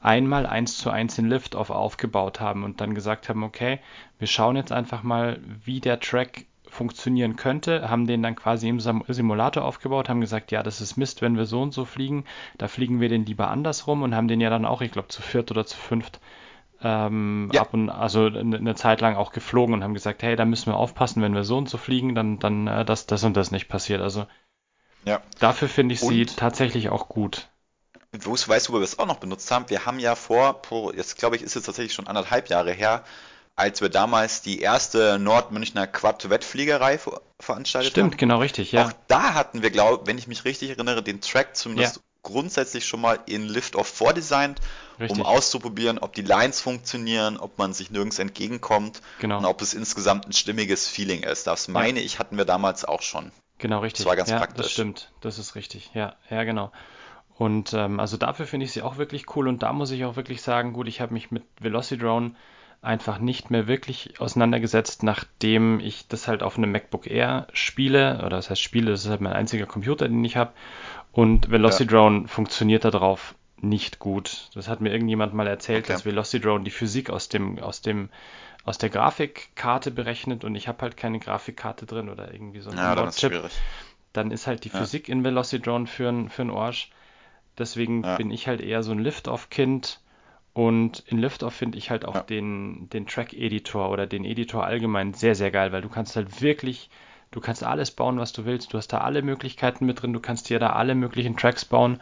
einmal 0.00 0.46
eins 0.46 0.78
zu 0.78 0.90
eins 0.90 1.16
den 1.16 1.28
Liftoff 1.28 1.70
aufgebaut 1.70 2.38
haben 2.38 2.62
und 2.62 2.80
dann 2.80 2.94
gesagt 2.94 3.28
haben, 3.28 3.42
okay, 3.42 3.80
wir 4.20 4.28
schauen 4.28 4.54
jetzt 4.54 4.70
einfach 4.70 5.02
mal, 5.02 5.40
wie 5.64 5.80
der 5.80 5.98
Track 5.98 6.46
funktionieren 6.68 7.34
könnte, 7.34 7.90
haben 7.90 8.06
den 8.06 8.22
dann 8.22 8.36
quasi 8.36 8.68
im 8.68 8.78
Simulator 8.78 9.64
aufgebaut, 9.64 10.08
haben 10.08 10.20
gesagt, 10.20 10.52
ja, 10.52 10.62
das 10.62 10.80
ist 10.80 10.96
Mist, 10.96 11.20
wenn 11.20 11.36
wir 11.36 11.46
so 11.46 11.62
und 11.62 11.74
so 11.74 11.84
fliegen, 11.84 12.24
da 12.58 12.68
fliegen 12.68 13.00
wir 13.00 13.08
den 13.08 13.26
lieber 13.26 13.48
andersrum 13.48 14.02
und 14.02 14.14
haben 14.14 14.28
den 14.28 14.40
ja 14.40 14.50
dann 14.50 14.64
auch, 14.64 14.82
ich 14.82 14.92
glaube, 14.92 15.08
zu 15.08 15.20
viert 15.20 15.50
oder 15.50 15.66
zu 15.66 15.76
fünft 15.76 16.20
ähm, 16.82 17.50
ja. 17.52 17.62
ab 17.62 17.74
und 17.74 17.90
also 17.90 18.26
eine 18.26 18.74
Zeit 18.74 19.00
lang 19.00 19.16
auch 19.16 19.32
geflogen 19.32 19.74
und 19.74 19.84
haben 19.84 19.94
gesagt, 19.94 20.22
hey, 20.22 20.36
da 20.36 20.44
müssen 20.44 20.72
wir 20.72 20.76
aufpassen, 20.76 21.22
wenn 21.22 21.34
wir 21.34 21.44
so 21.44 21.56
und 21.58 21.68
so 21.68 21.78
fliegen, 21.78 22.14
dann, 22.14 22.38
dann 22.38 22.66
äh, 22.66 22.84
dass 22.84 23.06
das 23.06 23.24
und 23.24 23.36
das 23.36 23.50
nicht 23.50 23.68
passiert. 23.68 24.00
Also 24.00 24.26
ja. 25.04 25.20
dafür 25.40 25.68
finde 25.68 25.94
ich 25.94 26.02
und 26.02 26.12
sie 26.12 26.26
tatsächlich 26.26 26.90
auch 26.90 27.08
gut. 27.08 27.48
Wo 28.12 28.32
weißt 28.32 28.68
du, 28.68 28.72
wo 28.72 28.76
wir 28.78 28.84
es 28.84 28.98
auch 28.98 29.06
noch 29.06 29.18
benutzt 29.18 29.50
haben? 29.50 29.68
Wir 29.68 29.86
haben 29.86 29.98
ja 29.98 30.14
vor, 30.14 30.62
jetzt 30.94 31.18
glaube 31.18 31.36
ich, 31.36 31.42
ist 31.42 31.56
es 31.56 31.64
tatsächlich 31.64 31.92
schon 31.92 32.06
anderthalb 32.06 32.48
Jahre 32.48 32.72
her, 32.72 33.04
als 33.54 33.80
wir 33.80 33.88
damals 33.88 34.40
die 34.40 34.60
erste 34.60 35.18
Nordmünchner 35.18 35.86
Quad-Wettfliegerei 35.86 37.00
veranstaltet 37.40 37.90
Stimmt, 37.90 38.04
haben. 38.04 38.10
Stimmt, 38.10 38.18
genau 38.18 38.38
richtig, 38.38 38.72
ja. 38.72 38.86
Auch 38.86 38.92
da 39.08 39.34
hatten 39.34 39.62
wir, 39.62 39.70
glaube 39.70 40.06
wenn 40.06 40.16
ich 40.16 40.26
mich 40.26 40.44
richtig 40.44 40.70
erinnere, 40.70 41.02
den 41.02 41.20
Track 41.20 41.56
zumindest 41.56 41.96
ja. 41.96 42.02
Grundsätzlich 42.28 42.86
schon 42.86 43.00
mal 43.00 43.18
in 43.26 43.48
Lift-Off 43.48 43.88
vordesignt, 43.88 44.60
richtig. 45.00 45.18
um 45.18 45.26
auszuprobieren, 45.26 45.98
ob 45.98 46.12
die 46.12 46.22
Lines 46.22 46.60
funktionieren, 46.60 47.38
ob 47.38 47.58
man 47.58 47.72
sich 47.72 47.90
nirgends 47.90 48.18
entgegenkommt 48.18 49.00
genau. 49.18 49.38
und 49.38 49.44
ob 49.46 49.62
es 49.62 49.74
insgesamt 49.74 50.26
ein 50.26 50.32
stimmiges 50.32 50.86
Feeling 50.86 51.22
ist. 51.22 51.46
Das 51.46 51.68
meine 51.68 52.00
ja. 52.00 52.06
ich, 52.06 52.18
hatten 52.18 52.36
wir 52.36 52.44
damals 52.44 52.84
auch 52.84 53.02
schon. 53.02 53.32
Genau, 53.58 53.80
richtig. 53.80 54.04
Das 54.04 54.06
war 54.06 54.16
ganz 54.16 54.30
ja, 54.30 54.38
praktisch. 54.38 54.66
Das 54.66 54.72
stimmt, 54.72 55.10
das 55.20 55.38
ist 55.38 55.54
richtig. 55.54 55.90
Ja, 55.94 56.16
ja, 56.30 56.44
genau. 56.44 56.70
Und 57.36 57.72
ähm, 57.72 58.00
also 58.00 58.16
dafür 58.16 58.46
finde 58.46 58.66
ich 58.66 58.72
sie 58.72 58.82
auch 58.82 58.98
wirklich 58.98 59.34
cool 59.36 59.48
und 59.48 59.62
da 59.62 59.72
muss 59.72 59.90
ich 59.90 60.04
auch 60.04 60.16
wirklich 60.16 60.42
sagen, 60.42 60.72
gut, 60.72 60.88
ich 60.88 61.00
habe 61.00 61.14
mich 61.14 61.30
mit 61.30 61.44
Velocidrone 61.60 62.34
einfach 62.80 63.18
nicht 63.18 63.50
mehr 63.50 63.66
wirklich 63.66 64.20
auseinandergesetzt, 64.20 65.02
nachdem 65.02 65.80
ich 65.80 66.06
das 66.08 66.28
halt 66.28 66.42
auf 66.42 66.56
einem 66.56 66.70
MacBook 66.70 67.06
Air 67.06 67.48
spiele, 67.52 68.18
oder 68.18 68.36
das 68.36 68.50
heißt 68.50 68.62
spiele, 68.62 68.90
das 68.90 69.04
ist 69.04 69.10
halt 69.10 69.20
mein 69.20 69.32
einziger 69.32 69.66
Computer, 69.66 70.08
den 70.08 70.24
ich 70.24 70.36
habe. 70.36 70.52
Und 71.12 71.50
Velocidrone 71.50 72.22
ja. 72.22 72.26
funktioniert 72.28 72.84
darauf 72.84 73.34
nicht 73.60 73.98
gut. 73.98 74.50
Das 74.54 74.68
hat 74.68 74.80
mir 74.80 74.92
irgendjemand 74.92 75.34
mal 75.34 75.48
erzählt, 75.48 75.84
okay. 75.84 75.92
dass 75.92 76.04
Velocidrone 76.04 76.62
die 76.62 76.70
Physik 76.70 77.10
aus 77.10 77.28
dem, 77.28 77.58
aus 77.58 77.80
dem, 77.80 78.08
aus 78.64 78.78
der 78.78 78.90
Grafikkarte 78.90 79.90
berechnet 79.90 80.44
und 80.44 80.54
ich 80.54 80.68
habe 80.68 80.82
halt 80.82 80.96
keine 80.96 81.18
Grafikkarte 81.18 81.86
drin 81.86 82.08
oder 82.08 82.32
irgendwie 82.32 82.60
so 82.60 82.70
ein 82.70 82.76
ja, 82.76 82.94
dann 82.94 83.08
ist 83.08 83.20
schwierig. 83.20 83.52
Dann 84.12 84.30
ist 84.30 84.46
halt 84.46 84.64
die 84.64 84.68
ja. 84.68 84.78
Physik 84.78 85.08
in 85.08 85.24
Velocidrone 85.24 85.86
für 85.86 86.08
ein, 86.08 86.28
für 86.28 86.42
ein 86.42 86.50
Arsch. 86.50 86.90
Deswegen 87.58 88.04
ja. 88.04 88.16
bin 88.16 88.30
ich 88.30 88.46
halt 88.46 88.60
eher 88.60 88.82
so 88.82 88.92
ein 88.92 89.00
Lift-Off-Kind. 89.00 90.00
Und 90.52 91.04
in 91.06 91.18
Liftoff 91.18 91.54
finde 91.54 91.78
ich 91.78 91.90
halt 91.90 92.04
auch 92.04 92.16
ja. 92.16 92.22
den, 92.22 92.88
den 92.90 93.06
Track-Editor 93.06 93.90
oder 93.90 94.06
den 94.06 94.24
Editor 94.24 94.64
allgemein 94.64 95.14
sehr, 95.14 95.34
sehr 95.34 95.50
geil, 95.50 95.70
weil 95.72 95.82
du 95.82 95.88
kannst 95.88 96.16
halt 96.16 96.42
wirklich, 96.42 96.90
du 97.30 97.40
kannst 97.40 97.62
alles 97.62 97.90
bauen, 97.92 98.18
was 98.18 98.32
du 98.32 98.44
willst. 98.44 98.72
Du 98.72 98.78
hast 98.78 98.88
da 98.88 98.98
alle 98.98 99.22
Möglichkeiten 99.22 99.86
mit 99.86 100.02
drin, 100.02 100.12
du 100.12 100.20
kannst 100.20 100.50
dir 100.50 100.58
da 100.58 100.70
alle 100.70 100.94
möglichen 100.94 101.36
Tracks 101.36 101.64
bauen. 101.64 102.00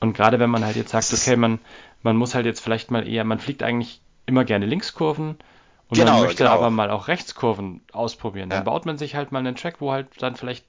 Und 0.00 0.12
gerade 0.14 0.38
wenn 0.38 0.50
man 0.50 0.64
halt 0.64 0.76
jetzt 0.76 0.90
sagt, 0.90 1.12
okay, 1.12 1.36
man, 1.36 1.58
man 2.02 2.16
muss 2.16 2.34
halt 2.34 2.46
jetzt 2.46 2.60
vielleicht 2.60 2.90
mal 2.90 3.08
eher, 3.08 3.24
man 3.24 3.40
fliegt 3.40 3.62
eigentlich 3.62 4.00
immer 4.26 4.44
gerne 4.44 4.66
Linkskurven 4.66 5.36
und 5.88 5.98
genau, 5.98 6.12
man 6.12 6.22
möchte 6.24 6.44
genau. 6.44 6.54
aber 6.54 6.70
mal 6.70 6.90
auch 6.90 7.08
Rechtskurven 7.08 7.80
ausprobieren. 7.92 8.50
Dann 8.50 8.60
ja. 8.60 8.64
baut 8.64 8.86
man 8.86 8.98
sich 8.98 9.14
halt 9.14 9.32
mal 9.32 9.38
einen 9.38 9.56
Track, 9.56 9.80
wo 9.80 9.92
halt 9.92 10.08
dann 10.18 10.36
vielleicht 10.36 10.64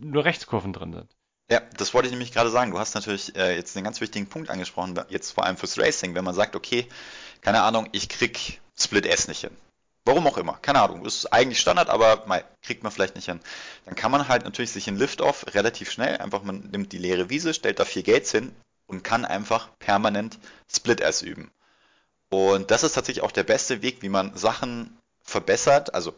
nur 0.00 0.24
Rechtskurven 0.24 0.72
drin 0.72 0.92
sind. 0.92 1.08
Ja, 1.50 1.60
das 1.76 1.92
wollte 1.94 2.06
ich 2.06 2.12
nämlich 2.12 2.32
gerade 2.32 2.50
sagen. 2.50 2.70
Du 2.70 2.78
hast 2.78 2.94
natürlich 2.94 3.34
äh, 3.36 3.56
jetzt 3.56 3.76
einen 3.76 3.84
ganz 3.84 4.00
wichtigen 4.00 4.28
Punkt 4.28 4.50
angesprochen, 4.50 4.98
jetzt 5.08 5.32
vor 5.32 5.44
allem 5.44 5.56
fürs 5.56 5.78
Racing, 5.78 6.14
wenn 6.14 6.24
man 6.24 6.34
sagt, 6.34 6.54
okay, 6.54 6.86
keine 7.40 7.62
Ahnung, 7.62 7.88
ich 7.90 8.08
krieg 8.08 8.60
Split 8.78 9.04
S 9.04 9.26
nicht 9.26 9.40
hin. 9.40 9.56
Warum 10.04 10.26
auch 10.28 10.38
immer, 10.38 10.58
keine 10.62 10.80
Ahnung, 10.80 11.04
ist 11.04 11.26
eigentlich 11.26 11.60
Standard, 11.60 11.90
aber 11.90 12.24
mal, 12.26 12.44
kriegt 12.62 12.84
man 12.84 12.92
vielleicht 12.92 13.16
nicht 13.16 13.26
hin. 13.26 13.40
Dann 13.84 13.96
kann 13.96 14.12
man 14.12 14.28
halt 14.28 14.44
natürlich 14.44 14.70
sich 14.70 14.88
in 14.88 14.96
Lift-Off 14.96 15.44
relativ 15.54 15.90
schnell, 15.90 16.18
einfach 16.18 16.42
man 16.42 16.70
nimmt 16.70 16.92
die 16.92 16.98
leere 16.98 17.30
Wiese, 17.30 17.52
stellt 17.52 17.80
da 17.80 17.84
vier 17.84 18.04
Gates 18.04 18.30
hin 18.30 18.54
und 18.86 19.02
kann 19.02 19.24
einfach 19.24 19.68
permanent 19.78 20.38
Split 20.72 21.00
S 21.00 21.20
üben. 21.20 21.50
Und 22.30 22.70
das 22.70 22.84
ist 22.84 22.92
tatsächlich 22.94 23.24
auch 23.24 23.32
der 23.32 23.42
beste 23.42 23.82
Weg, 23.82 24.02
wie 24.02 24.08
man 24.08 24.36
Sachen 24.36 24.96
verbessert. 25.24 25.94
Also 25.94 26.14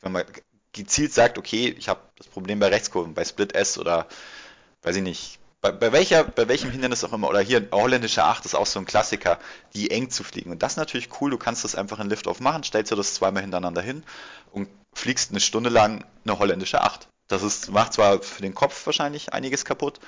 wenn 0.00 0.12
man 0.12 0.24
gezielt 0.72 1.12
sagt, 1.12 1.38
okay, 1.38 1.74
ich 1.76 1.88
habe 1.88 2.00
das 2.16 2.28
Problem 2.28 2.60
bei 2.60 2.68
Rechtskurven, 2.68 3.14
bei 3.14 3.24
Split 3.24 3.54
S 3.54 3.78
oder 3.78 4.06
weiß 4.86 4.96
ich 4.96 5.02
nicht, 5.02 5.40
bei, 5.60 5.72
bei, 5.72 5.90
welcher, 5.90 6.22
bei 6.22 6.46
welchem 6.46 6.70
Hindernis 6.70 7.02
auch 7.02 7.12
immer, 7.12 7.28
oder 7.28 7.40
hier 7.40 7.66
holländische 7.72 8.22
8 8.22 8.44
ist 8.44 8.54
auch 8.54 8.66
so 8.66 8.78
ein 8.78 8.84
Klassiker, 8.84 9.40
die 9.74 9.90
eng 9.90 10.10
zu 10.10 10.22
fliegen. 10.22 10.52
Und 10.52 10.62
das 10.62 10.72
ist 10.72 10.76
natürlich 10.76 11.08
cool, 11.20 11.30
du 11.30 11.38
kannst 11.38 11.64
das 11.64 11.74
einfach 11.74 11.98
in 11.98 12.08
Liftoff 12.08 12.38
machen, 12.38 12.62
stellst 12.62 12.92
dir 12.92 12.96
das 12.96 13.14
zweimal 13.14 13.42
hintereinander 13.42 13.82
hin 13.82 14.04
und 14.52 14.68
fliegst 14.94 15.30
eine 15.30 15.40
Stunde 15.40 15.70
lang 15.70 16.04
eine 16.24 16.38
holländische 16.38 16.82
8. 16.82 17.08
Das 17.26 17.42
ist, 17.42 17.72
macht 17.72 17.94
zwar 17.94 18.22
für 18.22 18.42
den 18.42 18.54
Kopf 18.54 18.86
wahrscheinlich 18.86 19.32
einiges 19.32 19.64
kaputt, 19.64 19.98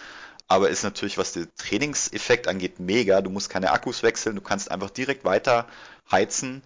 aber 0.47 0.71
ist 0.71 0.85
natürlich, 0.85 1.19
was 1.19 1.33
den 1.33 1.49
Trainingseffekt 1.57 2.47
angeht, 2.47 2.79
mega. 2.79 3.21
Du 3.21 3.31
musst 3.31 3.51
keine 3.51 3.73
Akkus 3.73 4.05
wechseln, 4.05 4.37
du 4.37 4.43
kannst 4.43 4.71
einfach 4.71 4.91
direkt 4.91 5.25
weiter 5.25 5.67
heizen 6.09 6.63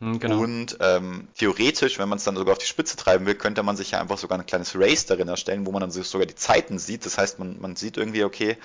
genau. 0.00 0.40
Und 0.40 0.76
ähm, 0.80 1.28
theoretisch, 1.36 1.98
wenn 1.98 2.08
man 2.08 2.18
es 2.18 2.24
dann 2.24 2.36
sogar 2.36 2.52
auf 2.52 2.58
die 2.58 2.66
Spitze 2.66 2.96
treiben 2.96 3.24
will, 3.26 3.34
könnte 3.34 3.62
man 3.62 3.76
sich 3.76 3.92
ja 3.92 4.00
einfach 4.00 4.18
sogar 4.18 4.38
ein 4.38 4.46
kleines 4.46 4.78
Race 4.78 5.06
darin 5.06 5.28
erstellen, 5.28 5.66
wo 5.66 5.72
man 5.72 5.80
dann 5.80 5.90
sogar 5.90 6.26
die 6.26 6.34
Zeiten 6.34 6.78
sieht. 6.78 7.06
Das 7.06 7.16
heißt, 7.16 7.38
man, 7.38 7.60
man 7.60 7.76
sieht 7.76 7.96
irgendwie, 7.96 8.24
okay, 8.24 8.58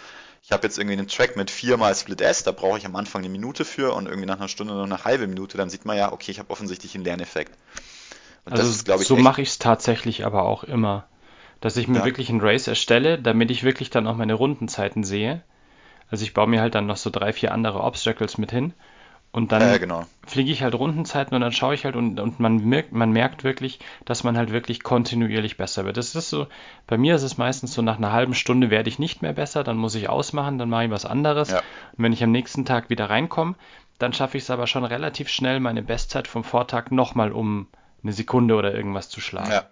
ich 0.44 0.52
habe 0.52 0.63
jetzt 0.63 0.78
irgendwie 0.78 0.98
einen 0.98 1.08
Track 1.08 1.38
mit 1.38 1.50
viermal 1.50 1.96
Split 1.96 2.22
S, 2.22 2.44
da 2.44 2.52
brauche 2.52 2.78
ich 2.78 2.86
am 2.86 2.96
Anfang 2.96 3.22
eine 3.22 3.30
Minute 3.30 3.63
für 3.63 3.94
und 3.94 4.08
irgendwie 4.08 4.26
nach 4.26 4.38
einer 4.38 4.48
Stunde 4.48 4.74
nur 4.74 4.84
eine 4.84 5.06
halbe 5.06 5.28
Minute, 5.28 5.58
dann 5.58 5.70
sieht 5.70 5.86
man 5.86 5.98
ja, 5.98 6.12
okay, 6.12 6.32
ich 6.32 6.39
habe 6.39 6.50
offensichtlich 6.50 6.96
einen 6.96 7.06
Lerneffekt. 7.06 7.58
Und 8.46 8.54
also 8.54 8.63
das 8.63 8.76
ist, 8.76 9.02
ich, 9.02 9.08
so 9.08 9.15
mache 9.15 9.41
ich 9.41 9.50
es 9.50 9.60
tatsächlich 9.60 10.26
aber 10.26 10.44
auch 10.44 10.63
immer, 10.63 11.06
dass 11.62 11.78
ich 11.78 11.88
mir 11.88 12.00
ja. 12.00 12.06
wirklich 12.06 12.30
ein 12.30 12.41
Race 12.41 12.67
erstelle, 12.67 13.20
damit 13.20 13.52
ich 13.52 13.63
wirklich 13.63 13.91
dann 13.91 14.08
auch 14.08 14.17
meine 14.17 14.34
Rundenzeiten 14.34 15.04
sehe. 15.04 15.44
Also 16.10 16.24
ich 16.24 16.34
baue 16.34 16.48
mir 16.48 16.60
halt 16.60 16.76
dann 16.76 16.88
noch 16.88 16.98
so 16.98 17.12
drei, 17.12 17.32
vier 17.32 17.54
andere 17.54 17.82
Obstacles 17.82 18.38
mit 18.38 18.52
hin 18.52 18.74
und 19.34 19.54
dann 19.54 19.62
ja, 19.62 19.78
genau. 19.78 20.06
fliege 20.28 20.52
ich 20.52 20.62
halt 20.62 20.76
Rundenzeiten 20.76 21.34
und 21.34 21.41
dann 21.41 21.54
schaue 21.54 21.74
ich 21.74 21.86
halt 21.86 21.96
und, 21.96 22.20
und 22.20 22.41
man, 22.41 22.58
merkt, 22.65 22.91
man 22.91 23.12
merkt 23.12 23.46
wirklich, 23.46 23.80
dass 24.04 24.26
man 24.26 24.38
halt 24.38 24.52
wirklich 24.52 24.84
kontinuierlich 24.84 25.56
besser 25.56 25.86
wird. 25.86 25.96
Das 25.96 26.15
ist 26.15 26.30
so, 26.30 26.48
bei 26.86 26.98
mir 26.98 27.15
ist 27.15 27.24
es 27.24 27.38
meistens 27.38 27.74
so, 27.74 27.82
nach 27.82 27.98
einer 27.98 28.12
halben 28.12 28.34
Stunde 28.34 28.70
werde 28.70 28.89
ich 28.89 29.00
nicht 29.00 29.22
mehr 29.22 29.32
besser, 29.32 29.63
dann 29.63 29.78
muss 29.78 29.96
ich 29.96 30.10
ausmachen, 30.10 30.58
dann 30.58 30.70
mache 30.70 30.86
ich 30.86 30.91
was 30.91 31.06
anderes. 31.06 31.52
Ja. 31.52 31.60
Und 31.98 32.04
wenn 32.04 32.13
ich 32.13 32.24
am 32.24 32.32
nächsten 32.32 32.65
Tag 32.65 32.89
wieder 32.89 33.10
reinkomme, 33.10 33.56
dann 34.00 34.12
schaffe 34.12 34.36
ich 34.36 34.44
es 34.44 34.50
aber 34.50 34.67
schon 34.67 34.84
relativ 34.84 35.30
schnell, 35.30 35.62
meine 35.62 35.82
Bestzeit 35.82 36.28
vom 36.28 36.44
Vortag 36.44 36.91
nochmal 36.91 37.32
um 37.32 37.67
eine 38.04 38.12
Sekunde 38.12 38.56
oder 38.56 38.74
irgendwas 38.74 39.10
zu 39.10 39.22
schlagen. 39.22 39.52
Ja. 39.52 39.65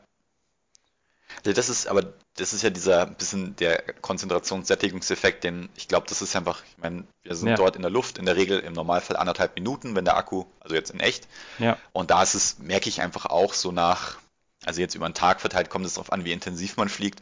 Das 1.43 1.67
ist 1.67 1.87
aber, 1.87 2.13
das 2.39 2.53
ist 2.53 2.61
ja 2.61 2.69
dieser 2.69 3.05
bisschen 3.05 3.55
der 3.57 3.81
Konzentrationssättigungseffekt, 4.01 5.43
den 5.43 5.69
ich 5.75 5.87
glaube, 5.87 6.07
das 6.07 6.21
ist 6.21 6.35
einfach, 6.35 6.63
ich 6.63 6.77
meine, 6.77 7.03
wir 7.23 7.35
sind 7.35 7.49
ja. 7.49 7.55
dort 7.55 7.75
in 7.75 7.81
der 7.81 7.91
Luft, 7.91 8.17
in 8.17 8.25
der 8.25 8.35
Regel 8.35 8.59
im 8.59 8.73
Normalfall 8.73 9.17
anderthalb 9.17 9.55
Minuten, 9.55 9.95
wenn 9.95 10.05
der 10.05 10.17
Akku, 10.17 10.45
also 10.59 10.75
jetzt 10.75 10.91
in 10.91 10.99
echt. 10.99 11.27
Ja. 11.57 11.77
Und 11.91 12.11
da 12.11 12.23
ist 12.23 12.35
es, 12.35 12.59
merke 12.59 12.89
ich 12.89 13.01
einfach 13.01 13.25
auch 13.25 13.53
so 13.53 13.71
nach, 13.71 14.17
also 14.65 14.79
jetzt 14.81 14.95
über 14.95 15.05
einen 15.05 15.13
Tag 15.13 15.41
verteilt 15.41 15.69
kommt 15.69 15.85
es 15.85 15.95
darauf 15.95 16.11
an, 16.11 16.25
wie 16.25 16.31
intensiv 16.31 16.77
man 16.77 16.89
fliegt. 16.89 17.19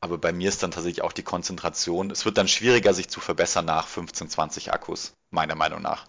Aber 0.00 0.18
bei 0.18 0.32
mir 0.32 0.48
ist 0.48 0.62
dann 0.62 0.70
tatsächlich 0.70 1.02
auch 1.02 1.12
die 1.12 1.22
Konzentration. 1.22 2.10
Es 2.10 2.24
wird 2.24 2.38
dann 2.38 2.48
schwieriger, 2.48 2.94
sich 2.94 3.08
zu 3.08 3.20
verbessern 3.20 3.66
nach 3.66 3.86
15, 3.86 4.30
20 4.30 4.72
Akkus, 4.72 5.12
meiner 5.30 5.54
Meinung 5.54 5.82
nach. 5.82 6.06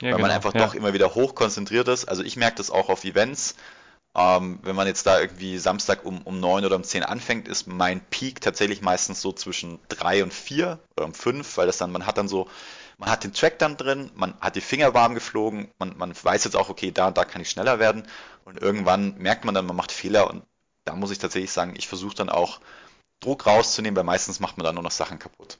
Ja, 0.00 0.08
weil 0.08 0.16
genau. 0.16 0.22
man 0.22 0.30
einfach 0.30 0.52
doch 0.52 0.74
immer 0.74 0.92
wieder 0.92 1.14
hoch 1.14 1.34
konzentriert 1.34 1.88
ist. 1.88 2.06
Also 2.06 2.22
ich 2.22 2.36
merke 2.36 2.56
das 2.56 2.70
auch 2.70 2.88
auf 2.88 3.04
Events. 3.04 3.54
Ähm, 4.16 4.60
wenn 4.62 4.76
man 4.76 4.86
jetzt 4.86 5.06
da 5.06 5.20
irgendwie 5.20 5.58
Samstag 5.58 6.04
um, 6.04 6.22
um 6.22 6.38
9 6.38 6.64
oder 6.64 6.76
um 6.76 6.84
10 6.84 7.02
anfängt, 7.02 7.48
ist 7.48 7.66
mein 7.66 8.00
Peak 8.00 8.40
tatsächlich 8.40 8.80
meistens 8.80 9.20
so 9.20 9.32
zwischen 9.32 9.80
3 9.88 10.22
und 10.22 10.32
4 10.32 10.78
oder 10.96 11.06
um 11.06 11.14
5, 11.14 11.56
weil 11.56 11.66
das 11.66 11.78
dann, 11.78 11.90
man 11.90 12.06
hat 12.06 12.16
dann 12.16 12.28
so, 12.28 12.48
man 12.98 13.10
hat 13.10 13.24
den 13.24 13.32
Track 13.32 13.58
dann 13.58 13.76
drin, 13.76 14.12
man 14.14 14.34
hat 14.40 14.54
die 14.54 14.60
Finger 14.60 14.94
warm 14.94 15.14
geflogen, 15.14 15.68
man, 15.80 15.96
man 15.96 16.14
weiß 16.14 16.44
jetzt 16.44 16.54
auch, 16.54 16.68
okay, 16.68 16.92
da 16.92 17.10
da 17.10 17.24
kann 17.24 17.42
ich 17.42 17.50
schneller 17.50 17.80
werden 17.80 18.06
und 18.44 18.60
irgendwann 18.60 19.18
merkt 19.18 19.44
man 19.44 19.54
dann, 19.54 19.66
man 19.66 19.76
macht 19.76 19.90
Fehler 19.90 20.30
und 20.30 20.44
da 20.84 20.94
muss 20.94 21.10
ich 21.10 21.18
tatsächlich 21.18 21.50
sagen, 21.50 21.74
ich 21.76 21.88
versuche 21.88 22.14
dann 22.14 22.28
auch 22.28 22.60
Druck 23.20 23.46
rauszunehmen, 23.46 23.96
weil 23.96 24.04
meistens 24.04 24.38
macht 24.38 24.58
man 24.58 24.64
dann 24.64 24.76
nur 24.76 24.84
noch 24.84 24.90
Sachen 24.92 25.18
kaputt. 25.18 25.58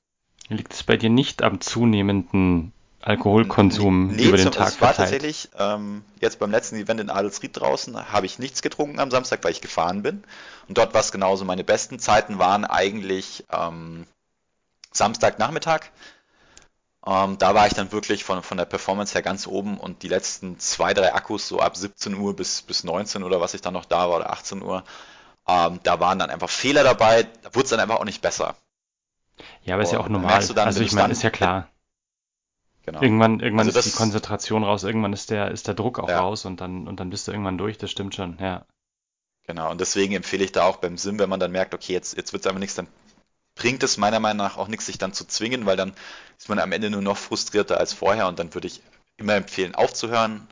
Liegt 0.49 0.75
es 0.75 0.83
bei 0.83 0.97
dir 0.97 1.11
nicht 1.11 1.43
am 1.43 1.61
zunehmenden 1.61 2.73
Alkoholkonsum 3.05 4.09
nee, 4.09 4.25
über 4.25 4.38
den 4.38 4.51
Tag 4.51 4.81
war 4.81 4.95
tatsächlich, 4.95 5.51
ähm, 5.59 6.03
jetzt 6.21 6.38
beim 6.38 6.51
letzten 6.51 6.77
Event 6.77 7.01
in 7.01 7.11
Adelsried 7.11 7.61
draußen, 7.61 8.11
habe 8.11 8.25
ich 8.25 8.38
nichts 8.38 8.62
getrunken 8.62 8.99
am 8.99 9.11
Samstag, 9.11 9.45
weil 9.45 9.53
ich 9.53 9.61
gefahren 9.61 10.03
bin. 10.03 10.25
Und 10.69 10.79
dort 10.79 10.95
war 10.95 11.03
es 11.03 11.12
genauso. 11.12 11.45
Meine 11.45 11.64
besten 11.64 11.99
Zeiten 11.99 12.38
waren 12.38 12.64
eigentlich 12.64 13.45
ähm, 13.53 14.07
Samstagnachmittag. 14.90 15.81
Ähm, 17.07 17.37
da 17.37 17.55
war 17.55 17.67
ich 17.67 17.75
dann 17.75 17.93
wirklich 17.93 18.25
von, 18.25 18.43
von 18.43 18.57
der 18.57 18.64
Performance 18.64 19.12
her 19.12 19.21
ganz 19.21 19.47
oben 19.47 19.77
und 19.77 20.03
die 20.03 20.09
letzten 20.09 20.59
zwei, 20.59 20.95
drei 20.95 21.12
Akkus, 21.12 21.47
so 21.47 21.61
ab 21.61 21.77
17 21.77 22.14
Uhr 22.14 22.35
bis, 22.35 22.62
bis 22.62 22.85
19 22.85 23.23
oder 23.23 23.38
was 23.38 23.53
ich 23.53 23.61
dann 23.61 23.75
noch 23.75 23.85
da 23.85 24.09
war, 24.09 24.17
oder 24.17 24.33
18 24.33 24.62
Uhr, 24.62 24.83
ähm, 25.47 25.79
da 25.83 26.01
waren 26.01 26.19
dann 26.19 26.31
einfach 26.31 26.49
Fehler 26.49 26.85
dabei, 26.85 27.25
da 27.43 27.55
wurde 27.55 27.64
es 27.64 27.71
dann 27.71 27.81
einfach 27.81 27.97
auch 27.97 28.07
nicht 28.07 28.23
besser. 28.23 28.57
Ja, 29.62 29.75
aber 29.75 29.83
ist 29.83 29.93
ja 29.93 30.01
auch 30.01 30.09
normal. 30.09 30.43
Dann, 30.47 30.67
also 30.67 30.81
ich 30.81 30.93
meine, 30.93 31.12
ist 31.12 31.23
ja 31.23 31.29
klar 31.29 31.69
Genau. 32.87 33.01
Irgendwann, 33.01 33.40
irgendwann 33.40 33.66
also 33.66 33.79
ist 33.79 33.87
die 33.87 33.97
Konzentration 33.97 34.62
raus, 34.62 34.85
irgendwann 34.85 35.14
ist 35.14 35.31
der, 35.31 35.51
ist 35.51 35.66
der 35.66 35.75
Druck 35.75 35.99
auch 35.99 36.09
ja. 36.09 36.20
raus 36.20 36.44
und 36.44 36.61
dann, 36.61 36.87
und 36.87 37.01
dann 37.01 37.09
bist 37.09 37.27
du 37.27 37.33
irgendwann 37.33 37.57
durch, 37.57 37.79
das 37.79 37.90
stimmt 37.90 38.14
schon, 38.14 38.37
ja. 38.40 38.66
Genau, 39.47 39.70
und 39.70 39.81
deswegen 39.81 40.14
empfehle 40.14 40.44
ich 40.44 40.53
da 40.53 40.64
auch 40.64 40.77
beim 40.77 40.97
Sim, 40.99 41.18
wenn 41.18 41.29
man 41.29 41.40
dann 41.40 41.53
merkt, 41.53 41.75
okay, 41.75 41.92
jetzt, 41.92 42.16
jetzt 42.16 42.33
wird 42.33 42.42
es 42.42 42.47
einfach 42.47 42.61
nichts, 42.61 42.75
dann 42.75 42.88
bringt 43.55 43.83
es 43.83 43.97
meiner 43.97 44.20
Meinung 44.20 44.47
nach 44.47 44.59
auch 44.59 44.68
nichts, 44.68 44.87
sich 44.87 44.99
dann 44.99 45.12
zu 45.12 45.27
zwingen, 45.27 45.64
weil 45.64 45.77
dann 45.77 45.94
ist 46.38 46.49
man 46.49 46.59
am 46.59 46.73
Ende 46.73 46.90
nur 46.90 47.03
noch 47.03 47.16
frustrierter 47.16 47.79
als 47.79 47.92
vorher 47.92 48.29
und 48.29 48.38
dann 48.38 48.53
würde 48.55 48.66
ich 48.66 48.83
immer 49.16 49.35
empfehlen, 49.35 49.75
aufzuhören. 49.75 50.47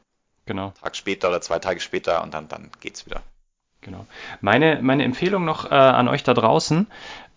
Genau. 0.46 0.72
Tag 0.80 0.96
später 0.96 1.28
oder 1.28 1.40
zwei 1.40 1.58
Tage 1.58 1.80
später 1.80 2.22
und 2.22 2.34
dann, 2.34 2.48
dann 2.48 2.70
geht's 2.80 3.06
wieder. 3.06 3.22
Genau. 3.80 4.06
Meine, 4.40 4.80
meine 4.80 5.04
Empfehlung 5.04 5.44
noch 5.44 5.70
äh, 5.70 5.74
an 5.74 6.08
euch 6.08 6.22
da 6.22 6.34
draußen, 6.34 6.86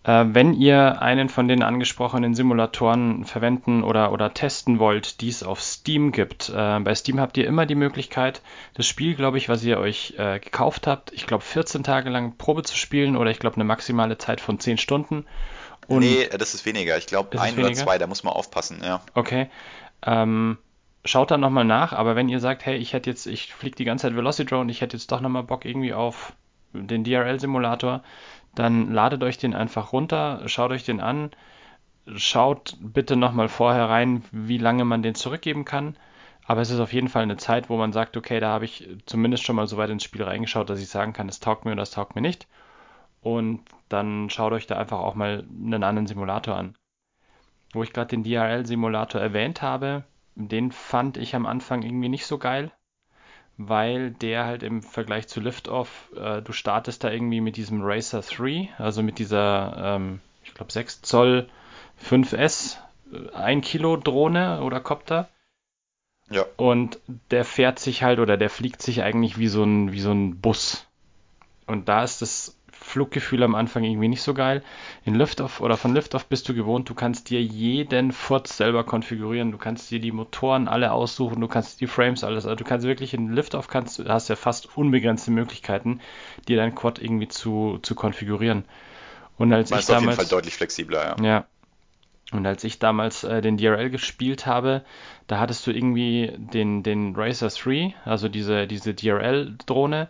wenn 0.08 0.54
ihr 0.54 1.02
einen 1.02 1.28
von 1.28 1.48
den 1.48 1.62
angesprochenen 1.62 2.34
Simulatoren 2.34 3.24
verwenden 3.24 3.82
oder, 3.82 4.12
oder 4.12 4.32
testen 4.34 4.78
wollt, 4.78 5.20
die 5.20 5.28
es 5.28 5.42
auf 5.42 5.60
Steam 5.60 6.12
gibt. 6.12 6.48
Äh, 6.48 6.80
bei 6.80 6.94
Steam 6.94 7.18
habt 7.18 7.36
ihr 7.36 7.46
immer 7.46 7.66
die 7.66 7.74
Möglichkeit, 7.74 8.40
das 8.74 8.86
Spiel, 8.86 9.16
glaube 9.16 9.38
ich, 9.38 9.48
was 9.48 9.64
ihr 9.64 9.78
euch 9.78 10.14
äh, 10.16 10.38
gekauft 10.38 10.86
habt, 10.86 11.12
ich 11.12 11.26
glaube 11.26 11.42
14 11.42 11.82
Tage 11.82 12.10
lang 12.10 12.36
Probe 12.38 12.62
zu 12.62 12.76
spielen 12.76 13.16
oder 13.16 13.30
ich 13.30 13.40
glaube 13.40 13.56
eine 13.56 13.64
maximale 13.64 14.16
Zeit 14.16 14.40
von 14.40 14.60
10 14.60 14.78
Stunden. 14.78 15.26
Und 15.88 16.00
nee, 16.00 16.28
das 16.28 16.54
ist 16.54 16.66
weniger. 16.66 16.96
Ich 16.98 17.06
glaube 17.06 17.40
ein 17.40 17.58
oder 17.58 17.72
zwei, 17.72 17.98
da 17.98 18.06
muss 18.06 18.24
man 18.24 18.32
aufpassen, 18.32 18.80
ja. 18.84 19.02
Okay. 19.14 19.48
Ähm, 20.04 20.58
schaut 21.04 21.30
dann 21.30 21.40
nochmal 21.40 21.64
nach, 21.64 21.92
aber 21.92 22.16
wenn 22.16 22.28
ihr 22.28 22.40
sagt, 22.40 22.64
hey, 22.66 22.76
ich 22.76 22.92
hätte 22.92 23.10
jetzt, 23.10 23.26
ich 23.26 23.54
fliege 23.54 23.76
die 23.76 23.84
ganze 23.84 24.08
Zeit 24.08 24.16
Velocidrone, 24.16 24.70
ich 24.70 24.80
hätte 24.80 24.96
jetzt 24.96 25.10
doch 25.10 25.20
nochmal 25.20 25.44
Bock 25.44 25.64
irgendwie 25.64 25.94
auf 25.94 26.32
den 26.72 27.04
DRL-Simulator, 27.04 28.02
dann 28.56 28.92
ladet 28.92 29.22
euch 29.22 29.38
den 29.38 29.54
einfach 29.54 29.92
runter, 29.92 30.42
schaut 30.46 30.72
euch 30.72 30.84
den 30.84 31.00
an, 31.00 31.30
schaut 32.14 32.76
bitte 32.80 33.14
nochmal 33.14 33.48
vorher 33.48 33.88
rein, 33.88 34.24
wie 34.32 34.58
lange 34.58 34.84
man 34.84 35.02
den 35.02 35.14
zurückgeben 35.14 35.64
kann. 35.64 35.96
Aber 36.46 36.60
es 36.60 36.70
ist 36.70 36.80
auf 36.80 36.92
jeden 36.92 37.08
Fall 37.08 37.22
eine 37.22 37.36
Zeit, 37.36 37.68
wo 37.68 37.76
man 37.76 37.92
sagt, 37.92 38.16
okay, 38.16 38.40
da 38.40 38.50
habe 38.50 38.64
ich 38.64 38.88
zumindest 39.06 39.44
schon 39.44 39.56
mal 39.56 39.66
so 39.66 39.76
weit 39.76 39.90
ins 39.90 40.04
Spiel 40.04 40.22
reingeschaut, 40.22 40.70
dass 40.70 40.80
ich 40.80 40.88
sagen 40.88 41.12
kann, 41.12 41.28
es 41.28 41.40
taugt 41.40 41.64
mir 41.64 41.72
oder 41.72 41.82
es 41.82 41.90
taugt 41.90 42.14
mir 42.14 42.22
nicht. 42.22 42.46
Und 43.20 43.62
dann 43.88 44.30
schaut 44.30 44.52
euch 44.52 44.66
da 44.66 44.76
einfach 44.76 45.00
auch 45.00 45.16
mal 45.16 45.44
einen 45.50 45.82
anderen 45.82 46.06
Simulator 46.06 46.56
an. 46.56 46.76
Wo 47.72 47.82
ich 47.82 47.92
gerade 47.92 48.08
den 48.08 48.22
DRL-Simulator 48.22 49.20
erwähnt 49.20 49.60
habe, 49.60 50.04
den 50.36 50.70
fand 50.70 51.16
ich 51.16 51.34
am 51.34 51.46
Anfang 51.46 51.82
irgendwie 51.82 52.08
nicht 52.08 52.26
so 52.26 52.38
geil 52.38 52.70
weil 53.58 54.10
der 54.10 54.44
halt 54.44 54.62
im 54.62 54.82
Vergleich 54.82 55.28
zu 55.28 55.40
Liftoff, 55.40 56.10
äh, 56.16 56.42
du 56.42 56.52
startest 56.52 57.04
da 57.04 57.10
irgendwie 57.10 57.40
mit 57.40 57.56
diesem 57.56 57.82
Racer 57.82 58.20
3, 58.20 58.68
also 58.78 59.02
mit 59.02 59.18
dieser, 59.18 59.96
ähm, 59.96 60.20
ich 60.44 60.54
glaube 60.54 60.72
6 60.72 61.02
Zoll 61.02 61.48
5S, 62.02 62.76
1 63.34 63.58
äh, 63.58 63.60
Kilo 63.68 63.96
Drohne 63.96 64.62
oder 64.62 64.80
Copter. 64.80 65.28
Ja. 66.28 66.44
Und 66.56 66.98
der 67.30 67.44
fährt 67.44 67.78
sich 67.78 68.02
halt 68.02 68.18
oder 68.18 68.36
der 68.36 68.50
fliegt 68.50 68.82
sich 68.82 69.02
eigentlich 69.02 69.38
wie 69.38 69.48
so 69.48 69.62
ein, 69.62 69.92
wie 69.92 70.00
so 70.00 70.12
ein 70.12 70.40
Bus. 70.40 70.86
Und 71.66 71.88
da 71.88 72.02
ist 72.02 72.20
das 72.20 72.55
Fluggefühl 72.80 73.42
am 73.42 73.54
Anfang 73.54 73.84
irgendwie 73.84 74.08
nicht 74.08 74.22
so 74.22 74.34
geil. 74.34 74.62
In 75.04 75.14
Liftoff 75.14 75.60
oder 75.60 75.76
von 75.76 75.94
Liftoff 75.94 76.26
bist 76.26 76.48
du 76.48 76.54
gewohnt, 76.54 76.88
du 76.88 76.94
kannst 76.94 77.30
dir 77.30 77.42
jeden 77.42 78.12
Furz 78.12 78.56
selber 78.56 78.84
konfigurieren, 78.84 79.52
du 79.52 79.58
kannst 79.58 79.90
dir 79.90 80.00
die 80.00 80.12
Motoren 80.12 80.68
alle 80.68 80.92
aussuchen, 80.92 81.40
du 81.40 81.48
kannst 81.48 81.80
die 81.80 81.86
Frames 81.86 82.24
alles, 82.24 82.44
also 82.44 82.56
du 82.56 82.64
kannst 82.64 82.86
wirklich 82.86 83.14
in 83.14 83.32
Liftoff 83.32 83.68
kannst, 83.68 83.98
hast 84.06 84.28
ja 84.28 84.36
fast 84.36 84.76
unbegrenzte 84.76 85.30
Möglichkeiten, 85.30 86.00
dir 86.48 86.56
dein 86.56 86.74
Quad 86.74 86.98
irgendwie 87.00 87.28
zu, 87.28 87.78
zu 87.82 87.94
konfigurieren. 87.94 88.64
Und 89.38 89.52
als 89.52 89.70
Man 89.70 89.78
ich 89.78 89.82
ist 89.82 89.90
damals, 89.90 90.06
auf 90.06 90.10
jeden 90.12 90.28
Fall 90.28 90.38
deutlich 90.38 90.54
flexibler, 90.54 91.16
ja. 91.18 91.24
Ja. 91.24 91.46
Und 92.32 92.44
als 92.44 92.64
ich 92.64 92.78
damals 92.78 93.22
äh, 93.22 93.40
den 93.40 93.56
DRL 93.56 93.88
gespielt 93.90 94.46
habe, 94.46 94.84
da 95.28 95.38
hattest 95.38 95.66
du 95.66 95.70
irgendwie 95.70 96.32
den, 96.36 96.82
den 96.82 97.14
Racer 97.14 97.48
3, 97.48 97.94
also 98.04 98.28
diese, 98.28 98.66
diese 98.66 98.94
DRL-Drohne, 98.94 100.08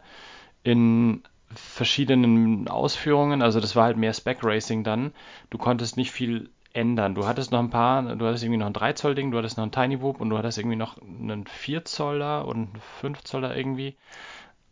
in 0.62 1.22
verschiedenen 1.54 2.68
Ausführungen. 2.68 3.42
Also 3.42 3.60
das 3.60 3.76
war 3.76 3.84
halt 3.84 3.96
mehr 3.96 4.12
Spec 4.12 4.38
Racing 4.42 4.84
dann. 4.84 5.12
Du 5.50 5.58
konntest 5.58 5.96
nicht 5.96 6.10
viel 6.10 6.50
ändern. 6.72 7.14
Du 7.14 7.26
hattest 7.26 7.52
noch 7.52 7.58
ein 7.58 7.70
paar, 7.70 8.02
du 8.02 8.26
hattest 8.26 8.44
irgendwie 8.44 8.58
noch 8.58 8.66
ein 8.66 8.72
3 8.72 8.92
Zoll 8.92 9.14
Ding, 9.14 9.30
du 9.30 9.38
hattest 9.38 9.56
noch 9.56 9.64
ein 9.64 9.72
Tiny 9.72 10.02
Whoop 10.02 10.20
und 10.20 10.30
du 10.30 10.38
hattest 10.38 10.58
irgendwie 10.58 10.76
noch 10.76 11.00
einen 11.00 11.46
4 11.46 11.84
Zoller 11.84 12.46
und 12.46 12.56
einen 12.56 12.82
5 13.00 13.24
Zoller 13.24 13.56
irgendwie. 13.56 13.96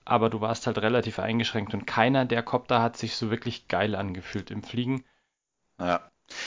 Aber 0.05 0.29
du 0.29 0.43
warst 0.43 0.67
halt 0.67 0.79
relativ 0.79 1.19
eingeschränkt 1.19 1.73
und 1.73 1.87
keiner 1.87 2.27
der 2.27 2.43
Copter 2.43 2.83
hat 2.83 2.99
sich 2.99 3.17
so 3.17 3.31
wirklich 3.31 3.69
geil 3.69 3.95
angefühlt 3.95 4.51
im 4.51 4.63
Fliegen. 4.63 5.05
Ja. 5.81 6.01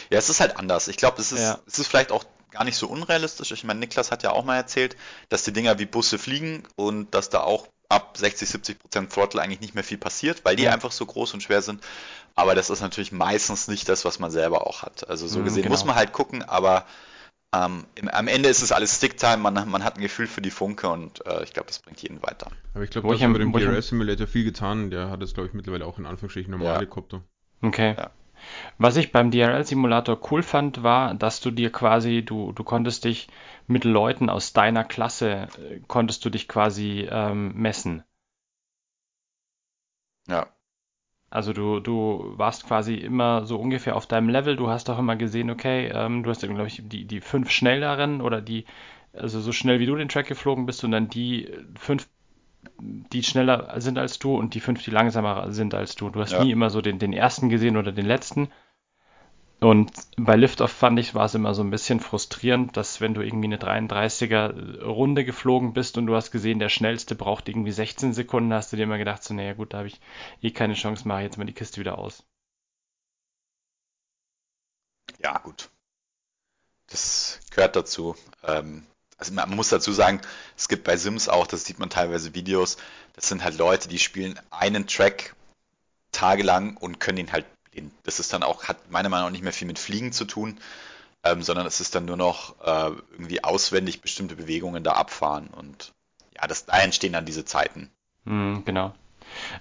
Ja, 0.10 0.18
es 0.18 0.30
ist 0.30 0.40
halt 0.40 0.58
anders. 0.58 0.88
Ich 0.88 0.98
glaube, 0.98 1.20
es 1.22 1.32
ist, 1.32 1.42
ja. 1.42 1.60
es 1.66 1.80
ist 1.80 1.88
vielleicht 1.88 2.12
auch 2.12 2.24
gar 2.52 2.64
nicht 2.64 2.78
so 2.78 2.88
unrealistisch. 2.88 3.52
Ich 3.52 3.64
meine, 3.64 3.80
Niklas 3.80 4.12
hat 4.12 4.24
ja 4.24 4.32
auch 4.32 4.44
mal 4.44 4.56
erzählt, 4.56 4.96
dass 5.30 5.44
die 5.44 5.54
Dinger 5.54 5.80
wie 5.80 5.86
Busse 5.86 6.18
fliegen 6.18 6.64
und 6.76 7.14
dass 7.14 7.30
da 7.30 7.42
auch 7.42 7.68
ab 7.90 8.18
60, 8.18 8.50
70 8.50 8.80
Prozent 8.80 9.12
Throttle 9.12 9.42
eigentlich 9.42 9.62
nicht 9.62 9.76
mehr 9.76 9.84
viel 9.84 9.98
passiert, 9.98 10.44
weil 10.44 10.56
die 10.56 10.64
ja. 10.64 10.74
einfach 10.74 10.92
so 10.92 11.06
groß 11.06 11.34
und 11.34 11.42
schwer 11.42 11.62
sind. 11.62 11.82
Aber 12.36 12.54
das 12.54 12.70
ist 12.70 12.82
natürlich 12.82 13.12
meistens 13.12 13.68
nicht 13.68 13.88
das, 13.90 14.06
was 14.06 14.20
man 14.20 14.30
selber 14.32 14.68
auch 14.68 14.84
hat. 14.84 15.10
Also 15.10 15.28
so 15.28 15.40
mhm, 15.40 15.46
gesehen 15.46 15.64
genau. 15.64 15.74
muss 15.74 15.86
man 15.86 15.96
halt 15.96 16.12
gucken, 16.12 16.44
aber 16.44 16.86
ähm, 17.56 17.86
im, 17.96 18.10
am 18.10 18.28
Ende 18.28 18.50
ist 18.50 18.62
es 18.62 18.72
alles 18.72 18.98
Sticktime, 18.98 19.38
man, 19.38 19.70
man 19.70 19.84
hat 19.84 19.96
ein 19.96 20.02
Gefühl 20.02 20.28
für 20.28 20.42
die 20.42 20.52
Funke 20.52 20.90
und 20.90 21.26
äh, 21.26 21.44
ich 21.44 21.54
glaube, 21.54 21.68
das 21.68 21.80
bringt 21.80 22.02
jeden 22.02 22.22
weiter. 22.22 22.52
Aber 22.74 22.84
ich 22.84 22.90
glaube, 22.90 23.08
da 23.08 23.20
haben 23.20 23.34
wir 23.34 23.40
dem 23.40 23.54
DRS 23.54 23.88
Simulator 23.88 24.28
viel 24.28 24.44
getan. 24.44 24.92
Der 24.92 25.10
hat 25.10 25.24
es, 25.24 25.34
glaube 25.34 25.48
ich, 25.48 25.54
mittlerweile 25.54 25.86
auch 25.86 25.98
in 25.98 26.06
Anführungsstrichen 26.06 26.52
normale 26.52 26.72
ja. 26.72 26.76
Helikopter. 26.76 27.22
Okay. 27.62 27.96
Ja. 27.98 28.12
Was 28.78 28.98
ich 28.98 29.12
beim 29.12 29.32
DRL-Simulator 29.32 30.20
cool 30.32 30.44
fand, 30.44 30.84
war, 30.84 31.14
dass 31.14 31.42
du 31.42 31.52
dir 31.52 31.72
quasi, 31.72 32.24
du, 32.24 32.52
du 32.52 32.64
konntest 32.64 33.06
dich 33.06 33.28
mit 33.68 33.84
Leuten 33.84 34.30
aus 34.30 34.54
deiner 34.54 34.84
Klasse, 34.84 35.48
äh, 35.60 35.80
konntest 35.88 36.24
du 36.26 36.30
dich 36.30 36.48
quasi 36.48 37.08
ähm, 37.10 37.54
messen. 37.56 38.04
Ja. 40.28 40.48
Also 41.30 41.52
du, 41.54 41.80
du 41.80 42.34
warst 42.38 42.66
quasi 42.68 42.96
immer 42.96 43.46
so 43.46 43.58
ungefähr 43.60 43.96
auf 43.96 44.08
deinem 44.08 44.30
Level. 44.30 44.56
Du 44.56 44.70
hast 44.70 44.90
auch 44.90 45.00
immer 45.00 45.16
gesehen, 45.18 45.50
okay, 45.50 45.88
ähm, 45.94 46.24
du 46.24 46.30
hast, 46.30 46.42
glaube 46.42 46.68
ich, 46.68 46.82
die, 46.86 47.06
die 47.06 47.22
fünf 47.22 47.52
schnelleren 47.52 48.22
oder 48.22 48.42
die, 48.42 48.66
also 49.14 49.42
so 49.42 49.52
schnell 49.52 49.80
wie 49.80 49.86
du 49.86 49.96
den 49.96 50.10
Track 50.10 50.28
geflogen 50.28 50.66
bist 50.66 50.84
und 50.84 50.92
dann 50.92 51.10
die 51.10 51.52
fünf 51.76 52.08
die 52.80 53.24
schneller 53.24 53.80
sind 53.80 53.98
als 53.98 54.20
du 54.20 54.36
und 54.36 54.54
die 54.54 54.60
fünf, 54.60 54.84
die 54.84 54.92
langsamer 54.92 55.52
sind 55.52 55.74
als 55.74 55.96
du. 55.96 56.10
Du 56.10 56.20
hast 56.20 56.34
ja. 56.34 56.44
nie 56.44 56.52
immer 56.52 56.70
so 56.70 56.82
den, 56.82 57.00
den 57.00 57.14
ersten 57.14 57.50
gesehen 57.50 57.78
oder 57.78 57.92
den 57.92 58.06
letzten. 58.06 58.50
Und 59.60 59.92
bei 60.18 60.36
Liftoff 60.36 60.72
fand 60.72 61.00
ich, 61.00 61.16
war 61.16 61.26
es 61.26 61.34
immer 61.34 61.56
so 61.56 61.64
ein 61.64 61.72
bisschen 61.72 62.00
frustrierend, 62.00 62.78
dass 62.78 63.02
wenn 63.02 63.16
du 63.16 63.22
irgendwie 63.22 63.48
eine 63.48 63.58
33er 63.58 64.84
Runde 64.84 65.26
geflogen 65.26 65.74
bist 65.74 65.98
und 65.98 66.06
du 66.06 66.16
hast 66.16 66.30
gesehen, 66.32 66.60
der 66.60 66.70
schnellste 66.70 67.16
braucht 67.16 67.50
irgendwie 67.50 67.72
16 67.72 68.14
Sekunden, 68.14 68.54
hast 68.54 68.72
du 68.72 68.78
dir 68.78 68.84
immer 68.84 69.00
gedacht, 69.00 69.24
so, 69.24 69.34
naja 69.34 69.54
gut, 69.54 69.74
da 69.74 69.80
habe 69.80 69.88
ich 69.88 70.00
eh 70.44 70.52
keine 70.52 70.76
Chance, 70.76 71.08
mache 71.08 71.22
jetzt 71.22 71.40
mal 71.40 71.46
die 71.46 71.54
Kiste 71.54 71.80
wieder 71.80 71.98
aus. 71.98 72.24
Ja, 75.20 75.40
gut. 75.40 75.70
Das 76.88 77.40
gehört 77.50 77.76
dazu. 77.76 78.16
Ähm, 78.44 78.86
also 79.18 79.34
man 79.34 79.50
muss 79.50 79.70
dazu 79.70 79.92
sagen, 79.92 80.22
es 80.56 80.68
gibt 80.68 80.84
bei 80.84 80.98
Sims 80.98 81.28
auch, 81.28 81.48
das 81.48 81.66
sieht 81.66 81.80
man 81.80 81.90
teilweise 81.90 82.36
Videos, 82.36 82.78
das 83.14 83.28
sind 83.28 83.44
halt 83.44 83.58
Leute, 83.58 83.88
die 83.90 84.00
spielen 84.00 84.40
einen 84.52 84.88
Track 84.88 85.36
tagelang 86.12 86.78
und 86.78 87.00
können 87.00 87.18
ihn 87.18 87.32
halt 87.32 87.46
blind. 87.72 87.92
Das 88.04 88.20
ist 88.20 88.34
dann 88.34 88.44
auch, 88.44 88.66
hat 88.66 88.92
meiner 88.92 89.10
Meinung 89.10 89.28
nach 89.28 89.32
nicht 89.32 89.44
mehr 89.44 89.54
viel 89.54 89.68
mit 89.68 89.80
Fliegen 89.80 90.12
zu 90.12 90.26
tun, 90.26 90.60
ähm, 91.24 91.42
sondern 91.42 91.66
es 91.66 91.82
ist 91.82 91.96
dann 91.96 92.06
nur 92.06 92.18
noch 92.18 92.62
äh, 92.62 92.92
irgendwie 93.12 93.44
auswendig 93.44 94.02
bestimmte 94.02 94.36
Bewegungen 94.36 94.84
da 94.84 94.94
abfahren 94.94 95.48
und 95.48 95.92
ja, 96.36 96.48
das, 96.48 96.66
da 96.66 96.78
entstehen 96.80 97.14
dann 97.14 97.26
diese 97.26 97.46
Zeiten. 97.46 97.90
Mm, 98.26 98.60
genau. 98.66 98.94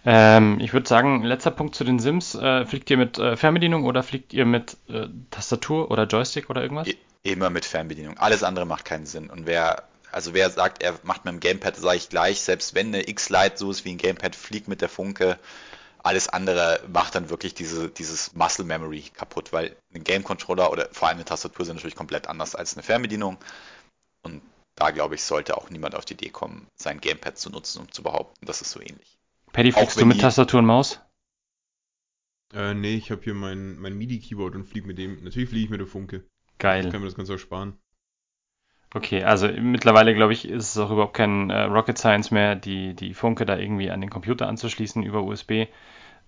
Ähm, 0.05 0.59
ich 0.61 0.73
würde 0.73 0.89
sagen, 0.89 1.23
letzter 1.23 1.51
Punkt 1.51 1.75
zu 1.75 1.85
den 1.85 1.99
Sims. 1.99 2.35
Äh, 2.35 2.65
fliegt 2.67 2.91
ihr 2.91 2.97
mit 2.97 3.19
äh, 3.19 3.37
Fernbedienung 3.37 3.85
oder 3.85 4.03
fliegt 4.03 4.33
ihr 4.33 4.47
mit 4.47 4.77
äh, 4.89 5.09
Tastatur 5.31 5.91
oder 5.91 6.05
Joystick 6.05 6.51
oder 6.51 6.63
irgendwas? 6.63 6.89
Immer 7.23 7.51
mit 7.51 7.65
Fernbedienung. 7.65 8.19
Alles 8.19 8.43
andere 8.43 8.67
macht 8.67 8.85
keinen 8.85 9.07
Sinn. 9.07 9.31
Und 9.31 9.47
wer, 9.47 9.85
also 10.13 10.35
wer 10.35 10.51
sagt, 10.51 10.83
er 10.83 10.95
macht 11.03 11.25
mit 11.25 11.35
dem 11.35 11.41
Gamepad, 11.41 11.77
sage 11.77 11.97
ich 11.97 12.09
gleich, 12.09 12.41
selbst 12.41 12.75
wenn 12.75 12.89
eine 12.89 13.09
X-Lite 13.09 13.57
so 13.57 13.71
ist 13.71 13.85
wie 13.85 13.93
ein 13.93 13.99
Gamepad, 13.99 14.37
fliegt 14.37 14.69
mit 14.69 14.81
der 14.81 14.89
Funke, 14.89 15.39
alles 16.07 16.29
andere 16.29 16.81
macht 16.93 17.17
dann 17.17 17.31
wirklich 17.31 17.55
diese, 17.55 17.89
dieses 17.89 18.33
Muscle 18.35 18.65
Memory 18.65 19.03
kaputt, 19.13 19.53
weil 19.53 19.77
ein 19.93 20.05
Game 20.05 20.23
Controller 20.23 20.71
oder 20.71 20.89
vor 20.93 21.09
allem 21.09 21.17
eine 21.17 21.25
Tastatur 21.25 21.65
sind 21.65 21.77
natürlich 21.77 21.97
komplett 21.97 22.29
anders 22.29 22.55
als 22.55 22.75
eine 22.75 22.85
Fernbedienung. 22.85 23.39
Und 24.23 24.41
da 24.77 24.91
glaube 24.91 25.17
ich, 25.17 25.23
sollte 25.25 25.57
auch 25.57 25.69
niemand 25.69 25.97
auf 25.97 26.05
die 26.05 26.13
Idee 26.13 26.29
kommen, 26.29 26.69
sein 26.77 27.01
Gamepad 27.01 27.39
zu 27.39 27.51
nutzen, 27.51 27.81
um 27.81 27.91
zu 27.91 28.05
behaupten, 28.05 28.47
das 28.47 28.61
ist 28.61 28.71
so 28.71 28.81
ähnlich. 28.81 29.16
Paddy, 29.57 29.73
fliegst 29.73 29.99
du 29.99 30.05
mit 30.05 30.21
Tastatur 30.21 30.61
und 30.61 30.67
Maus? 30.67 31.01
Äh, 32.53 32.75
nee, 32.75 32.95
ich 32.97 33.11
habe 33.11 33.23
hier 33.23 33.33
mein, 33.33 33.79
mein 33.79 33.97
MIDI-Keyboard 33.97 34.55
und 34.55 34.67
fliege 34.67 34.87
mit 34.87 34.99
dem. 34.99 35.25
Natürlich 35.25 35.49
fliege 35.49 35.65
ich 35.65 35.71
mit 35.71 35.81
der 35.81 35.87
Funke. 35.87 36.27
Geil. 36.59 36.85
Ich 36.85 36.93
kann 36.93 37.01
mir 37.01 37.07
das 37.07 37.15
Ganze 37.15 37.35
auch 37.35 37.39
sparen. 37.39 37.79
Okay, 38.93 39.25
also 39.25 39.49
mittlerweile 39.49 40.15
glaube 40.15 40.35
ich, 40.35 40.47
ist 40.47 40.73
es 40.73 40.77
auch 40.77 40.91
überhaupt 40.91 41.15
kein 41.15 41.49
äh, 41.49 41.63
Rocket 41.63 41.97
Science 41.97 42.31
mehr, 42.31 42.55
die, 42.55 42.93
die 42.93 43.15
Funke 43.15 43.47
da 43.47 43.57
irgendwie 43.57 43.91
an 43.91 44.03
den 44.03 44.11
Computer 44.11 44.47
anzuschließen 44.47 45.03
über 45.03 45.23
USB. 45.23 45.51
Äh, 45.51 45.69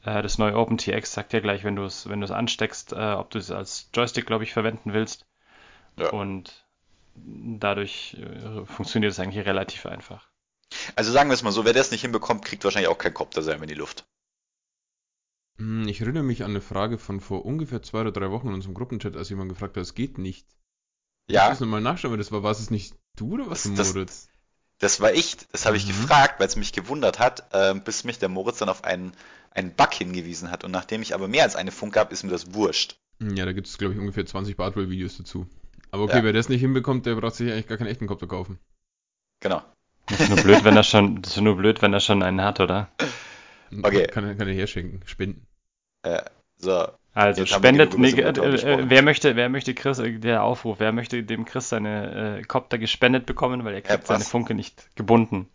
das 0.04 0.38
neue 0.38 0.56
OpenTX 0.56 1.12
sagt 1.12 1.34
ja 1.34 1.40
gleich, 1.40 1.64
wenn 1.64 1.76
du 1.76 1.84
es 1.84 2.08
wenn 2.08 2.24
ansteckst, 2.24 2.94
äh, 2.94 3.12
ob 3.12 3.28
du 3.28 3.38
es 3.38 3.50
als 3.50 3.90
Joystick, 3.92 4.24
glaube 4.24 4.44
ich, 4.44 4.54
verwenden 4.54 4.94
willst. 4.94 5.26
Ja. 5.98 6.08
Und 6.12 6.64
dadurch 7.14 8.16
äh, 8.18 8.64
funktioniert 8.64 9.12
es 9.12 9.20
eigentlich 9.20 9.44
relativ 9.44 9.84
einfach. 9.84 10.27
Also 10.96 11.12
sagen 11.12 11.30
wir 11.30 11.34
es 11.34 11.42
mal 11.42 11.52
so, 11.52 11.64
wer 11.64 11.72
das 11.72 11.90
nicht 11.90 12.02
hinbekommt, 12.02 12.44
kriegt 12.44 12.64
wahrscheinlich 12.64 12.88
auch 12.90 12.98
kein 12.98 13.14
Kopter 13.14 13.42
selber 13.42 13.62
in 13.62 13.68
die 13.68 13.74
Luft. 13.74 14.06
Hm, 15.58 15.86
Ich 15.88 16.00
erinnere 16.00 16.22
mich 16.22 16.42
an 16.44 16.50
eine 16.50 16.60
Frage 16.60 16.98
von 16.98 17.20
vor 17.20 17.44
ungefähr 17.44 17.82
zwei 17.82 18.00
oder 18.02 18.12
drei 18.12 18.30
Wochen 18.30 18.48
in 18.48 18.54
unserem 18.54 18.74
Gruppenchat, 18.74 19.16
als 19.16 19.28
jemand 19.28 19.50
gefragt 19.50 19.76
hat, 19.76 19.82
es 19.82 19.94
geht 19.94 20.18
nicht. 20.18 20.46
Ich 21.28 21.34
Ja, 21.34 21.50
muss 21.50 21.60
nochmal 21.60 21.80
nachschauen, 21.80 22.12
weil 22.12 22.18
das 22.18 22.32
war, 22.32 22.42
war 22.42 22.52
es 22.52 22.70
nicht 22.70 22.94
du 23.16 23.34
oder 23.34 23.50
was, 23.50 23.62
Das- 23.64 23.74
das- 23.74 23.94
Moritz? 23.94 24.28
das 24.78 25.00
war 25.00 25.12
ich. 25.12 25.36
Das 25.52 25.66
habe 25.66 25.76
ich 25.76 25.84
Mhm. 25.84 25.88
gefragt, 25.88 26.40
weil 26.40 26.46
es 26.48 26.56
mich 26.56 26.72
gewundert 26.72 27.18
hat, 27.18 27.48
ähm, 27.52 27.82
bis 27.82 28.04
mich 28.04 28.18
der 28.18 28.28
Moritz 28.28 28.58
dann 28.58 28.68
auf 28.68 28.84
einen, 28.84 29.12
einen 29.50 29.74
Bug 29.74 29.92
hingewiesen 29.94 30.50
hat. 30.50 30.64
Und 30.64 30.70
nachdem 30.70 31.02
ich 31.02 31.14
aber 31.14 31.28
mehr 31.28 31.44
als 31.44 31.56
eine 31.56 31.72
Funk 31.72 31.96
habe, 31.96 32.12
ist 32.12 32.22
mir 32.24 32.30
das 32.30 32.54
wurscht. 32.54 32.98
Hm, 33.20 33.36
Ja, 33.36 33.44
da 33.44 33.52
gibt 33.52 33.68
es, 33.68 33.78
glaube 33.78 33.94
ich, 33.94 34.00
ungefähr 34.00 34.26
20 34.26 34.56
Bartwell-Videos 34.56 35.18
dazu. 35.18 35.46
Aber 35.92 36.04
okay, 36.04 36.16
Ja. 36.18 36.24
wer 36.24 36.32
das 36.32 36.48
nicht 36.48 36.60
hinbekommt, 36.60 37.06
der 37.06 37.14
braucht 37.16 37.34
sich 37.36 37.50
eigentlich 37.52 37.68
gar 37.68 37.78
keinen 37.78 37.86
echten 37.88 38.06
Kopter 38.08 38.26
kaufen. 38.26 38.58
Genau. 39.40 39.62
Das 40.08 40.20
ist 40.20 40.28
nur 40.30 40.38
blöd, 40.42 40.64
wenn 40.64 40.76
er 40.76 40.82
schon, 40.82 41.22
das 41.22 41.36
ist 41.36 41.40
nur 41.42 41.56
blöd, 41.56 41.82
wenn 41.82 41.92
er 41.92 42.00
schon 42.00 42.22
einen 42.22 42.40
hat, 42.42 42.60
oder? 42.60 42.88
Okay. 43.82 44.06
Kann, 44.06 44.24
er- 44.24 44.34
kann 44.34 44.48
er 44.48 44.54
herschenken, 44.54 45.02
spenden. 45.06 45.46
So, 46.56 46.88
Also 47.14 47.42
Jetzt 47.42 47.52
spendet, 47.54 47.94
über 47.94 48.06
äh, 48.06 48.56
äh, 48.56 48.90
wer 48.90 49.02
möchte, 49.02 49.36
wer 49.36 49.48
möchte 49.48 49.74
Chris, 49.74 49.98
äh, 49.98 50.18
der 50.18 50.42
Aufruf, 50.42 50.80
wer 50.80 50.92
möchte 50.92 51.22
dem 51.22 51.44
Chris 51.44 51.68
seine 51.68 52.38
äh, 52.38 52.42
Kopter 52.42 52.78
gespendet 52.78 53.26
bekommen, 53.26 53.64
weil 53.64 53.74
er 53.74 53.82
kriegt 53.82 54.00
Ja, 54.02 54.06
seine? 54.06 54.24
Funke 54.24 54.54
nicht 54.54 54.94
gebunden. 54.96 55.48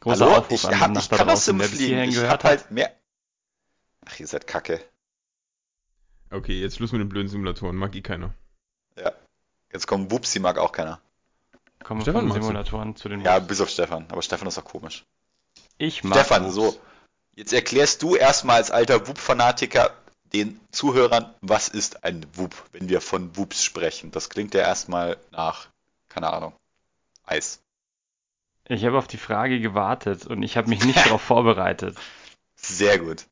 Großer 0.00 0.26
hallo? 0.26 0.36
Aufruf 0.38 0.64
Ich, 0.64 0.68
an 0.68 0.80
hab, 0.80 0.96
ich 0.96 1.08
kann 1.08 1.28
das 1.28 1.44
Simfliegen. 1.44 1.86
hierhin 1.86 2.08
Ich 2.10 2.16
gehört 2.16 2.44
hab 2.44 2.50
halt 2.50 2.70
mehr. 2.70 2.92
Ach, 4.06 4.20
ihr 4.20 4.26
seid 4.26 4.46
kacke. 4.46 4.80
Okay, 6.30 6.60
jetzt 6.60 6.76
Schluss 6.76 6.92
mit 6.92 7.00
den 7.00 7.08
blöden 7.08 7.28
Simulatoren, 7.28 7.76
mag 7.76 7.94
eh 7.94 8.02
keiner. 8.02 8.34
Ja. 8.98 9.12
Jetzt 9.72 9.86
kommen 9.86 10.10
Wupsi, 10.10 10.40
mag 10.40 10.58
auch 10.58 10.72
keiner. 10.72 11.00
Kommen 11.84 12.00
wir 12.00 12.04
Stefan, 12.04 12.28
von? 12.28 12.32
Simulatoren 12.42 12.96
zu 12.96 13.08
den 13.08 13.20
Ja, 13.20 13.34
Moves. 13.34 13.46
bis 13.48 13.60
auf 13.60 13.68
Stefan. 13.68 14.06
Aber 14.10 14.22
Stefan 14.22 14.48
ist 14.48 14.58
auch 14.58 14.64
komisch. 14.64 15.04
Ich 15.78 16.02
mag 16.02 16.18
Stefan, 16.18 16.42
Moves. 16.42 16.54
so. 16.54 16.76
Jetzt 17.36 17.52
erklärst 17.52 18.02
du 18.02 18.16
erstmal 18.16 18.56
als 18.56 18.70
alter 18.70 19.06
Wup-Fanatiker 19.06 19.90
den 20.32 20.58
Zuhörern, 20.72 21.32
was 21.42 21.68
ist 21.68 22.02
ein 22.04 22.26
Wup, 22.34 22.54
wenn 22.72 22.88
wir 22.88 23.00
von 23.00 23.36
Wups 23.36 23.62
sprechen. 23.62 24.10
Das 24.10 24.28
klingt 24.30 24.54
ja 24.54 24.62
erstmal 24.62 25.16
nach, 25.30 25.68
keine 26.08 26.32
Ahnung, 26.32 26.52
Eis. 27.24 27.60
Ich 28.66 28.84
habe 28.84 28.96
auf 28.98 29.06
die 29.06 29.16
Frage 29.18 29.60
gewartet 29.60 30.26
und 30.26 30.42
ich 30.42 30.56
habe 30.56 30.68
mich 30.68 30.84
nicht 30.84 30.98
darauf 31.06 31.20
vorbereitet. 31.22 31.96
Sehr 32.56 32.98
gut. 32.98 33.26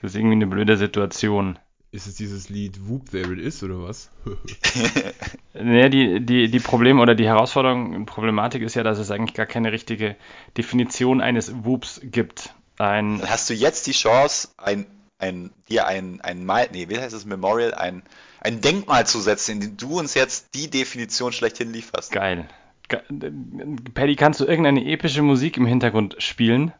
Das 0.00 0.12
ist 0.12 0.16
irgendwie 0.16 0.36
eine 0.36 0.46
blöde 0.46 0.76
Situation. 0.76 1.58
Ist 1.90 2.06
es 2.06 2.16
dieses 2.16 2.50
Lied 2.50 2.86
Whoop 2.86 3.10
There 3.10 3.32
It 3.32 3.38
Is 3.38 3.62
oder 3.62 3.82
was? 3.82 4.10
Naja, 5.54 5.88
die, 5.88 6.20
die, 6.20 6.50
die 6.50 6.60
Problem 6.60 7.00
oder 7.00 7.14
die 7.16 7.26
Herausforderung, 7.26 8.06
Problematik 8.06 8.62
ist 8.62 8.76
ja, 8.76 8.84
dass 8.84 8.98
es 8.98 9.10
eigentlich 9.10 9.34
gar 9.34 9.46
keine 9.46 9.72
richtige 9.72 10.14
Definition 10.56 11.20
eines 11.20 11.64
Whoops 11.64 12.00
gibt. 12.04 12.54
Ein, 12.78 13.18
Dann 13.18 13.28
hast 13.28 13.50
du 13.50 13.54
jetzt 13.54 13.88
die 13.88 13.92
Chance, 13.92 14.50
ein, 14.56 14.86
ein, 15.18 15.50
dir 15.68 15.86
ein, 15.86 16.20
ein 16.20 16.44
Mal, 16.44 16.68
nee, 16.72 16.88
wie 16.88 16.98
heißt 16.98 17.12
das 17.12 17.24
Memorial, 17.24 17.74
ein, 17.74 18.02
ein 18.40 18.60
Denkmal 18.60 19.06
zu 19.06 19.20
setzen, 19.20 19.52
in 19.52 19.60
dem 19.60 19.76
du 19.78 19.98
uns 19.98 20.14
jetzt 20.14 20.54
die 20.54 20.70
Definition 20.70 21.32
schlechthin 21.32 21.72
lieferst. 21.72 22.12
geil. 22.12 22.48
Ge 22.88 23.00
Paddy, 23.94 24.16
kannst 24.16 24.40
du 24.40 24.44
irgendeine 24.44 24.84
epische 24.84 25.22
Musik 25.22 25.56
im 25.56 25.66
Hintergrund 25.66 26.16
spielen, 26.18 26.72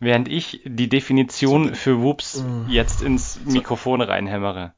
während 0.00 0.28
ich 0.28 0.60
die 0.64 0.88
Definition 0.88 1.74
für 1.74 2.00
Whoops 2.00 2.44
jetzt 2.68 3.02
ins 3.02 3.40
Mikrofon 3.44 4.00
reinhämmere? 4.00 4.74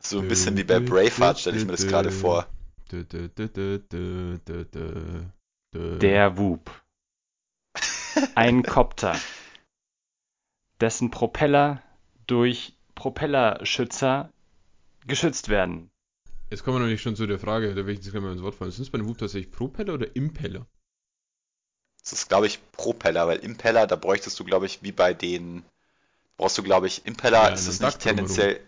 So 0.00 0.18
ein 0.20 0.28
bisschen 0.28 0.56
wie 0.56 0.64
bei 0.64 0.80
Braveheart 0.80 1.38
stelle 1.38 1.58
ich 1.58 1.64
mir 1.64 1.72
das 1.72 1.86
gerade 1.86 2.10
vor. 2.10 2.46
Der 5.72 6.38
Whoop. 6.38 6.82
Ein 8.34 8.62
Kopter, 8.64 9.16
dessen 10.80 11.10
Propeller 11.10 11.82
durch 12.26 12.76
Propellerschützer 12.94 14.30
geschützt 15.06 15.48
werden. 15.48 15.90
Jetzt 16.50 16.64
kommen 16.64 16.76
wir 16.76 16.80
noch 16.80 16.88
nicht 16.88 17.00
schon 17.00 17.16
zu 17.16 17.26
der 17.26 17.38
Frage, 17.38 17.74
da 17.74 17.86
will 17.86 17.94
ich 17.94 18.00
jetzt 18.00 18.10
gleich 18.10 18.22
mal 18.22 18.32
ins 18.32 18.42
Wort 18.42 18.54
fallen. 18.54 18.70
Sind 18.70 18.82
es 18.82 18.90
bei 18.90 18.98
einem 18.98 19.08
Whoop 19.08 19.18
tatsächlich 19.18 19.50
Propeller 19.50 19.94
oder 19.94 20.14
Impeller? 20.14 20.66
Das 22.02 22.12
ist, 22.12 22.28
glaube 22.28 22.46
ich, 22.46 22.58
Propeller, 22.72 23.28
weil 23.28 23.38
Impeller, 23.38 23.86
da 23.86 23.96
bräuchtest 23.96 24.38
du, 24.40 24.44
glaube 24.44 24.66
ich, 24.66 24.82
wie 24.82 24.92
bei 24.92 25.14
den, 25.14 25.64
brauchst 26.36 26.58
du, 26.58 26.62
glaube 26.62 26.86
ich, 26.88 27.06
Impeller 27.06 27.50
Ja, 27.50 27.54
ist 27.54 27.68
es 27.68 27.80
nicht 27.80 28.00
tendenziell, 28.00 28.60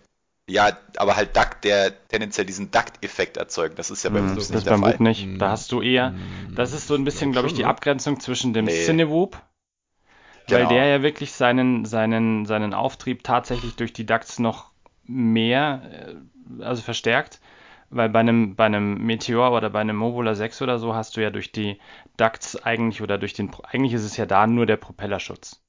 ja, 0.48 0.76
aber 0.96 1.16
halt 1.16 1.36
Duct, 1.36 1.64
der 1.64 1.92
tendenziell 2.08 2.46
diesen 2.46 2.70
Duct-Effekt 2.70 3.36
erzeugt. 3.36 3.78
Das 3.78 3.90
ist 3.90 4.02
ja 4.04 4.10
bei 4.10 4.20
Whoops 4.20 4.34
das 4.34 4.44
ist 4.44 4.54
nicht 4.54 4.66
der 4.66 4.70
beim 4.72 4.80
Fall. 4.80 4.92
Whoop 4.92 5.00
nicht. 5.00 5.22
Hm. 5.24 5.38
Da 5.38 5.50
hast 5.50 5.72
du 5.72 5.80
eher, 5.82 6.14
Hm, 6.46 6.54
das 6.54 6.72
ist 6.72 6.86
so 6.86 6.94
ein 6.94 7.04
bisschen, 7.04 7.32
glaube 7.32 7.48
ich, 7.48 7.54
die? 7.54 7.64
Abgrenzung 7.64 8.20
zwischen 8.20 8.52
dem 8.52 8.66
Nee. 8.66 8.84
Cinewhoop, 8.86 9.40
weil 10.48 10.58
Genau. 10.58 10.68
der 10.68 10.86
ja 10.86 11.02
wirklich 11.02 11.32
seinen, 11.32 11.84
seinen, 11.84 12.46
seinen 12.46 12.74
Auftrieb 12.74 13.24
tatsächlich 13.24 13.76
durch 13.76 13.92
die 13.92 14.06
Ducts 14.06 14.38
noch 14.38 14.70
mehr, 15.04 15.82
äh, 16.58 16.62
also 16.62 16.82
verstärkt. 16.82 17.40
Weil 17.90 18.08
bei 18.08 18.20
einem, 18.20 18.56
bei 18.56 18.66
einem 18.66 18.94
Meteor 19.04 19.52
oder 19.52 19.70
bei 19.70 19.80
einem 19.80 19.96
Mobula 19.96 20.34
6 20.34 20.62
oder 20.62 20.78
so 20.78 20.94
hast 20.94 21.16
du 21.16 21.22
ja 21.22 21.30
durch 21.30 21.52
die 21.52 21.78
Ducts 22.16 22.56
eigentlich 22.56 23.02
oder 23.02 23.18
durch 23.18 23.34
den, 23.34 23.50
eigentlich 23.64 23.92
ist 23.92 24.04
es 24.04 24.16
ja 24.16 24.26
da 24.26 24.46
nur 24.46 24.66
der 24.66 24.76
Propellerschutz. 24.76 25.60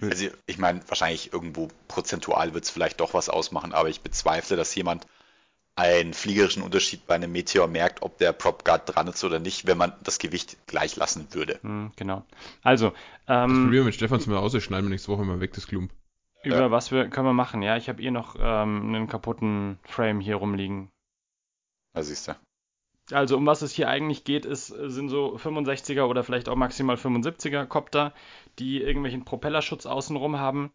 Also 0.00 0.28
ich 0.46 0.58
meine, 0.58 0.80
wahrscheinlich 0.88 1.32
irgendwo 1.32 1.68
prozentual 1.88 2.54
wird 2.54 2.64
es 2.64 2.70
vielleicht 2.70 3.00
doch 3.00 3.12
was 3.12 3.28
ausmachen, 3.28 3.72
aber 3.72 3.88
ich 3.88 4.00
bezweifle, 4.00 4.56
dass 4.56 4.74
jemand 4.74 5.06
einen 5.76 6.14
fliegerischen 6.14 6.62
Unterschied 6.62 7.06
bei 7.06 7.14
einem 7.14 7.32
Meteor 7.32 7.66
merkt, 7.66 8.02
ob 8.02 8.18
der 8.18 8.32
Prop 8.32 8.64
Guard 8.64 8.94
dran 8.94 9.08
ist 9.08 9.24
oder 9.24 9.38
nicht, 9.38 9.66
wenn 9.66 9.78
man 9.78 9.92
das 10.02 10.18
Gewicht 10.18 10.56
gleich 10.66 10.96
lassen 10.96 11.28
würde. 11.32 11.58
Hm, 11.62 11.92
genau. 11.96 12.24
Also, 12.62 12.92
Das 13.26 13.44
ähm, 13.44 13.64
probieren 13.64 13.72
wir 13.72 13.84
mit 13.84 13.94
Stefan 13.94 14.20
zum 14.20 14.34
Hause, 14.34 14.60
schneiden 14.60 14.86
wir 14.86 14.90
nächste 14.90 15.08
Woche 15.08 15.24
mal 15.24 15.40
weg, 15.40 15.52
das 15.54 15.66
Klump. 15.66 15.92
Über 16.44 16.56
Ja. 16.56 16.70
was 16.70 16.90
wir, 16.90 17.08
können 17.08 17.26
wir 17.26 17.32
machen? 17.32 17.62
Ja, 17.62 17.76
ich 17.76 17.88
habe 17.88 18.02
eh 18.02 18.10
noch 18.10 18.36
ähm, 18.38 18.94
einen 18.94 19.08
kaputten 19.08 19.78
Frame 19.84 20.20
hier 20.20 20.36
rumliegen. 20.36 20.90
Da 21.94 22.02
siehst 22.02 22.28
du. 22.28 22.36
Also 23.12 23.36
um 23.36 23.46
was 23.46 23.62
es 23.62 23.72
hier 23.72 23.88
eigentlich 23.88 24.24
geht, 24.24 24.46
ist, 24.46 24.68
sind 24.68 25.08
so 25.08 25.36
65er 25.36 26.04
oder 26.04 26.22
vielleicht 26.22 26.48
auch 26.48 26.56
maximal 26.56 26.96
75er 26.96 27.66
Copter, 27.66 28.12
die 28.58 28.80
irgendwelchen 28.80 29.24
Propellerschutz 29.24 29.86
außenrum 29.86 30.38
haben 30.38 30.72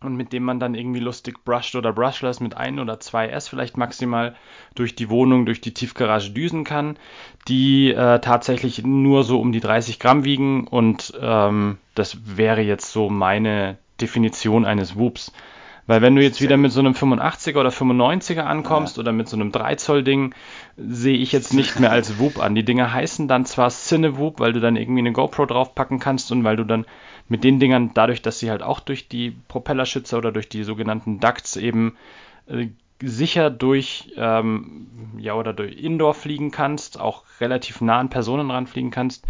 und 0.00 0.14
mit 0.14 0.32
dem 0.32 0.44
man 0.44 0.60
dann 0.60 0.76
irgendwie 0.76 1.00
lustig 1.00 1.44
brushed 1.44 1.74
oder 1.74 1.92
brushless 1.92 2.38
mit 2.38 2.56
ein 2.56 2.78
oder 2.78 3.00
zwei 3.00 3.28
S 3.28 3.48
vielleicht 3.48 3.76
maximal 3.76 4.36
durch 4.76 4.94
die 4.94 5.10
Wohnung, 5.10 5.44
durch 5.44 5.60
die 5.60 5.74
Tiefgarage 5.74 6.30
düsen 6.30 6.62
kann, 6.62 6.96
die 7.48 7.90
äh, 7.90 8.20
tatsächlich 8.20 8.84
nur 8.84 9.24
so 9.24 9.40
um 9.40 9.50
die 9.50 9.60
30 9.60 9.98
Gramm 9.98 10.24
wiegen 10.24 10.68
und 10.68 11.12
ähm, 11.20 11.78
das 11.96 12.36
wäre 12.36 12.60
jetzt 12.60 12.92
so 12.92 13.10
meine 13.10 13.76
Definition 14.00 14.64
eines 14.64 14.96
Whoops. 14.96 15.32
Weil 15.88 16.02
wenn 16.02 16.14
du 16.14 16.22
jetzt 16.22 16.42
wieder 16.42 16.58
mit 16.58 16.70
so 16.70 16.80
einem 16.80 16.92
85er 16.92 17.58
oder 17.58 17.70
95er 17.70 18.40
ankommst 18.40 18.98
oder 18.98 19.10
mit 19.10 19.26
so 19.26 19.36
einem 19.36 19.52
3 19.52 19.74
Zoll 19.76 20.04
Ding, 20.04 20.34
sehe 20.76 21.16
ich 21.16 21.32
jetzt 21.32 21.54
nicht 21.54 21.80
mehr 21.80 21.90
als 21.90 22.18
Whoop 22.18 22.38
an. 22.38 22.54
Die 22.54 22.62
Dinger 22.62 22.92
heißen 22.92 23.26
dann 23.26 23.46
zwar 23.46 23.70
Cine-Whoop, 23.70 24.38
weil 24.38 24.52
du 24.52 24.60
dann 24.60 24.76
irgendwie 24.76 25.00
eine 25.00 25.12
GoPro 25.12 25.46
draufpacken 25.46 25.98
kannst 25.98 26.30
und 26.30 26.44
weil 26.44 26.56
du 26.56 26.64
dann 26.64 26.84
mit 27.30 27.42
den 27.42 27.58
Dingern, 27.58 27.92
dadurch, 27.94 28.20
dass 28.20 28.38
sie 28.38 28.50
halt 28.50 28.62
auch 28.62 28.80
durch 28.80 29.08
die 29.08 29.34
Propellerschützer 29.48 30.18
oder 30.18 30.30
durch 30.30 30.50
die 30.50 30.62
sogenannten 30.62 31.20
Ducts 31.20 31.56
eben 31.56 31.96
äh, 32.48 32.66
sicher 33.02 33.48
durch, 33.48 34.12
ähm, 34.18 34.88
ja, 35.16 35.32
oder 35.34 35.54
durch 35.54 35.72
Indoor 35.72 36.12
fliegen 36.12 36.50
kannst, 36.50 37.00
auch 37.00 37.24
relativ 37.40 37.80
nah 37.80 37.98
an 37.98 38.10
Personen 38.10 38.50
ranfliegen 38.50 38.90
kannst, 38.90 39.26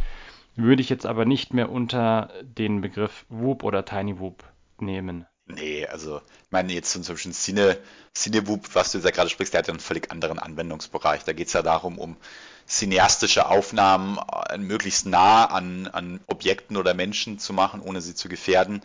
würde 0.56 0.82
ich 0.82 0.88
jetzt 0.88 1.06
aber 1.06 1.24
nicht 1.24 1.54
mehr 1.54 1.70
unter 1.70 2.30
den 2.42 2.80
Begriff 2.80 3.26
Whoop 3.28 3.62
oder 3.62 3.84
Tiny 3.84 4.18
Whoop 4.18 4.42
nehmen. 4.82 5.26
Nee, 5.46 5.86
also, 5.86 6.18
ich 6.18 6.50
meine, 6.50 6.72
jetzt 6.74 6.92
zum 6.92 7.02
Beispiel 7.02 7.32
Cine, 7.32 7.78
Cinewhoop, 8.14 8.74
was 8.74 8.92
du 8.92 8.98
jetzt 8.98 9.06
ja 9.06 9.10
gerade 9.10 9.30
sprichst, 9.30 9.54
der 9.54 9.60
hat 9.60 9.66
ja 9.66 9.72
einen 9.72 9.80
völlig 9.80 10.10
anderen 10.10 10.38
Anwendungsbereich. 10.38 11.24
Da 11.24 11.32
geht 11.32 11.46
es 11.46 11.54
ja 11.54 11.62
darum, 11.62 11.98
um 11.98 12.16
cineastische 12.66 13.48
Aufnahmen 13.48 14.18
äh, 14.50 14.58
möglichst 14.58 15.06
nah 15.06 15.46
an, 15.46 15.86
an 15.86 16.20
Objekten 16.26 16.76
oder 16.76 16.92
Menschen 16.92 17.38
zu 17.38 17.54
machen, 17.54 17.80
ohne 17.80 18.02
sie 18.02 18.14
zu 18.14 18.28
gefährden, 18.28 18.82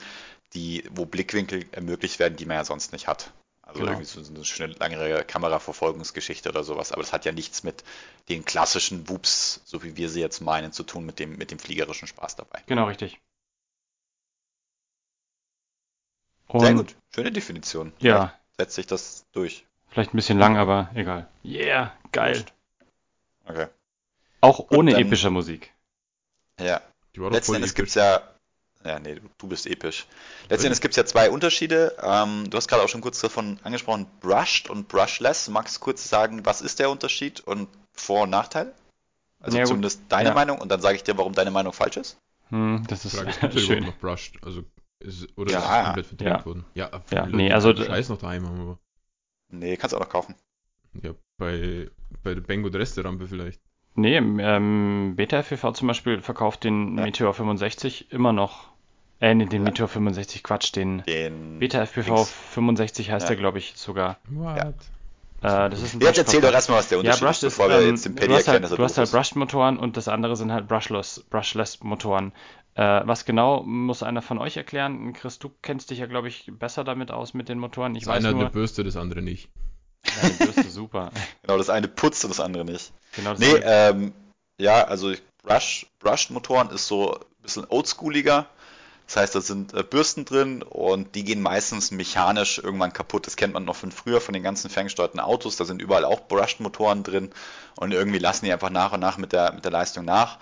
die, 0.54 0.86
wo 0.92 1.06
Blickwinkel 1.06 1.66
ermöglicht 1.72 2.20
werden, 2.20 2.38
die 2.38 2.46
man 2.46 2.58
ja 2.58 2.66
sonst 2.66 2.94
nicht 2.94 3.08
hat. 3.08 3.32
Also 3.62 3.80
Genau. 3.80 3.92
irgendwie 3.94 4.06
so 4.06 4.34
eine 4.34 4.46
schöne 4.46 4.74
lange 4.74 5.24
Kameraverfolgungsgeschichte 5.26 6.50
oder 6.50 6.64
sowas. 6.64 6.92
Aber 6.92 7.02
das 7.02 7.12
hat 7.12 7.26
ja 7.26 7.32
nichts 7.32 7.64
mit 7.64 7.84
den 8.30 8.46
klassischen 8.46 9.10
Whoops, 9.10 9.62
so 9.66 9.84
wie 9.84 9.98
wir 9.98 10.10
sie 10.10 10.22
jetzt 10.22 10.42
meinen, 10.42 10.72
zu 10.72 10.84
tun, 10.84 11.06
mit 11.06 11.20
dem, 11.20 11.38
mit 11.38 11.52
dem 11.52 11.60
fliegerischen 11.60 12.08
Spaß 12.08 12.36
dabei. 12.36 12.62
Genau, 12.68 12.86
richtig. 12.86 13.20
Sehr 16.54 16.70
Und 16.72 16.78
gut, 16.78 16.96
schöne 17.14 17.32
Definition. 17.32 17.94
ja, 18.00 18.34
Setzt 18.58 18.76
sich 18.76 18.86
das 18.88 19.26
durch. 19.32 19.66
vielleicht 19.90 20.14
ein 20.14 20.18
bisschen 20.18 20.38
lang, 20.38 20.58
aber 20.58 20.90
egal. 20.94 21.28
Yeah, 21.44 21.92
geil. 22.12 22.46
Okay. 23.46 23.68
Auch 24.42 24.68
ohne 24.70 24.92
dann- 24.92 25.02
epischer 25.02 25.30
Musik. 25.32 25.74
Ja. 26.60 26.82
Letzten 27.16 27.56
Endes 27.56 27.74
gibt 27.74 27.90
es 27.90 27.96
ja, 27.96 28.22
Ja, 28.86 29.00
nee, 29.00 29.20
du 29.38 29.48
bist 29.48 29.66
episch. 29.66 30.06
Letztendlich 30.50 30.82
gibt 30.82 30.92
es 30.92 30.98
ja 30.98 31.06
zwei 31.06 31.30
Unterschiede. 31.30 31.96
Ähm, 32.04 32.50
du 32.50 32.58
hast 32.58 32.68
gerade 32.68 32.84
auch 32.84 32.90
schon 32.90 33.00
kurz 33.02 33.22
davon 33.22 33.58
angesprochen, 33.64 34.08
brushed 34.20 34.70
und 34.70 34.90
brushless. 34.90 35.48
Magst 35.48 35.78
du 35.78 35.80
kurz 35.80 36.10
sagen, 36.10 36.46
was 36.46 36.60
ist 36.62 36.80
der 36.80 36.90
Unterschied 36.90 37.40
und 37.40 37.70
Vor- 37.94 38.24
und 38.24 38.30
Nachteil? 38.32 38.74
Also 39.40 39.58
ja, 39.58 39.64
zumindest 39.66 40.02
deine 40.10 40.30
ja. 40.30 40.36
Meinung 40.36 40.60
und 40.60 40.70
dann 40.70 40.82
sage 40.82 40.98
ich 40.98 41.04
dir, 41.04 41.18
warum 41.18 41.34
deine 41.34 41.50
Meinung 41.52 41.72
falsch 41.72 41.96
ist. 41.98 42.18
Hm, 42.50 42.84
das 42.88 43.06
ist 43.06 43.16
Frage, 43.16 43.30
ist 43.48 43.60
schön. 43.66 43.86
noch 43.86 43.98
brushed? 44.00 44.36
Also, 44.44 44.60
ist, 44.62 44.68
oder 45.36 45.52
ja, 45.52 45.60
ist 45.60 45.66
es 45.66 45.86
komplett 45.86 46.06
verdrängt 46.06 46.40
ja. 46.40 46.46
worden? 46.46 46.66
Ja, 46.74 46.92
ja 47.12 47.26
nee, 47.28 47.52
also 47.52 47.76
Scheiß 47.76 48.10
noch 48.10 48.20
daheim 48.20 48.48
haben, 48.48 48.60
aber. 48.60 48.80
Nee, 49.50 49.78
kannst 49.78 49.94
du 49.94 49.98
auch 49.98 50.02
noch 50.02 50.10
kaufen. 50.10 50.36
Ja, 51.02 51.12
bei, 51.38 51.90
bei 52.24 52.34
der 52.34 52.42
Bengo 52.42 52.70
Resterampe 52.70 53.28
vielleicht. 53.28 53.62
Nee, 53.96 54.18
ähm, 54.18 55.14
Beta 55.16 55.38
FPV 55.38 55.74
zum 55.74 55.88
Beispiel 55.88 56.22
verkauft 56.22 56.64
den 56.64 56.98
ja. 56.98 57.04
Meteor 57.04 57.34
65 57.34 58.12
immer 58.12 58.34
noch. 58.34 58.72
Äh, 59.20 59.36
nee, 59.36 59.46
den 59.46 59.62
ja. 59.62 59.70
Meteor 59.70 59.88
65, 59.88 60.44
Quatsch, 60.44 60.76
den, 60.76 61.04
den 61.04 61.60
Beta 61.60 61.82
FPV 61.82 62.26
65 62.26 63.12
heißt 63.12 63.24
ja. 63.24 63.28
der, 63.30 63.38
glaube 63.38 63.60
ich, 63.60 63.74
sogar. 63.76 64.18
What? 64.30 64.76
Äh, 65.44 65.70
das 65.70 65.82
ist 65.82 65.94
ein 65.94 66.02
jetzt 66.02 66.18
erzähl 66.18 66.42
doch 66.42 66.52
erstmal, 66.52 66.80
was 66.80 66.90
der 66.90 67.00
Unterschied 67.00 67.22
ja, 67.22 67.30
ist, 67.30 67.42
bevor 67.42 67.70
wir 67.70 67.82
ähm, 67.82 67.90
jetzt 67.90 68.06
den 68.06 68.16
Paddy 68.16 68.34
erklären. 68.34 68.54
Halt, 68.54 68.64
dass 68.64 68.72
du 68.72 68.84
hast 68.84 68.98
halt 68.98 69.12
Brushed-Motoren 69.12 69.78
und 69.78 69.98
das 69.98 70.08
andere 70.08 70.36
sind 70.36 70.52
halt 70.52 70.68
Brushless, 70.68 71.24
Brushless-Motoren. 71.30 72.32
Äh, 72.76 73.02
was 73.06 73.26
genau 73.26 73.64
muss 73.64 74.02
einer 74.02 74.22
von 74.22 74.40
euch 74.40 74.58
erklären? 74.58 75.14
Chris, 75.14 75.38
du 75.38 75.52
kennst 75.62 75.92
dich 75.92 76.00
ja, 76.00 76.08
glaube 76.08 76.28
ich, 76.28 76.52
besser 76.58 76.84
damit 76.84 77.12
aus 77.12 77.34
mit 77.34 77.50
den 77.50 77.60
Motoren. 77.60 77.96
Ich 77.96 78.06
das 78.06 78.14
weiß 78.14 78.26
eine 78.26 78.32
nur, 78.32 78.40
hat 78.40 78.46
eine 78.48 78.54
Bürste, 78.54 78.84
das 78.84 78.98
andere 78.98 79.22
nicht. 79.22 79.50
Ja, 80.06 80.30
die 80.30 80.44
Bürste, 80.44 80.70
super. 80.70 81.12
Genau, 81.44 81.58
das 81.58 81.70
eine 81.70 81.88
putzt 81.88 82.24
und 82.24 82.30
das 82.30 82.40
andere 82.40 82.66
nicht. 82.66 82.92
Genau, 83.16 83.32
das 83.32 83.40
nee, 83.40 83.54
ähm, 83.64 84.14
ja, 84.60 84.86
also 84.86 85.14
Brush, 85.44 85.86
Brushed-Motoren 86.00 86.70
ist 86.72 86.88
so 86.88 87.14
ein 87.14 87.20
bisschen 87.44 87.66
oldschooliger. 87.70 88.48
Das 89.06 89.18
heißt, 89.18 89.36
da 89.36 89.42
sind 89.42 89.74
äh, 89.74 89.84
Bürsten 89.84 90.26
drin 90.26 90.64
und 90.64 91.14
die 91.16 91.24
gehen 91.24 91.42
meistens 91.42 91.92
mechanisch 91.92 92.58
irgendwann 92.58 92.94
kaputt. 92.94 93.28
Das 93.28 93.36
kennt 93.36 93.54
man 93.54 93.66
noch 93.66 93.76
von 93.76 93.92
früher, 93.92 94.22
von 94.22 94.34
den 94.34 94.44
ganzen 94.44 94.70
ferngesteuerten 94.70 95.20
Autos. 95.20 95.58
Da 95.58 95.66
sind 95.66 95.82
überall 95.82 96.06
auch 96.06 96.22
Brushed-Motoren 96.28 97.04
drin 97.04 97.32
und 97.76 97.92
irgendwie 97.92 98.20
lassen 98.20 98.46
die 98.46 98.54
einfach 98.54 98.70
nach 98.70 98.94
und 98.94 99.02
nach 99.02 99.18
mit 99.18 99.34
der, 99.34 99.54
mit 99.54 99.66
der 99.66 99.72
Leistung 99.72 100.06
nach. 100.06 100.40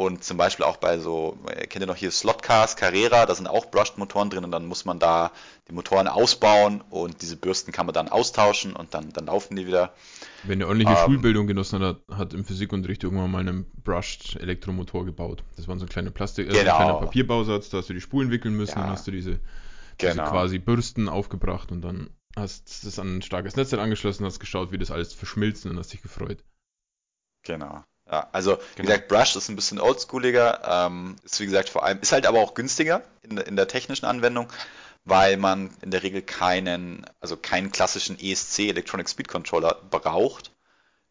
Und 0.00 0.22
zum 0.22 0.36
Beispiel 0.36 0.64
auch 0.64 0.76
bei 0.76 0.98
so, 0.98 1.36
äh, 1.48 1.66
kennt 1.66 1.82
ihr 1.82 1.88
noch 1.88 1.96
hier 1.96 2.12
Slotcars, 2.12 2.76
Carrera, 2.76 3.26
da 3.26 3.34
sind 3.34 3.48
auch 3.48 3.66
Brushed-Motoren 3.66 4.30
drin 4.30 4.44
und 4.44 4.52
dann 4.52 4.64
muss 4.64 4.84
man 4.84 5.00
da 5.00 5.32
die 5.68 5.72
Motoren 5.72 6.06
ausbauen 6.06 6.82
und 6.88 7.20
diese 7.20 7.36
Bürsten 7.36 7.72
kann 7.72 7.84
man 7.84 7.94
dann 7.94 8.08
austauschen 8.08 8.76
und 8.76 8.94
dann, 8.94 9.12
dann 9.12 9.26
laufen 9.26 9.56
die 9.56 9.66
wieder. 9.66 9.92
Wenn 10.44 10.58
eine 10.58 10.68
ordentliche 10.68 10.92
ähm, 10.92 11.04
Schulbildung 11.04 11.48
genossen 11.48 11.82
hat, 11.82 11.96
hat 12.12 12.32
im 12.32 12.44
Physikunterricht 12.44 13.02
irgendwann 13.02 13.28
mal 13.28 13.40
einen 13.40 13.66
Brushed 13.82 14.36
Elektromotor 14.36 15.04
gebaut. 15.04 15.42
Das 15.56 15.66
waren 15.66 15.80
so 15.80 15.86
ein 15.86 15.88
kleiner 15.88 16.12
Plastik, 16.12 16.46
äh, 16.46 16.52
genau. 16.52 16.76
ein 16.76 16.76
kleiner 16.76 17.00
Papierbausatz, 17.00 17.68
da 17.70 17.78
hast 17.78 17.88
du 17.88 17.94
die 17.94 18.00
Spulen 18.00 18.30
wickeln 18.30 18.54
müssen, 18.54 18.78
ja. 18.78 18.82
dann 18.82 18.92
hast 18.92 19.08
du 19.08 19.10
diese, 19.10 19.40
genau. 19.98 20.12
diese 20.12 20.22
quasi 20.22 20.58
Bürsten 20.60 21.08
aufgebracht 21.08 21.72
und 21.72 21.82
dann 21.82 22.10
hast 22.36 22.84
du 22.84 22.86
das 22.86 23.00
an 23.00 23.16
ein 23.16 23.22
starkes 23.22 23.56
Netzteil 23.56 23.80
angeschlossen, 23.80 24.24
hast 24.24 24.38
geschaut, 24.38 24.70
wie 24.70 24.78
das 24.78 24.92
alles 24.92 25.12
verschmilzt 25.12 25.66
und 25.66 25.76
hast 25.76 25.92
dich 25.92 26.02
gefreut. 26.02 26.44
Genau. 27.42 27.82
Ja, 28.10 28.28
also 28.32 28.52
wie 28.52 28.76
genau. 28.76 28.88
gesagt, 28.88 29.08
Brush 29.08 29.36
ist 29.36 29.48
ein 29.48 29.56
bisschen 29.56 29.80
oldschooliger, 29.80 30.86
ähm, 30.86 31.16
ist 31.24 31.40
wie 31.40 31.46
gesagt 31.46 31.68
vor 31.68 31.84
allem, 31.84 32.00
ist 32.00 32.12
halt 32.12 32.26
aber 32.26 32.40
auch 32.40 32.54
günstiger 32.54 33.02
in, 33.22 33.36
in 33.36 33.56
der 33.56 33.68
technischen 33.68 34.06
Anwendung, 34.06 34.48
weil 35.04 35.36
man 35.36 35.70
in 35.82 35.90
der 35.90 36.02
Regel 36.02 36.22
keinen, 36.22 37.04
also 37.20 37.36
keinen 37.36 37.70
klassischen 37.70 38.18
ESC 38.18 38.60
Electronic 38.60 39.08
Speed 39.08 39.28
Controller 39.28 39.76
braucht, 39.90 40.52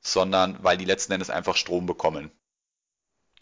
sondern 0.02 0.58
weil 0.62 0.78
die 0.78 0.86
letzten 0.86 1.14
Endes 1.14 1.30
einfach 1.30 1.56
Strom 1.56 1.86
bekommen. 1.86 2.32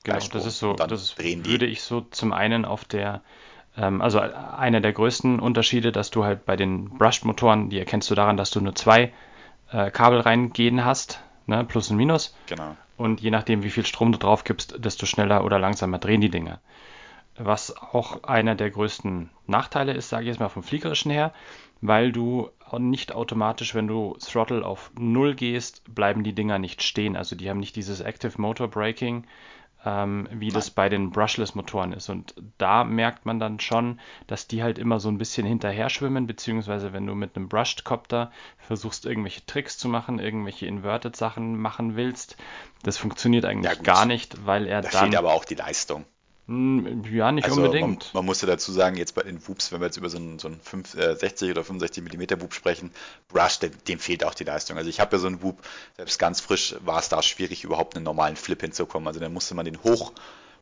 Genau, 0.03 0.19
das 0.19 0.45
ist 0.45 0.59
so, 0.59 0.73
das 0.73 1.17
würde 1.17 1.65
ich 1.65 1.81
so 1.81 2.01
zum 2.01 2.31
einen 2.31 2.63
auf 2.65 2.85
der, 2.85 3.23
ähm, 3.75 4.01
also 4.01 4.19
einer 4.19 4.81
der 4.81 4.93
größten 4.93 5.39
Unterschiede, 5.39 5.91
dass 5.91 6.11
du 6.11 6.23
halt 6.25 6.45
bei 6.45 6.55
den 6.55 6.89
Brushed-Motoren, 6.97 7.69
die 7.69 7.79
erkennst 7.79 8.11
du 8.11 8.15
daran, 8.15 8.37
dass 8.37 8.51
du 8.51 8.61
nur 8.61 8.75
zwei 8.75 9.13
äh, 9.71 9.89
Kabel 9.89 10.19
reingehen 10.19 10.85
hast, 10.85 11.21
ne, 11.47 11.63
Plus 11.63 11.89
und 11.89 11.97
Minus. 11.97 12.35
Genau. 12.45 12.75
Und 12.97 13.21
je 13.21 13.31
nachdem, 13.31 13.63
wie 13.63 13.69
viel 13.69 13.85
Strom 13.85 14.11
du 14.11 14.17
drauf 14.17 14.43
gibst, 14.43 14.83
desto 14.83 15.05
schneller 15.05 15.43
oder 15.43 15.59
langsamer 15.59 15.99
drehen 15.99 16.21
die 16.21 16.29
Dinger. 16.29 16.59
Was 17.37 17.75
auch 17.75 18.23
einer 18.23 18.55
der 18.55 18.71
größten 18.71 19.29
Nachteile 19.45 19.91
ist, 19.93 20.09
sage 20.09 20.23
ich 20.23 20.29
jetzt 20.29 20.39
mal 20.39 20.47
vom 20.47 20.63
Fliegerischen 20.63 21.11
her, 21.11 21.33
weil 21.81 22.13
du 22.13 22.49
nicht 22.77 23.13
automatisch, 23.13 23.75
wenn 23.75 23.87
du 23.87 24.15
Throttle 24.19 24.65
auf 24.65 24.91
0 24.97 25.35
gehst, 25.35 25.83
bleiben 25.93 26.23
die 26.23 26.33
Dinger 26.33 26.59
nicht 26.59 26.81
stehen. 26.81 27.17
Also 27.17 27.35
die 27.35 27.49
haben 27.49 27.59
nicht 27.59 27.75
dieses 27.75 27.99
Active 27.99 28.39
Motor 28.41 28.69
Braking, 28.69 29.25
ähm, 29.85 30.27
wie 30.31 30.47
Nein. 30.47 30.55
das 30.55 30.71
bei 30.71 30.89
den 30.89 31.11
Brushless-Motoren 31.11 31.93
ist. 31.93 32.09
Und 32.09 32.33
da 32.57 32.83
merkt 32.83 33.25
man 33.25 33.39
dann 33.39 33.59
schon, 33.59 33.99
dass 34.27 34.47
die 34.47 34.63
halt 34.63 34.79
immer 34.79 34.99
so 34.99 35.09
ein 35.09 35.17
bisschen 35.17 35.45
hinterher 35.45 35.89
schwimmen, 35.89 36.27
beziehungsweise 36.27 36.91
wenn 36.91 37.05
du 37.05 37.13
mit 37.15 37.35
einem 37.35 37.47
Brushed-Copter 37.47 38.31
versuchst, 38.57 39.05
irgendwelche 39.05 39.45
Tricks 39.45 39.77
zu 39.77 39.87
machen, 39.87 40.19
irgendwelche 40.19 40.65
Inverted-Sachen 40.65 41.57
machen 41.57 41.95
willst, 41.95 42.37
das 42.83 42.97
funktioniert 42.97 43.45
eigentlich 43.45 43.77
ja, 43.77 43.81
gar 43.81 44.05
nicht, 44.05 44.45
weil 44.45 44.67
er 44.67 44.81
da 44.81 44.89
dann... 44.89 45.01
fehlt 45.03 45.15
aber 45.15 45.33
auch 45.33 45.45
die 45.45 45.55
Leistung. 45.55 46.05
Hm, 46.47 47.03
ja, 47.11 47.31
nicht 47.31 47.45
also 47.45 47.63
unbedingt. 47.63 48.13
Man, 48.13 48.21
man, 48.21 48.25
muss 48.25 48.41
ja 48.41 48.47
dazu 48.47 48.71
sagen, 48.71 48.97
jetzt 48.97 49.15
bei 49.15 49.23
den 49.23 49.45
Whoops, 49.47 49.71
wenn 49.71 49.81
wir 49.81 49.87
jetzt 49.87 49.97
über 49.97 50.09
so 50.09 50.17
einen, 50.17 50.37
so 50.37 50.47
einen 50.47 50.59
5, 50.61 50.93
äh, 50.95 51.15
60 51.15 51.49
oder 51.49 51.63
65 51.63 52.03
mm 52.03 52.39
Whoop 52.41 52.53
sprechen, 52.53 52.91
Brush, 53.29 53.57
dem, 53.59 53.71
dem, 53.87 53.97
fehlt 53.97 54.23
auch 54.23 54.35
die 54.35 54.43
Leistung. 54.43 54.77
Also 54.77 54.89
ich 54.89 54.99
habe 54.99 55.15
ja 55.15 55.19
so 55.19 55.27
einen 55.27 55.41
Whoop, 55.41 55.63
selbst 55.97 56.19
ganz 56.19 56.41
frisch 56.41 56.75
war 56.81 56.99
es 56.99 57.09
da 57.09 57.23
schwierig, 57.23 57.63
überhaupt 57.63 57.95
einen 57.95 58.05
normalen 58.05 58.35
Flip 58.35 58.61
hinzukommen. 58.61 59.07
Also 59.07 59.19
dann 59.19 59.33
musste 59.33 59.55
man 59.55 59.65
den 59.65 59.81
hoch, 59.81 60.13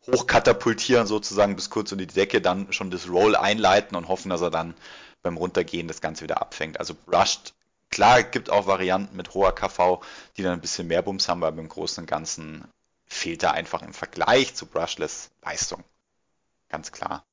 hoch 0.07 0.25
katapultieren 0.25 1.05
sozusagen 1.05 1.57
bis 1.57 1.69
kurz 1.69 1.91
unter 1.91 2.05
die 2.05 2.13
Decke, 2.13 2.39
dann 2.39 2.71
schon 2.71 2.89
das 2.89 3.09
Roll 3.09 3.35
einleiten 3.35 3.97
und 3.97 4.07
hoffen, 4.07 4.29
dass 4.29 4.41
er 4.41 4.51
dann 4.51 4.75
beim 5.21 5.35
Runtergehen 5.35 5.89
das 5.89 5.99
Ganze 5.99 6.23
wieder 6.23 6.41
abfängt. 6.41 6.79
Also 6.79 6.93
Brushed, 6.93 7.53
klar, 7.89 8.23
gibt 8.23 8.49
auch 8.49 8.67
Varianten 8.67 9.17
mit 9.17 9.33
hoher 9.33 9.53
KV, 9.53 9.99
die 10.37 10.43
dann 10.43 10.53
ein 10.53 10.61
bisschen 10.61 10.87
mehr 10.87 11.01
Bums 11.01 11.27
haben, 11.27 11.43
aber 11.43 11.59
im 11.59 11.67
Großen 11.67 12.03
und 12.03 12.09
Ganzen 12.09 12.63
fehlt 13.13 13.43
da 13.43 13.51
einfach 13.51 13.81
im 13.81 13.93
Vergleich 13.93 14.55
zu 14.55 14.65
Brushless 14.65 15.31
Leistung. 15.41 15.83
Ganz 16.69 16.91
klar. 16.91 17.25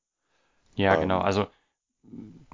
Ja, 0.75 0.95
ähm, 0.95 1.03
genau. 1.03 1.21
Also 1.21 1.49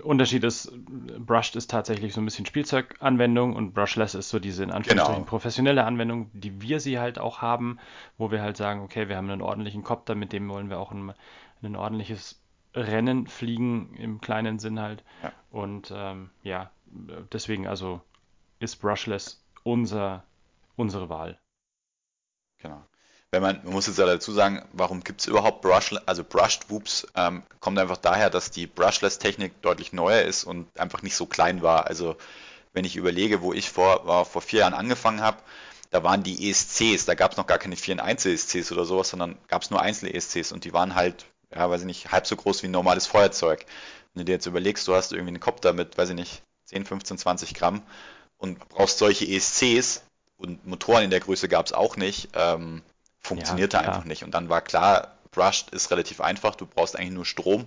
Unterschied 0.03 0.45
ist, 0.45 0.71
Brushed 1.19 1.57
ist 1.57 1.71
tatsächlich 1.71 2.13
so 2.13 2.21
ein 2.21 2.25
bisschen 2.25 2.47
Spielzeuganwendung 2.47 3.57
und 3.57 3.75
Brushless 3.75 4.15
ist 4.15 4.29
so 4.29 4.39
diese 4.39 4.63
in 4.63 4.71
Anführungsstrichen 4.71 5.23
genau. 5.23 5.29
professionelle 5.29 5.85
Anwendung, 5.85 6.31
die 6.33 6.61
wir 6.61 6.81
sie 6.81 6.99
halt 6.99 7.19
auch 7.19 7.41
haben, 7.41 7.79
wo 8.19 8.31
wir 8.31 8.43
halt 8.43 8.57
sagen, 8.57 8.83
okay, 8.83 9.09
wir 9.09 9.17
haben 9.17 9.31
einen 9.31 9.43
ordentlichen 9.43 9.83
Copter, 9.83 10.15
mit 10.15 10.33
dem 10.33 10.49
wollen 10.49 10.69
wir 10.69 10.79
auch 10.79 10.93
ein, 10.93 11.13
ein 11.63 11.77
ordentliches 11.77 12.41
Rennen 12.75 13.27
fliegen, 13.27 13.95
im 13.95 14.21
kleinen 14.21 14.59
Sinn 14.59 14.81
halt. 14.81 15.03
Ja. 15.23 15.33
Und 15.51 15.93
ähm, 15.95 16.31
ja, 16.43 16.71
deswegen 17.33 17.67
also 17.67 18.03
ist 18.59 18.77
Brushless 18.77 19.43
unser, 19.65 20.25
unsere 20.77 21.09
Wahl. 21.09 21.39
Genau 22.59 22.83
wenn 23.37 23.43
man, 23.43 23.61
man 23.65 23.75
muss 23.75 23.87
jetzt 23.87 23.99
ja 23.99 24.07
dazu 24.07 24.33
sagen, 24.33 24.63
warum 24.73 25.05
gibt 25.05 25.21
es 25.21 25.27
überhaupt 25.27 25.61
Brush, 25.61 25.95
also 26.07 26.25
Brushed 26.25 26.71
Whoops, 26.71 27.07
ähm, 27.15 27.43
kommt 27.61 27.79
einfach 27.79 27.99
daher, 27.99 28.31
dass 28.31 28.51
die 28.51 28.67
Brushless-Technik 28.67 29.61
deutlich 29.61 29.93
neuer 29.93 30.23
ist 30.23 30.45
und 30.45 30.67
einfach 30.79 31.03
nicht 31.03 31.17
so 31.17 31.27
klein 31.27 31.61
war. 31.61 31.87
Also 31.87 32.17
wenn 32.73 32.87
ich 32.87 32.97
überlege, 32.97 33.43
wo 33.43 33.53
ich 33.53 33.69
vor, 33.69 34.07
war, 34.07 34.25
vor 34.25 34.41
vier 34.41 34.61
Jahren 34.61 34.73
angefangen 34.73 35.21
habe, 35.21 35.37
da 35.91 36.03
waren 36.03 36.23
die 36.23 36.49
ESCs, 36.49 37.05
da 37.05 37.15
gab 37.15 37.33
es 37.33 37.37
noch 37.37 37.47
gar 37.47 37.59
keine 37.59 37.77
4 37.77 37.93
in 37.93 38.01
1 38.01 38.25
ESCs 38.25 38.73
oder 38.73 38.87
sowas, 38.87 39.11
sondern 39.11 39.37
gab 39.49 39.61
es 39.61 39.71
nur 39.71 39.83
einzelne 39.83 40.15
ESCs 40.15 40.53
und 40.53 40.65
die 40.65 40.73
waren 40.73 40.95
halt, 40.95 41.27
ja, 41.55 41.69
weiß 41.69 41.83
ich 41.83 41.87
nicht, 41.87 42.13
halb 42.13 42.27
so 42.27 42.37
groß 42.37 42.63
wie 42.63 42.69
ein 42.69 42.73
normales 42.73 43.07
Feuerzeug. 43.07 43.67
Wenn 44.15 44.21
du 44.21 44.25
dir 44.25 44.33
jetzt 44.33 44.47
überlegst, 44.47 44.89
du 44.89 44.95
hast 44.95 45.13
irgendwie 45.13 45.33
einen 45.33 45.41
Kopter 45.41 45.75
mit, 45.75 45.99
weiß 45.99 46.09
ich 46.09 46.15
nicht, 46.15 46.43
10, 46.65 46.87
15, 46.87 47.19
20 47.19 47.53
Gramm 47.53 47.83
und 48.39 48.67
brauchst 48.71 48.97
solche 48.97 49.27
ESCs 49.27 50.03
und 50.39 50.67
Motoren 50.67 51.05
in 51.05 51.11
der 51.11 51.21
Größe 51.21 51.49
gab 51.49 51.67
es 51.67 51.75
auch 51.75 51.97
nicht, 51.99 52.31
ähm, 52.35 52.83
funktionierte 53.27 53.77
ja, 53.77 53.83
einfach 53.83 54.05
nicht. 54.05 54.25
Und 54.25 54.33
dann 54.33 54.49
war 54.49 54.63
klar, 54.63 55.17
Brushed 55.31 55.71
ist 55.71 55.91
relativ 55.91 56.21
einfach, 56.21 56.55
du 56.55 56.67
brauchst 56.67 56.97
eigentlich 56.97 57.13
nur 57.13 57.27
Strom 57.27 57.67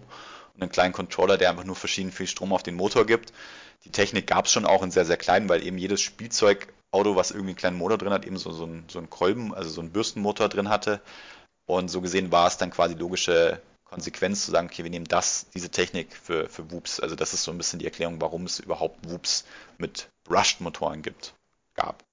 und 0.54 0.62
einen 0.62 0.72
kleinen 0.72 0.94
Controller, 0.94 1.38
der 1.38 1.50
einfach 1.50 1.64
nur 1.64 1.76
verschieden 1.76 2.12
viel 2.12 2.28
Strom 2.28 2.52
auf 2.54 2.64
den 2.64 2.76
Motor 2.76 3.06
gibt. 3.06 3.32
Die 3.86 3.92
Technik 3.92 4.28
gab 4.28 4.46
es 4.46 4.52
schon 4.52 4.66
auch 4.66 4.84
in 4.84 4.92
sehr, 4.92 5.06
sehr 5.06 5.18
klein, 5.18 5.48
weil 5.48 5.64
eben 5.66 5.78
jedes 5.78 6.02
Spielzeugauto, 6.02 7.16
was 7.16 7.32
irgendwie 7.32 7.52
einen 7.52 7.58
kleinen 7.58 7.78
Motor 7.78 7.98
drin 7.98 8.12
hat, 8.12 8.26
eben 8.26 8.38
so, 8.38 8.52
so, 8.52 8.66
ein, 8.66 8.86
so 8.90 9.00
einen 9.00 9.10
Kolben, 9.10 9.54
also 9.54 9.70
so 9.70 9.82
einen 9.82 9.92
Bürstenmotor 9.92 10.50
drin 10.50 10.70
hatte. 10.70 11.02
Und 11.66 11.90
so 11.90 12.02
gesehen 12.02 12.32
war 12.32 12.48
es 12.48 12.58
dann 12.58 12.72
quasi 12.72 12.96
logische 12.96 13.62
Konsequenz 13.86 14.46
zu 14.46 14.52
sagen, 14.52 14.68
okay, 14.68 14.84
wir 14.84 14.92
nehmen 14.92 15.08
das, 15.08 15.48
diese 15.54 15.70
Technik 15.70 16.16
für, 16.16 16.50
für 16.50 16.72
Whoops. 16.72 17.00
Also 17.00 17.16
das 17.16 17.34
ist 17.34 17.44
so 17.44 17.52
ein 17.52 17.58
bisschen 17.58 17.80
die 17.80 17.86
Erklärung, 17.86 18.20
warum 18.20 18.46
es 18.46 18.60
überhaupt 18.60 19.10
Whoops 19.10 19.46
mit 19.78 20.10
Brushed-Motoren 20.26 21.02
gibt, 21.02 21.34
gab. 21.76 22.04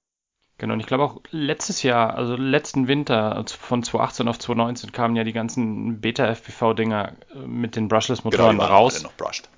Genau, 0.59 0.73
und 0.73 0.79
ich 0.79 0.87
glaube 0.87 1.03
auch 1.03 1.21
letztes 1.29 1.83
Jahr, 1.83 2.15
also 2.15 2.35
letzten 2.35 2.87
Winter, 2.87 3.35
also 3.35 3.55
von 3.55 3.83
2018 3.83 4.27
auf 4.27 4.39
2019 4.39 4.91
kamen 4.91 5.15
ja 5.15 5.23
die 5.23 5.33
ganzen 5.33 6.01
Beta-FPV-Dinger 6.01 7.13
äh, 7.35 7.39
mit 7.39 7.75
den 7.75 7.87
Brushless-Motoren 7.87 8.57
genau, 8.57 8.67
raus. 8.67 9.03
Noch 9.03 9.13
brushed. 9.13 9.49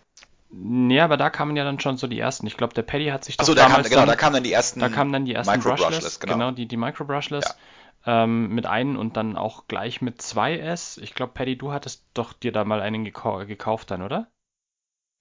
Ja, 0.52 1.06
aber 1.06 1.16
da 1.16 1.30
kamen 1.30 1.56
ja 1.56 1.64
dann 1.64 1.80
schon 1.80 1.98
so 1.98 2.08
die 2.08 2.20
ersten. 2.20 2.48
Ich 2.48 2.58
glaube, 2.58 2.74
der 2.74 2.82
Paddy 2.82 3.08
hat 3.08 3.24
sich 3.24 3.38
doch 3.38 3.44
Achso, 3.44 3.54
da, 3.54 3.70
kam, 3.70 3.84
genau, 3.84 4.06
da 4.06 4.16
kamen 4.16 4.34
dann 4.34 4.44
die 4.44 4.52
ersten 4.52 4.80
Da 4.80 4.90
kamen 4.90 5.14
dann 5.14 5.26
die 5.26 5.34
ersten 5.34 5.56
Micro 5.56 5.70
Brushless, 5.70 5.90
Brushless 5.90 6.20
genau. 6.20 6.34
genau. 6.34 6.52
die, 6.52 6.66
die 6.66 6.78
Micro 6.78 7.06
Brushless. 7.06 7.56
ähm, 8.06 8.50
mit 8.50 8.66
einem 8.66 8.98
und 8.98 9.16
dann 9.16 9.38
auch 9.38 9.68
gleich 9.68 10.02
mit 10.02 10.20
2S. 10.20 11.00
Ich 11.02 11.14
glaube, 11.14 11.34
Paddy, 11.34 11.58
du 11.58 11.72
hattest 11.72 12.04
doch 12.14 12.34
dir 12.34 12.52
da 12.52 12.66
mal 12.66 12.82
einen 12.82 13.06
gekau 13.06 13.46
gekauft 13.46 13.92
dann, 13.92 14.02
oder? 14.02 14.28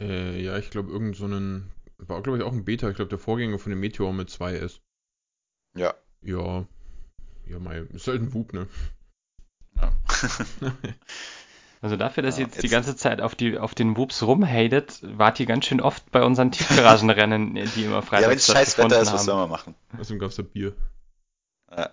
Äh, 0.01 0.43
ja, 0.43 0.57
ich 0.57 0.71
glaube, 0.71 0.91
irgend 0.91 1.15
so 1.17 1.27
einen, 1.27 1.71
war 1.99 2.23
glaube 2.23 2.39
ich 2.39 2.45
auch 2.45 2.53
ein 2.53 2.65
Beta, 2.65 2.89
ich 2.89 2.97
glaube 2.97 3.11
der 3.11 3.19
Vorgänger 3.19 3.59
von 3.59 3.71
dem 3.71 3.81
Meteor 3.81 4.13
mit 4.13 4.31
2S. 4.31 4.81
Ja. 5.77 5.95
Ja, 6.23 6.67
ja, 7.47 7.59
mal, 7.59 7.87
ist 7.93 8.07
halt 8.09 8.23
ein 8.23 8.35
Whoop, 8.35 8.53
ne? 8.53 8.67
ja. 9.77 9.93
Also 11.81 11.97
dafür, 11.97 12.25
dass 12.25 12.35
Ja, 12.37 12.41
ihr 12.41 12.47
jetzt, 12.47 12.57
die 12.59 12.63
jetzt- 12.63 12.73
ganze 12.73 12.97
Zeit 12.97 13.21
auf, 13.21 13.37
die, 13.37 13.57
auf 13.57 13.73
den 13.73 13.97
Whoops 13.97 14.25
rumhatet, 14.25 14.99
wart 15.17 15.39
ihr 15.39 15.47
ganz 15.47 15.65
schön 15.65 15.81
oft 15.81 16.11
bei 16.11 16.25
unseren 16.25 16.51
Tiefgaragenrennen, 16.51 17.55
die 17.55 17.85
immer 17.85 17.95
ja, 17.97 18.03
freitags 18.03 18.29
wenn 18.31 18.37
es 18.39 18.47
scheiß 18.49 18.79
Wetter 18.79 19.01
ist, 19.01 19.13
was 19.13 19.25
soll 19.25 19.37
man 19.37 19.49
machen? 19.49 19.77
Außerdem 19.97 20.19
gab 20.19 20.31
es 20.31 20.35
da 20.37 20.43
Bier. 20.43 20.75
Ja. 21.71 21.91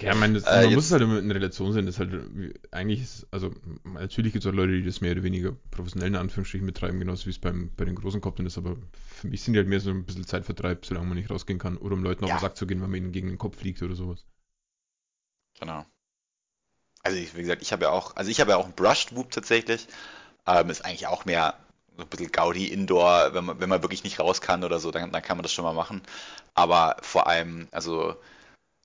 Ja, 0.00 0.14
ich 0.14 0.14
meine, 0.14 0.34
das, 0.34 0.50
Äh, 0.50 0.52
man 0.52 0.72
muss 0.72 0.86
es 0.86 0.92
halt 0.92 1.02
immer 1.02 1.18
in 1.18 1.30
Relation 1.30 1.72
sehen. 1.72 1.86
Das 1.86 1.96
ist 1.96 1.98
halt, 2.00 2.12
wie- 2.36 2.54
eigentlich 2.70 3.02
ist, 3.02 3.26
also 3.30 3.52
natürlich 3.84 4.32
gibt 4.32 4.44
es 4.44 4.50
auch 4.50 4.54
Leute, 4.54 4.72
die 4.72 4.84
das 4.84 5.00
mehr 5.00 5.12
oder 5.12 5.22
weniger 5.22 5.52
professionell 5.70 6.08
in 6.08 6.16
Anführungsstrichen 6.16 6.66
betreiben, 6.66 6.98
genauso 6.98 7.26
wie 7.26 7.30
es 7.30 7.38
beim, 7.38 7.70
bei 7.76 7.84
den 7.84 7.94
großen 7.94 8.20
Koptern 8.20 8.46
ist, 8.46 8.58
aber 8.58 8.76
für 8.92 9.28
mich 9.28 9.42
sind 9.42 9.52
die 9.54 9.58
halt 9.58 9.68
mehr 9.68 9.80
so 9.80 9.90
ein 9.90 10.04
bisschen 10.04 10.26
Zeitvertreib, 10.26 10.84
solange 10.86 11.06
man 11.08 11.16
nicht 11.18 11.30
rausgehen 11.30 11.58
kann, 11.58 11.76
oder 11.76 11.94
um 11.94 12.02
Leuten 12.02 12.24
auf 12.24 12.30
Ja. 12.30 12.34
den 12.34 12.38
Sack 12.38 12.56
zu 12.56 12.66
gehen, 12.66 12.80
wenn 12.82 12.90
man 12.90 12.98
ihnen 12.98 13.12
gegen 13.12 13.28
den 13.28 13.38
Kopf 13.38 13.58
fliegt 13.58 13.82
oder 13.82 13.94
sowas. 13.94 14.24
Genau. 15.60 15.86
Also 17.02 17.18
ich, 17.18 17.34
wie 17.36 17.42
gesagt, 17.42 17.62
ich 17.62 17.72
habe 17.72 17.84
ja 17.84 17.90
auch, 17.90 18.16
also 18.16 18.30
ich 18.30 18.40
habe 18.40 18.50
ja 18.50 18.56
auch 18.56 18.64
einen 18.64 18.74
Brushed 18.74 19.14
Whoop 19.14 19.30
tatsächlich. 19.30 19.86
Ähm, 20.46 20.70
ist 20.70 20.84
eigentlich 20.84 21.06
auch 21.08 21.24
mehr 21.26 21.54
so 21.96 22.02
ein 22.04 22.08
bisschen 22.08 22.32
Gaudi 22.32 22.66
Indoor, 22.68 23.34
wenn 23.34 23.44
man, 23.46 23.60
wenn 23.60 23.68
man 23.70 23.82
wirklich 23.82 24.04
nicht 24.04 24.20
raus 24.20 24.40
kann 24.40 24.64
oder 24.64 24.80
so, 24.80 24.90
dann, 24.92 25.12
dann 25.12 25.22
kann 25.22 25.36
man 25.38 25.42
das 25.44 25.52
schon 25.52 25.64
mal 25.64 25.74
machen. 25.74 26.02
Aber 26.54 26.96
vor 27.02 27.26
allem, 27.28 27.68
also 27.72 28.16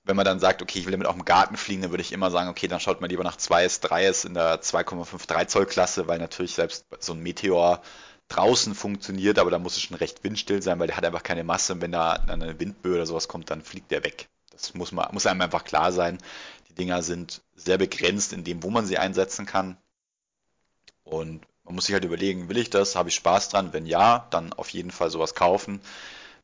wenn 0.04 0.16
man 0.16 0.24
dann 0.24 0.40
sagt, 0.40 0.62
okay, 0.62 0.80
ich 0.80 0.84
will 0.84 0.92
damit 0.92 1.06
auch 1.06 1.16
im 1.16 1.24
Garten 1.24 1.56
fliegen, 1.56 1.82
dann 1.82 1.90
würde 1.90 2.02
ich 2.02 2.12
immer 2.12 2.30
sagen, 2.30 2.48
okay, 2.48 2.66
dann 2.66 2.80
schaut 2.80 3.00
man 3.00 3.10
lieber 3.10 3.22
nach 3.22 3.36
2S, 3.36 3.82
3S 3.82 4.26
in 4.26 4.34
der 4.34 4.60
2,53 4.60 5.46
Zoll 5.46 5.66
Klasse, 5.66 6.08
weil 6.08 6.18
natürlich 6.18 6.54
selbst 6.54 6.86
so 6.98 7.12
ein 7.12 7.20
Meteor 7.20 7.82
draußen 8.28 8.74
funktioniert, 8.74 9.38
aber 9.38 9.50
da 9.50 9.58
muss 9.58 9.76
es 9.76 9.82
schon 9.82 9.96
recht 9.96 10.24
windstill 10.24 10.62
sein, 10.62 10.78
weil 10.78 10.88
der 10.88 10.96
hat 10.96 11.04
einfach 11.04 11.22
keine 11.22 11.44
Masse 11.44 11.74
und 11.74 11.82
wenn 11.82 11.92
da 11.92 12.12
eine 12.12 12.58
Windböe 12.58 12.94
oder 12.94 13.06
sowas 13.06 13.28
kommt, 13.28 13.50
dann 13.50 13.62
fliegt 13.62 13.90
der 13.90 14.02
weg. 14.04 14.28
Das 14.50 14.74
muss 14.74 14.90
man, 14.90 15.12
muss 15.12 15.26
einem 15.26 15.42
einfach 15.42 15.64
klar 15.64 15.92
sein. 15.92 16.18
Die 16.68 16.74
Dinger 16.74 17.02
sind 17.02 17.42
sehr 17.54 17.78
begrenzt 17.78 18.32
in 18.32 18.44
dem, 18.44 18.62
wo 18.62 18.70
man 18.70 18.86
sie 18.86 18.98
einsetzen 18.98 19.46
kann. 19.46 19.76
Und 21.04 21.46
man 21.64 21.74
muss 21.74 21.86
sich 21.86 21.94
halt 21.94 22.04
überlegen, 22.04 22.48
will 22.48 22.58
ich 22.58 22.70
das? 22.70 22.96
Habe 22.96 23.08
ich 23.08 23.14
Spaß 23.14 23.50
dran? 23.50 23.72
Wenn 23.72 23.86
ja, 23.86 24.26
dann 24.30 24.52
auf 24.52 24.70
jeden 24.70 24.90
Fall 24.90 25.10
sowas 25.10 25.34
kaufen. 25.34 25.80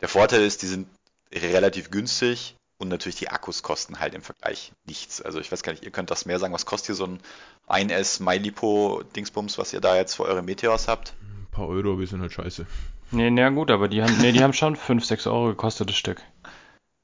Der 0.01 0.09
Vorteil 0.09 0.43
ist, 0.43 0.63
die 0.63 0.67
sind 0.67 0.89
relativ 1.33 1.91
günstig 1.91 2.58
und 2.79 2.89
natürlich 2.89 3.17
die 3.17 3.29
Akkus 3.29 3.63
kosten 3.63 3.99
halt 4.01 4.15
im 4.15 4.23
Vergleich 4.23 4.73
nichts. 4.87 5.21
Also 5.21 5.41
ich 5.41 5.51
weiß 5.51 5.63
gar 5.63 5.73
nicht, 5.73 5.85
ihr 5.85 5.91
könnt 5.91 6.11
das 6.11 6.27
mehr 6.27 6.39
sagen. 6.39 6.55
Was 6.55 6.65
kostet 6.67 6.87
hier 6.87 6.95
so 6.95 7.07
ein 7.07 7.21
1S 7.69 8.23
MyLipo 8.23 9.03
Dingsbums, 9.17 9.59
was 9.59 9.73
ihr 9.73 9.81
da 9.81 9.97
jetzt 9.97 10.15
für 10.15 10.25
eure 10.25 10.43
Meteors 10.43 10.89
habt? 10.89 11.15
Ein 11.23 11.47
paar 11.51 11.69
Euro, 11.69 11.93
aber 11.93 12.01
die 12.03 12.07
sind 12.07 12.21
halt 12.21 12.33
scheiße. 12.33 12.67
Nee, 13.11 13.31
na 13.31 13.49
gut, 13.51 13.71
aber 13.71 13.89
die 13.89 14.03
haben, 14.03 14.17
nee, 14.19 14.33
die 14.33 14.43
haben 14.43 14.53
schon 14.53 14.77
5, 14.77 15.05
6 15.05 15.27
Euro 15.27 15.49
gekostet 15.49 15.89
das 15.89 15.97
Stück. 15.97 16.23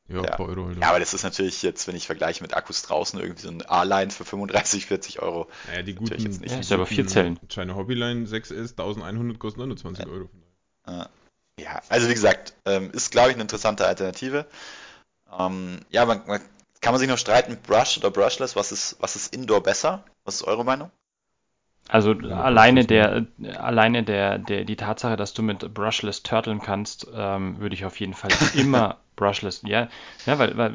Ja, 0.06 0.16
Ja. 0.16 0.22
ein 0.22 0.36
paar 0.36 0.46
Euro 0.48 0.66
halt. 0.66 0.78
Ja, 0.78 0.90
aber 0.90 1.00
das 1.00 1.14
ist 1.14 1.22
natürlich 1.22 1.62
jetzt, 1.62 1.88
wenn 1.88 1.96
ich 1.96 2.06
vergleiche 2.06 2.42
mit 2.42 2.54
Akkus 2.54 2.82
draußen, 2.82 3.18
irgendwie 3.18 3.40
so 3.42 3.48
ein 3.48 3.62
A-Line 3.62 4.10
für 4.10 4.24
35, 4.26 4.86
40 4.86 5.22
Euro. 5.22 5.48
Naja, 5.66 5.82
die 5.82 5.94
guten, 5.94 6.22
jetzt 6.22 6.40
nicht. 6.42 6.52
Ja, 6.52 6.60
ist 6.60 6.70
ja 6.70 6.76
aber 6.76 6.86
vier 6.86 7.06
Zellen. 7.06 7.40
China 7.48 7.74
Hobbyline 7.74 8.26
6S 8.26 8.72
1100 8.78 9.38
kosten 9.38 9.60
29 9.60 10.06
Euro. 10.06 10.28
Äh, 10.86 11.06
Ja, 11.58 11.80
also 11.88 12.08
wie 12.08 12.14
gesagt, 12.14 12.54
ähm, 12.66 12.90
ist 12.92 13.10
glaube 13.12 13.30
ich 13.30 13.34
eine 13.36 13.42
interessante 13.42 13.86
Alternative. 13.86 14.46
Ähm, 15.38 15.80
ja, 15.90 16.04
man, 16.06 16.22
man, 16.26 16.40
kann 16.80 16.92
man 16.92 17.00
sich 17.00 17.08
noch 17.08 17.18
streiten, 17.18 17.56
Brush 17.66 17.98
oder 17.98 18.10
Brushless, 18.10 18.56
was 18.56 18.72
ist, 18.72 18.96
was 19.00 19.16
ist 19.16 19.34
Indoor 19.34 19.62
besser? 19.62 20.04
Was 20.24 20.36
ist 20.36 20.44
eure 20.44 20.64
Meinung? 20.64 20.90
Also 21.88 22.12
Ja, 22.12 22.40
alleine 22.40 22.84
der, 22.84 23.26
alleine 23.58 24.04
der, 24.04 24.38
der, 24.38 24.64
die 24.64 24.76
Tatsache, 24.76 25.16
dass 25.16 25.34
du 25.34 25.42
mit 25.42 25.74
Brushless 25.74 26.22
turteln 26.22 26.60
kannst, 26.60 27.06
ähm, 27.14 27.58
würde 27.58 27.74
ich 27.74 27.84
auf 27.84 28.00
jeden 28.00 28.14
Fall 28.14 28.30
immer 28.54 28.98
Brushless. 29.16 29.62
Ja, 29.64 29.88
ja, 30.26 30.38
weil, 30.38 30.56
weil 30.56 30.72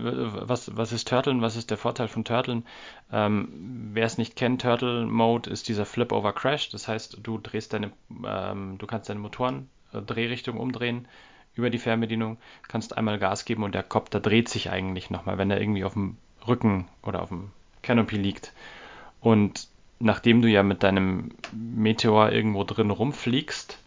was, 0.47 0.75
was 0.77 0.91
ist 0.91 1.07
Turteln? 1.07 1.41
Was 1.41 1.55
ist 1.55 1.71
der 1.71 1.77
Vorteil 1.77 2.07
von 2.07 2.25
Turteln? 2.25 2.65
Ähm, 3.11 3.89
wer 3.93 4.05
es 4.05 4.17
nicht 4.17 4.35
kennt, 4.35 4.61
Turtle 4.61 5.05
Mode 5.05 5.49
ist 5.49 5.67
dieser 5.67 5.85
Flip 5.85 6.11
over 6.11 6.33
Crash. 6.33 6.69
Das 6.69 6.87
heißt, 6.87 7.17
du 7.21 7.39
drehst 7.39 7.73
deine, 7.73 7.91
ähm, 8.25 8.77
du 8.77 8.85
kannst 8.85 9.09
deine 9.09 9.19
Motoren 9.19 9.69
äh, 9.93 10.01
Drehrichtung 10.01 10.57
umdrehen 10.57 11.07
über 11.55 11.69
die 11.69 11.77
Fernbedienung, 11.77 12.37
kannst 12.67 12.97
einmal 12.97 13.19
Gas 13.19 13.45
geben 13.45 13.63
und 13.63 13.75
der 13.75 13.83
Kopter 13.83 14.19
dreht 14.19 14.49
sich 14.49 14.69
eigentlich 14.69 15.09
nochmal, 15.09 15.37
wenn 15.37 15.51
er 15.51 15.59
irgendwie 15.59 15.83
auf 15.83 15.93
dem 15.93 16.17
Rücken 16.47 16.87
oder 17.03 17.21
auf 17.21 17.29
dem 17.29 17.51
Canopy 17.81 18.15
liegt. 18.15 18.53
Und 19.19 19.67
nachdem 19.99 20.41
du 20.41 20.47
ja 20.47 20.63
mit 20.63 20.83
deinem 20.83 21.31
Meteor 21.51 22.31
irgendwo 22.31 22.63
drin 22.63 22.89
rumfliegst 22.89 23.77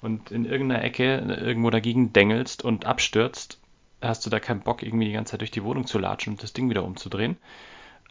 und 0.00 0.30
in 0.30 0.46
irgendeiner 0.46 0.82
Ecke 0.82 1.18
irgendwo 1.18 1.70
dagegen 1.70 2.12
dengelst 2.12 2.64
und 2.64 2.86
abstürzt, 2.86 3.60
hast 4.00 4.24
du 4.24 4.30
da 4.30 4.40
keinen 4.40 4.60
Bock, 4.60 4.82
irgendwie 4.82 5.04
die 5.04 5.12
ganze 5.12 5.32
Zeit 5.32 5.40
durch 5.40 5.50
die 5.50 5.64
Wohnung 5.64 5.86
zu 5.86 5.98
latschen 5.98 6.34
und 6.34 6.42
das 6.42 6.54
Ding 6.54 6.70
wieder 6.70 6.84
umzudrehen. 6.84 7.36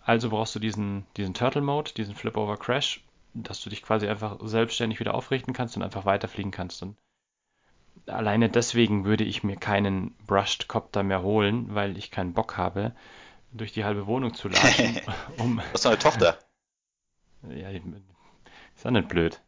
Also 0.04 0.30
brauchst 0.30 0.56
du 0.56 0.60
diesen, 0.60 1.06
diesen 1.18 1.34
Turtle-Mode, 1.34 1.92
diesen 1.96 2.16
Flip-Over-Crash, 2.16 3.02
dass 3.34 3.62
du 3.62 3.70
dich 3.70 3.82
quasi 3.82 4.08
einfach 4.08 4.38
selbstständig 4.44 5.00
wieder 5.00 5.14
aufrichten 5.14 5.54
kannst 5.54 5.78
und 5.78 5.84
einfach 5.84 6.06
weiterfliegen 6.06 6.52
kannst. 6.52 6.82
Und 6.84 6.96
alleine 8.08 8.50
deswegen 8.50 9.06
würde 9.06 9.24
ich 9.24 9.44
mir 9.44 9.56
keinen 9.56 10.16
Brushed 10.26 10.68
Copter 10.68 11.04
mehr 11.04 11.22
holen, 11.22 11.74
weil 11.74 11.98
ich 11.98 12.12
keinen 12.12 12.34
Bock 12.34 12.58
habe, 12.58 12.94
durch 13.52 13.72
die 13.72 13.84
halbe 13.84 14.08
Wohnung 14.08 14.34
zu 14.34 14.48
latschen, 14.48 15.00
um 15.38 15.58
Du 15.58 15.64
hast 15.74 15.86
doch 15.86 15.92
eine 15.92 16.00
Tochter. 16.00 16.38
ja, 17.50 17.70
ist 17.70 18.86
auch 18.86 18.92
nicht 18.92 19.10
blöd. 19.10 19.42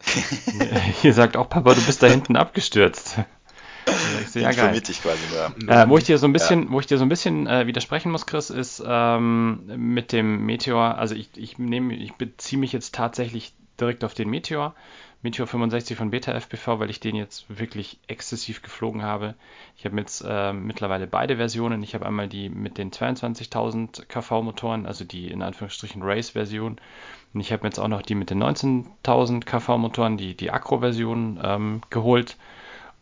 Hier 1.02 1.12
sagt 1.12 1.36
auch 1.36 1.48
Papa, 1.48 1.74
du 1.74 1.84
bist 1.84 2.02
da 2.02 2.06
hinten 2.06 2.36
abgestürzt. 2.36 3.18
Die 4.34 4.40
ja, 4.40 4.52
geil. 4.52 4.78
dich 4.80 5.02
quasi 5.02 5.20
nur. 5.30 5.68
Äh, 5.68 5.88
wo 5.88 5.96
ich 5.96 6.04
dir 6.04 6.18
so 6.18 6.26
ein 6.26 6.32
bisschen, 6.32 6.70
wo 6.70 6.80
ich 6.80 6.86
dir 6.86 6.98
so 6.98 7.04
ein 7.04 7.08
bisschen 7.08 7.46
äh, 7.46 7.66
widersprechen 7.66 8.12
muss, 8.12 8.26
Chris, 8.26 8.50
ist 8.50 8.82
ähm, 8.86 9.62
mit 9.76 10.12
dem 10.12 10.44
Meteor. 10.44 10.98
Also 10.98 11.14
ich, 11.14 11.30
ich 11.36 11.58
nehme, 11.58 11.94
ich 11.94 12.14
beziehe 12.14 12.60
mich 12.60 12.72
jetzt 12.72 12.94
tatsächlich 12.94 13.54
direkt 13.80 14.04
auf 14.04 14.14
den 14.14 14.28
Meteor, 14.28 14.74
Meteor 15.20 15.48
65 15.48 15.96
von 15.96 16.10
Beta 16.10 16.32
FPV, 16.32 16.78
weil 16.78 16.90
ich 16.90 17.00
den 17.00 17.16
jetzt 17.16 17.58
wirklich 17.58 17.98
exzessiv 18.06 18.62
geflogen 18.62 19.02
habe. 19.02 19.34
Ich 19.76 19.84
habe 19.84 19.96
jetzt 19.96 20.24
äh, 20.26 20.52
mittlerweile 20.52 21.08
beide 21.08 21.36
Versionen. 21.36 21.82
Ich 21.82 21.94
habe 21.94 22.06
einmal 22.06 22.28
die 22.28 22.48
mit 22.48 22.78
den 22.78 22.92
22.000 22.92 24.06
kV 24.06 24.42
Motoren, 24.42 24.86
also 24.86 25.04
die 25.04 25.28
in 25.28 25.42
Anführungsstrichen 25.42 26.02
Race 26.02 26.30
Version. 26.30 26.76
Und 27.34 27.40
ich 27.40 27.52
habe 27.52 27.66
jetzt 27.66 27.80
auch 27.80 27.88
noch 27.88 28.02
die 28.02 28.14
mit 28.14 28.30
den 28.30 28.40
19.000 28.40 29.44
kV 29.44 29.78
Motoren, 29.78 30.16
die 30.16 30.36
die 30.36 30.52
Acro 30.52 30.78
Version 30.78 31.40
ähm, 31.42 31.80
geholt. 31.90 32.36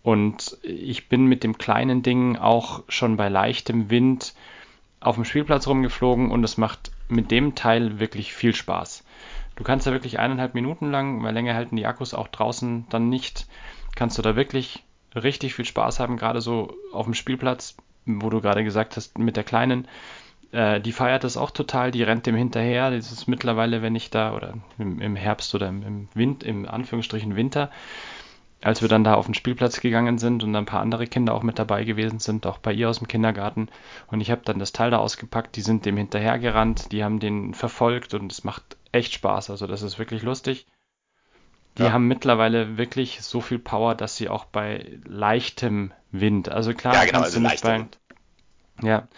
Und 0.02 0.56
ich 0.62 1.08
bin 1.08 1.26
mit 1.26 1.44
dem 1.44 1.58
kleinen 1.58 2.02
Ding 2.02 2.36
auch 2.36 2.82
schon 2.88 3.18
bei 3.18 3.28
leichtem 3.28 3.90
Wind 3.90 4.34
auf 5.00 5.16
dem 5.16 5.24
Spielplatz 5.24 5.66
rumgeflogen 5.66 6.30
und 6.30 6.42
es 6.44 6.56
macht 6.56 6.92
mit 7.08 7.30
dem 7.30 7.54
Teil 7.54 8.00
wirklich 8.00 8.32
viel 8.32 8.54
Spaß. 8.54 9.04
Du 9.56 9.64
kannst 9.64 9.86
da 9.86 9.92
wirklich 9.92 10.18
eineinhalb 10.18 10.54
Minuten 10.54 10.90
lang, 10.90 11.22
weil 11.22 11.34
länger 11.34 11.54
halten 11.54 11.76
die 11.76 11.86
Akkus 11.86 12.14
auch 12.14 12.28
draußen 12.28 12.86
dann 12.90 13.08
nicht, 13.08 13.46
kannst 13.94 14.18
du 14.18 14.22
da 14.22 14.36
wirklich 14.36 14.84
richtig 15.14 15.54
viel 15.54 15.64
Spaß 15.64 15.98
haben, 15.98 16.18
gerade 16.18 16.40
so 16.40 16.74
auf 16.92 17.06
dem 17.06 17.14
Spielplatz, 17.14 17.76
wo 18.04 18.30
du 18.30 18.40
gerade 18.40 18.64
gesagt 18.64 18.96
hast, 18.96 19.18
mit 19.18 19.36
der 19.36 19.44
Kleinen. 19.44 19.88
Äh, 20.52 20.80
die 20.80 20.92
feiert 20.92 21.24
das 21.24 21.36
auch 21.36 21.50
total, 21.50 21.90
die 21.90 22.02
rennt 22.02 22.26
dem 22.26 22.36
hinterher. 22.36 22.90
Das 22.90 23.10
ist 23.10 23.26
mittlerweile, 23.26 23.82
wenn 23.82 23.94
ich 23.94 24.10
da, 24.10 24.34
oder 24.34 24.54
im, 24.78 25.00
im 25.00 25.16
Herbst 25.16 25.54
oder 25.54 25.68
im, 25.68 25.82
im 25.82 26.08
Wind, 26.14 26.44
im 26.44 26.68
Anführungsstrichen 26.68 27.34
Winter, 27.34 27.70
als 28.62 28.82
wir 28.82 28.88
dann 28.88 29.04
da 29.04 29.14
auf 29.14 29.26
den 29.26 29.34
Spielplatz 29.34 29.80
gegangen 29.80 30.18
sind 30.18 30.42
und 30.42 30.54
ein 30.54 30.66
paar 30.66 30.80
andere 30.80 31.06
Kinder 31.06 31.34
auch 31.34 31.42
mit 31.42 31.58
dabei 31.58 31.84
gewesen 31.84 32.18
sind, 32.18 32.46
auch 32.46 32.58
bei 32.58 32.72
ihr 32.72 32.88
aus 32.88 32.98
dem 32.98 33.08
Kindergarten. 33.08 33.68
Und 34.08 34.20
ich 34.20 34.30
habe 34.30 34.42
dann 34.44 34.58
das 34.58 34.72
Teil 34.72 34.90
da 34.90 34.98
ausgepackt, 34.98 35.56
die 35.56 35.62
sind 35.62 35.86
dem 35.86 35.96
hinterhergerannt, 35.96 36.92
die 36.92 37.04
haben 37.04 37.20
den 37.20 37.54
verfolgt 37.54 38.14
und 38.14 38.32
es 38.32 38.44
macht 38.44 38.75
echt 38.92 39.12
Spaß. 39.14 39.50
Also 39.50 39.66
das 39.66 39.82
ist 39.82 39.98
wirklich 39.98 40.22
lustig. 40.22 40.66
Die 41.78 41.84
Ja. 41.84 41.92
haben 41.92 42.08
mittlerweile 42.08 42.78
wirklich 42.78 43.20
so 43.22 43.40
viel 43.40 43.58
Power, 43.58 43.94
dass 43.94 44.16
sie 44.16 44.28
auch 44.30 44.46
bei 44.46 44.98
leichtem 45.04 45.92
Wind, 46.10 46.48
also 46.48 46.72
klar, 46.72 46.94
Ja, 46.94 47.04
genau, 47.04 47.18
kannst 47.18 47.34
also 47.34 47.38
du 47.38 47.44
nicht 47.44 47.62
bei, 47.62 47.76
Wind. 47.78 47.98
ja, 48.82 49.08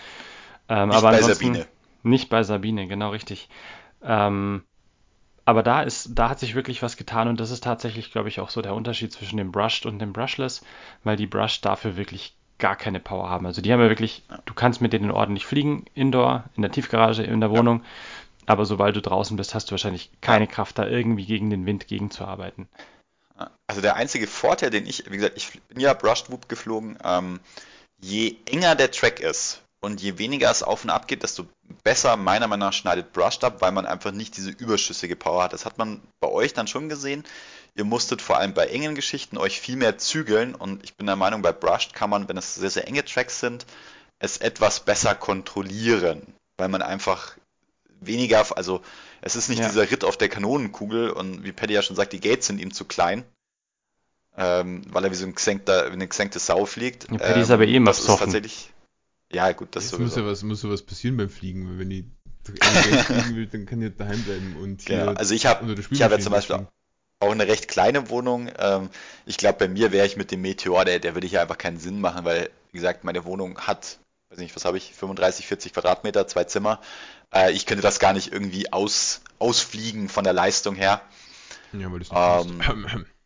ähm, 0.69 0.91
Nicht 0.91 0.99
aber 0.99 1.11
bei 1.13 1.21
Sabine. 1.21 1.67
nicht 2.03 2.31
bei 2.31 2.43
Sabine, 2.43 2.87
genau 2.89 3.11
richtig. 3.11 3.49
Ähm, 4.03 4.63
aber 5.45 5.63
da 5.63 5.83
ist, 5.83 6.11
da 6.19 6.29
hat 6.31 6.41
sich 6.41 6.55
wirklich 6.55 6.83
was 6.83 6.97
getan 6.97 7.29
und 7.29 7.41
das 7.41 7.51
ist 7.51 7.65
tatsächlich, 7.65 8.13
glaube 8.13 8.29
ich, 8.29 8.41
auch 8.41 8.51
so 8.51 8.63
der 8.63 8.75
Unterschied 8.75 9.13
zwischen 9.13 9.39
dem 9.39 9.53
Brushed 9.53 9.87
und 9.87 9.99
dem 9.99 10.13
Brushless, 10.13 10.65
weil 11.05 11.17
die 11.17 11.27
Brushed 11.27 11.65
dafür 11.65 11.97
wirklich 11.97 12.37
gar 12.59 12.77
keine 12.77 13.01
Power 13.01 13.31
haben. 13.31 13.47
Also 13.47 13.63
die 13.63 13.73
haben 13.73 13.81
ja 13.81 13.89
wirklich, 13.89 14.25
du 14.47 14.55
kannst 14.55 14.81
mit 14.81 14.93
denen 14.93 15.11
ordentlich 15.11 15.47
fliegen, 15.47 15.87
indoor, 15.95 16.45
in 16.57 16.63
der 16.63 16.73
Tiefgarage, 16.73 17.23
in 17.23 17.41
der 17.41 17.51
Wohnung, 17.51 17.83
aber 18.49 18.65
sobald 18.65 18.97
du 18.97 19.03
draußen 19.03 19.37
bist, 19.37 19.55
hast 19.55 19.67
du 19.67 19.73
wahrscheinlich 19.73 20.11
keine 20.21 20.47
Kraft, 20.47 20.79
da 20.79 20.87
irgendwie 20.87 21.27
gegen 21.27 21.51
den 21.51 21.67
Wind 21.67 21.87
gegenzuarbeiten. 21.87 22.69
Also 23.67 23.81
der 23.81 23.97
einzige 23.97 24.27
Vorteil, 24.27 24.71
den 24.71 24.87
ich, 24.87 25.11
wie 25.11 25.17
gesagt, 25.17 25.37
ich 25.37 25.61
bin 25.69 25.81
ja 25.81 25.95
Brushed 25.95 26.31
Whoop 26.31 26.49
geflogen, 26.49 26.99
ähm, 27.05 27.41
je 28.01 28.37
enger 28.47 28.75
der 28.75 28.91
Track 28.91 29.21
ist, 29.21 29.63
Und 29.81 30.03
je 30.03 30.19
weniger 30.19 30.51
es 30.51 30.65
auf 30.65 30.83
und 30.83 30.91
ab 30.91 31.07
geht, 31.07 31.23
desto 31.23 31.47
besser 31.85 32.17
meiner 32.17 32.49
Meinung 32.49 32.69
nach 32.69 32.73
schneidet 32.73 33.13
Brushed 33.13 33.45
ab, 33.45 33.61
weil 33.61 33.71
man 33.71 33.87
einfach 33.87 34.11
nicht 34.11 34.37
diese 34.37 34.51
überschüssige 34.51 35.15
Power 35.15 35.45
hat. 35.45 35.53
Das 35.53 35.65
hat 35.65 35.79
man 35.79 36.01
bei 36.21 36.29
euch 36.29 36.53
dann 36.53 36.67
schon 36.67 36.89
gesehen. 36.89 37.25
Ihr 37.77 37.85
musstet 37.85 38.21
vor 38.21 38.39
allem 38.39 38.55
bei 38.55 38.67
engen 38.67 38.97
Geschichten 38.97 39.39
euch 39.39 39.61
viel 39.61 39.77
mehr 39.77 39.97
zügeln 39.99 40.57
und 40.57 40.83
ich 40.83 40.97
bin 40.97 41.07
der 41.07 41.15
Meinung, 41.15 41.43
bei 41.43 41.53
Brushed 41.53 41.95
kann 41.95 42.11
man, 42.11 42.29
wenn 42.29 42.37
es 42.37 42.57
sehr, 42.57 42.71
sehr 42.71 42.89
enge 42.89 43.05
Tracks 43.05 43.39
sind, 43.39 43.67
es 44.19 44.39
etwas 44.39 44.81
besser 44.81 45.15
kontrollieren, 45.15 46.35
weil 46.57 46.69
man 46.69 46.83
einfach 46.83 47.37
weniger, 48.01 48.57
also 48.57 48.83
es 49.21 49.37
ist 49.37 49.49
nicht 49.49 49.61
ja. 49.61 49.69
dieser 49.69 49.91
Ritt 49.91 50.05
auf 50.05 50.17
der 50.17 50.29
Kanonenkugel 50.29 51.11
und 51.11 51.45
wie 51.45 51.53
Paddy 51.53 51.75
ja 51.75 51.83
schon 51.83 51.97
sagt, 51.97 52.13
die 52.13 52.21
Gates 52.21 52.47
sind 52.47 52.61
ihm 52.61 52.73
zu 52.73 52.85
klein, 52.85 53.25
ähm, 54.37 54.83
weil 54.91 55.05
er 55.05 55.11
wie 55.11 55.17
so 55.17 55.27
ein 55.27 55.35
gesenkter, 55.35 55.87
eine 55.87 56.09
gesenkte 56.09 56.39
Sau 56.39 56.67
fliegt. 56.67 57.11
Ja, 57.11 57.19
Paddy 57.19 57.35
ähm, 57.35 57.43
ist 57.43 57.51
aber 57.51 57.67
eh 57.67 57.75
immer 57.75 57.91
das 57.91 58.01
ist 58.01 58.07
tatsächlich 58.07 58.73
ja, 59.33 59.53
gut, 59.53 59.77
das 59.77 59.85
Jetzt 59.85 59.91
sowieso. 59.93 60.05
muss 60.05 60.17
ja 60.17 60.27
was, 60.27 60.43
muss 60.43 60.63
ja 60.63 60.71
was 60.71 60.83
passieren 60.83 61.17
beim 61.17 61.29
Fliegen. 61.29 61.79
Wenn 61.79 61.91
ich 61.91 62.05
fliegen 62.45 63.37
will, 63.37 63.47
dann 63.47 63.67
kann 63.67 63.83
ich 63.83 63.95
daheim 63.97 64.23
bleiben 64.23 64.57
und 64.57 64.83
hier 64.83 65.01
genau. 65.01 65.13
Also 65.13 65.35
ich 65.35 65.47
habe 65.47 65.71
ich 65.73 66.03
hab 66.03 66.11
ja 66.11 66.19
zum 66.19 66.33
Beispiel 66.33 66.57
fliegen. 66.57 66.71
auch 67.21 67.31
eine 67.31 67.47
recht 67.47 67.69
kleine 67.69 68.09
Wohnung. 68.09 68.51
Ähm, 68.59 68.89
ich 69.27 69.37
glaube, 69.37 69.59
bei 69.59 69.69
mir 69.69 69.93
wäre 69.93 70.07
ich 70.07 70.17
mit 70.17 70.31
dem 70.31 70.41
Meteor, 70.41 70.85
der, 70.85 70.99
der 70.99 71.15
würde 71.15 71.27
hier 71.27 71.43
einfach 71.43 71.59
keinen 71.59 71.79
Sinn 71.79 72.01
machen, 72.01 72.25
weil, 72.25 72.51
wie 72.73 72.79
gesagt, 72.79 73.05
meine 73.05 73.25
Wohnung 73.27 73.59
hat, 73.59 73.99
weiß 74.31 74.39
nicht, 74.39 74.55
was 74.55 74.65
habe 74.65 74.77
ich, 74.77 74.93
35, 74.95 75.47
40 75.47 75.73
Quadratmeter, 75.73 76.27
zwei 76.27 76.45
Zimmer. 76.45 76.81
Äh, 77.33 77.53
ich 77.53 77.67
könnte 77.67 77.83
das 77.83 77.99
gar 77.99 78.13
nicht 78.13 78.33
irgendwie 78.33 78.73
aus, 78.73 79.23
ausfliegen 79.39 80.09
von 80.09 80.25
der 80.25 80.33
Leistung 80.33 80.75
her. 80.75 81.01
Ja, 81.73 81.91
weil 81.93 82.01
das 82.01 82.11
nicht 82.11 82.63
ähm, 82.63 83.07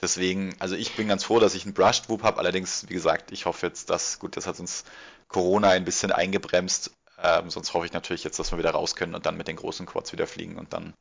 Deswegen, 0.00 0.54
also 0.58 0.76
ich 0.76 0.96
bin 0.96 1.08
ganz 1.08 1.24
froh, 1.24 1.40
dass 1.40 1.54
ich 1.54 1.64
einen 1.64 1.72
Brushed 1.72 2.08
Whoop 2.08 2.24
habe. 2.24 2.38
Allerdings, 2.38 2.86
wie 2.88 2.94
gesagt, 2.94 3.32
ich 3.32 3.46
hoffe 3.46 3.66
jetzt, 3.66 3.90
dass, 3.90 4.18
gut, 4.18 4.36
das 4.36 4.46
hat 4.46 4.60
uns 4.60 4.84
Corona 5.28 5.70
ein 5.70 5.84
bisschen 5.84 6.12
eingebremst. 6.12 6.90
Ähm, 7.22 7.48
sonst 7.48 7.72
hoffe 7.72 7.86
ich 7.86 7.92
natürlich 7.92 8.24
jetzt, 8.24 8.38
dass 8.38 8.52
wir 8.52 8.58
wieder 8.58 8.72
raus 8.72 8.96
können 8.96 9.14
und 9.14 9.24
dann 9.24 9.36
mit 9.36 9.48
den 9.48 9.56
großen 9.56 9.86
Quads 9.86 10.12
wieder 10.12 10.26
fliegen 10.26 10.58
und 10.58 10.72
dann 10.72 10.94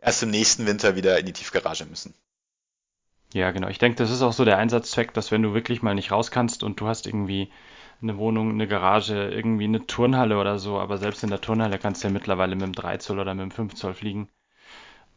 erst 0.00 0.22
im 0.22 0.30
nächsten 0.30 0.66
Winter 0.66 0.94
wieder 0.96 1.18
in 1.18 1.26
die 1.26 1.32
Tiefgarage 1.32 1.86
müssen. 1.86 2.12
Ja, 3.32 3.52
genau. 3.52 3.68
Ich 3.68 3.78
denke, 3.78 3.96
das 3.96 4.10
ist 4.10 4.22
auch 4.22 4.32
so 4.32 4.44
der 4.44 4.58
Einsatzzweck, 4.58 5.14
dass 5.14 5.30
wenn 5.30 5.42
du 5.42 5.54
wirklich 5.54 5.82
mal 5.82 5.94
nicht 5.94 6.10
raus 6.10 6.30
kannst 6.30 6.62
und 6.62 6.80
du 6.80 6.88
hast 6.88 7.06
irgendwie 7.06 7.50
eine 8.02 8.16
Wohnung, 8.16 8.50
eine 8.50 8.66
Garage, 8.66 9.30
irgendwie 9.30 9.64
eine 9.64 9.86
Turnhalle 9.86 10.38
oder 10.38 10.58
so, 10.58 10.78
aber 10.78 10.98
selbst 10.98 11.22
in 11.22 11.30
der 11.30 11.40
Turnhalle 11.40 11.78
kannst 11.78 12.02
du 12.02 12.08
ja 12.08 12.12
mittlerweile 12.12 12.54
mit 12.54 12.64
dem 12.64 12.72
3 12.72 12.96
Zoll 12.98 13.18
oder 13.18 13.34
mit 13.34 13.42
dem 13.42 13.50
5 13.50 13.74
Zoll 13.74 13.94
fliegen. 13.94 14.28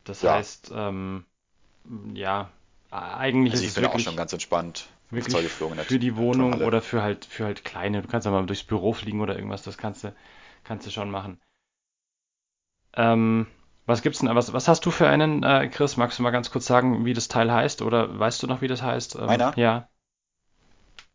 Das 0.03 0.21
ja. 0.21 0.34
heißt, 0.34 0.71
ähm, 0.75 1.25
ja, 2.13 2.49
eigentlich 2.91 3.53
also 3.53 3.63
ist 3.63 3.69
es 3.69 3.75
bin 3.75 3.84
wirklich, 3.84 4.01
auch 4.01 4.09
schon 4.11 4.17
ganz 4.17 4.34
entspannt. 4.34 4.89
Wirklich 5.09 5.36
geflogen, 5.36 5.77
für 5.79 5.99
die 5.99 6.17
Wohnung 6.17 6.61
oder 6.61 6.81
für 6.81 7.03
halt 7.03 7.25
für 7.25 7.45
halt 7.45 7.63
kleine. 7.63 8.01
Du 8.01 8.07
kannst 8.07 8.25
ja 8.25 8.31
mal 8.31 8.45
durchs 8.45 8.63
Büro 8.63 8.93
fliegen 8.93 9.21
oder 9.21 9.36
irgendwas. 9.36 9.61
Das 9.61 9.77
kannst 9.77 10.03
du 10.03 10.13
kannst 10.63 10.88
du 10.88 10.91
schon 10.91 11.11
machen. 11.11 11.39
Ähm, 12.95 13.47
was 13.86 14.01
gibt's 14.01 14.19
denn? 14.19 14.34
Was, 14.34 14.53
was 14.53 14.67
hast 14.67 14.86
du 14.86 14.91
für 14.91 15.07
einen, 15.07 15.43
äh, 15.43 15.67
Chris? 15.67 15.97
Magst 15.97 16.17
du 16.17 16.23
mal 16.23 16.31
ganz 16.31 16.51
kurz 16.51 16.65
sagen, 16.65 17.05
wie 17.05 17.13
das 17.13 17.27
Teil 17.27 17.51
heißt? 17.51 17.81
Oder 17.81 18.17
weißt 18.17 18.41
du 18.41 18.47
noch, 18.47 18.61
wie 18.61 18.67
das 18.67 18.81
heißt? 18.81 19.15
Ähm, 19.15 19.25
Meiner? 19.25 19.57
Ja. 19.57 19.89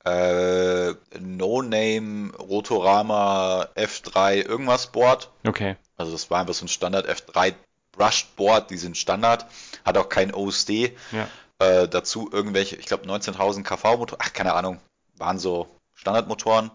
Äh, 0.08 0.94
No 1.20 1.62
Name 1.62 2.32
Rotorama 2.36 3.68
F3 3.74 4.42
irgendwas 4.42 4.88
Board. 4.88 5.30
Okay. 5.46 5.76
Also 5.96 6.12
das 6.12 6.30
war 6.30 6.40
einfach 6.40 6.54
so 6.54 6.64
ein 6.64 6.68
Standard 6.68 7.08
F3 7.08 7.54
Brushed 7.92 8.36
Board, 8.36 8.70
die 8.70 8.76
sind 8.76 8.96
Standard, 8.96 9.46
hat 9.84 9.98
auch 9.98 10.08
kein 10.08 10.32
OSD. 10.32 10.96
Ja. 11.12 11.28
Äh, 11.58 11.88
dazu 11.88 12.30
irgendwelche, 12.32 12.76
ich 12.76 12.86
glaube 12.86 13.06
19.000 13.06 13.64
kV-Motoren, 13.64 14.20
ach 14.22 14.32
keine 14.32 14.54
Ahnung, 14.54 14.80
waren 15.16 15.38
so 15.38 15.68
Standardmotoren. 15.94 16.70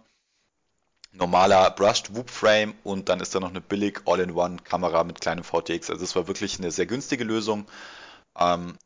Normaler 1.13 1.69
Brushed 1.71 2.15
Whoop 2.15 2.29
Frame 2.29 2.73
und 2.83 3.07
dann 3.07 3.19
ist 3.19 3.35
da 3.35 3.39
noch 3.39 3.51
eine 3.51 3.61
billig 3.61 4.01
All-in-One-Kamera 4.05 5.03
mit 5.03 5.21
kleinem 5.21 5.43
VTX. 5.43 5.91
Also 5.91 6.03
es 6.03 6.15
war 6.15 6.27
wirklich 6.27 6.57
eine 6.57 6.71
sehr 6.71 6.87
günstige 6.87 7.23
Lösung. 7.23 7.67
Ähm, 8.37 8.77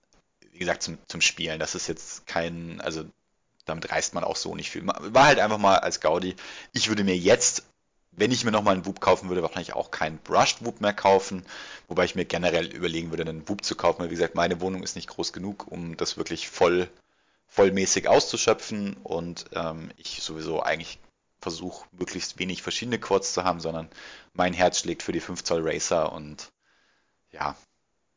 wie 0.52 0.60
gesagt, 0.60 0.84
zum, 0.84 0.98
zum 1.08 1.22
Spielen. 1.22 1.60
Das 1.60 1.74
ist 1.74 1.88
jetzt 1.88 2.28
kein, 2.28 2.82
also 2.82 3.06
damit 3.68 3.91
reißt 3.91 4.13
man 4.13 4.24
auch 4.24 4.36
so 4.36 4.55
nicht 4.55 4.72
viel. 4.72 4.86
War 4.86 5.26
halt 5.26 5.39
einfach 5.39 5.57
mal 5.57 5.78
als 5.78 5.99
Gaudi. 5.99 6.36
Ich 6.74 6.89
würde 6.89 7.03
mir 7.03 7.18
jetzt 7.18 7.63
wenn 8.18 8.32
ich 8.32 8.43
mir 8.43 8.51
nochmal 8.51 8.74
einen 8.74 8.86
Whoop 8.86 8.99
kaufen 8.99 9.30
würde, 9.30 9.43
wahrscheinlich 9.43 9.74
auch 9.74 9.91
keinen 9.91 10.18
Brushed 10.18 10.65
Whoop 10.65 10.82
mehr 10.82 10.93
kaufen, 10.93 11.45
wobei 11.88 12.03
ich 12.03 12.15
mir 12.15 12.26
generell 12.26 12.65
überlegen 12.65 13.11
würde, 13.11 13.24
einen 13.24 13.47
Whoop 13.47 13.63
zu 13.63 13.76
kaufen, 13.76 13.99
weil 13.99 14.09
wie 14.09 14.15
gesagt, 14.15 14.36
meine 14.36 14.59
Wohnung 14.59 14.84
ist 14.84 14.95
nicht 14.95 15.07
groß 15.07 15.32
genug, 15.34 15.68
um 15.68 15.95
das 15.97 16.18
wirklich 16.18 16.49
voll, 16.49 16.89
vollmäßig 17.47 18.09
auszuschöpfen 18.09 18.97
und 19.03 19.45
ähm, 19.53 19.91
ich 19.97 20.22
sowieso 20.24 20.63
eigentlich 20.63 20.99
versuche, 21.39 21.86
möglichst 21.91 22.39
wenig 22.39 22.63
verschiedene 22.63 22.99
Quads 22.99 23.34
zu 23.34 23.43
haben, 23.43 23.59
sondern 23.59 23.88
mein 24.34 24.53
Herz 24.53 24.80
schlägt 24.80 25.03
für 25.03 25.11
die 25.11 25.20
5 25.20 25.43
Zoll 25.43 25.61
Racer 25.63 26.11
und 26.11 26.51
ja, 27.32 27.55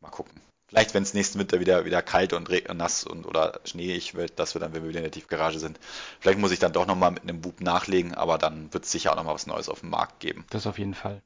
mal 0.01 0.09
gucken. 0.11 0.41
Vielleicht, 0.71 0.95
wenn 0.95 1.03
es 1.03 1.15
nächsten 1.15 1.41
Winter 1.41 1.59
wieder, 1.59 1.85
wieder 1.85 2.01
kalt 2.01 2.33
und, 2.33 2.49
und 2.49 2.77
nass 2.77 3.03
und 3.03 3.27
oder 3.27 3.61
schneeig 3.65 4.15
wird, 4.15 4.39
dass 4.39 4.55
wir 4.55 4.61
dann, 4.61 4.73
wenn 4.73 4.85
wir 4.85 4.91
wieder 4.91 5.01
in 5.01 5.05
der 5.05 5.11
Tiefgarage 5.11 5.59
sind, 5.59 5.81
vielleicht 6.21 6.39
muss 6.39 6.53
ich 6.53 6.61
dann 6.61 6.73
doch 6.73 6.87
nochmal 6.87 7.11
mit 7.11 7.25
einem 7.25 7.41
Bub 7.41 7.61
nachlegen, 7.61 8.15
aber 8.15 8.39
dann 8.39 8.73
wird 8.73 8.85
es 8.85 8.93
sicher 8.93 9.11
auch 9.11 9.17
nochmal 9.17 9.35
was 9.35 9.49
Neues 9.49 9.69
auf 9.69 9.81
dem 9.81 9.91
Markt 9.91 10.21
geben. 10.21 10.45
Das 10.51 10.69
auf 10.69 10.79
jeden 10.79 10.95
Fall. 10.95 11.23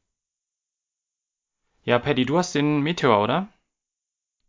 Ja, 1.83 1.99
Paddy, 1.99 2.25
du 2.25 2.39
hast 2.39 2.55
den 2.55 2.81
Meteor, 2.81 3.23
oder? 3.23 3.49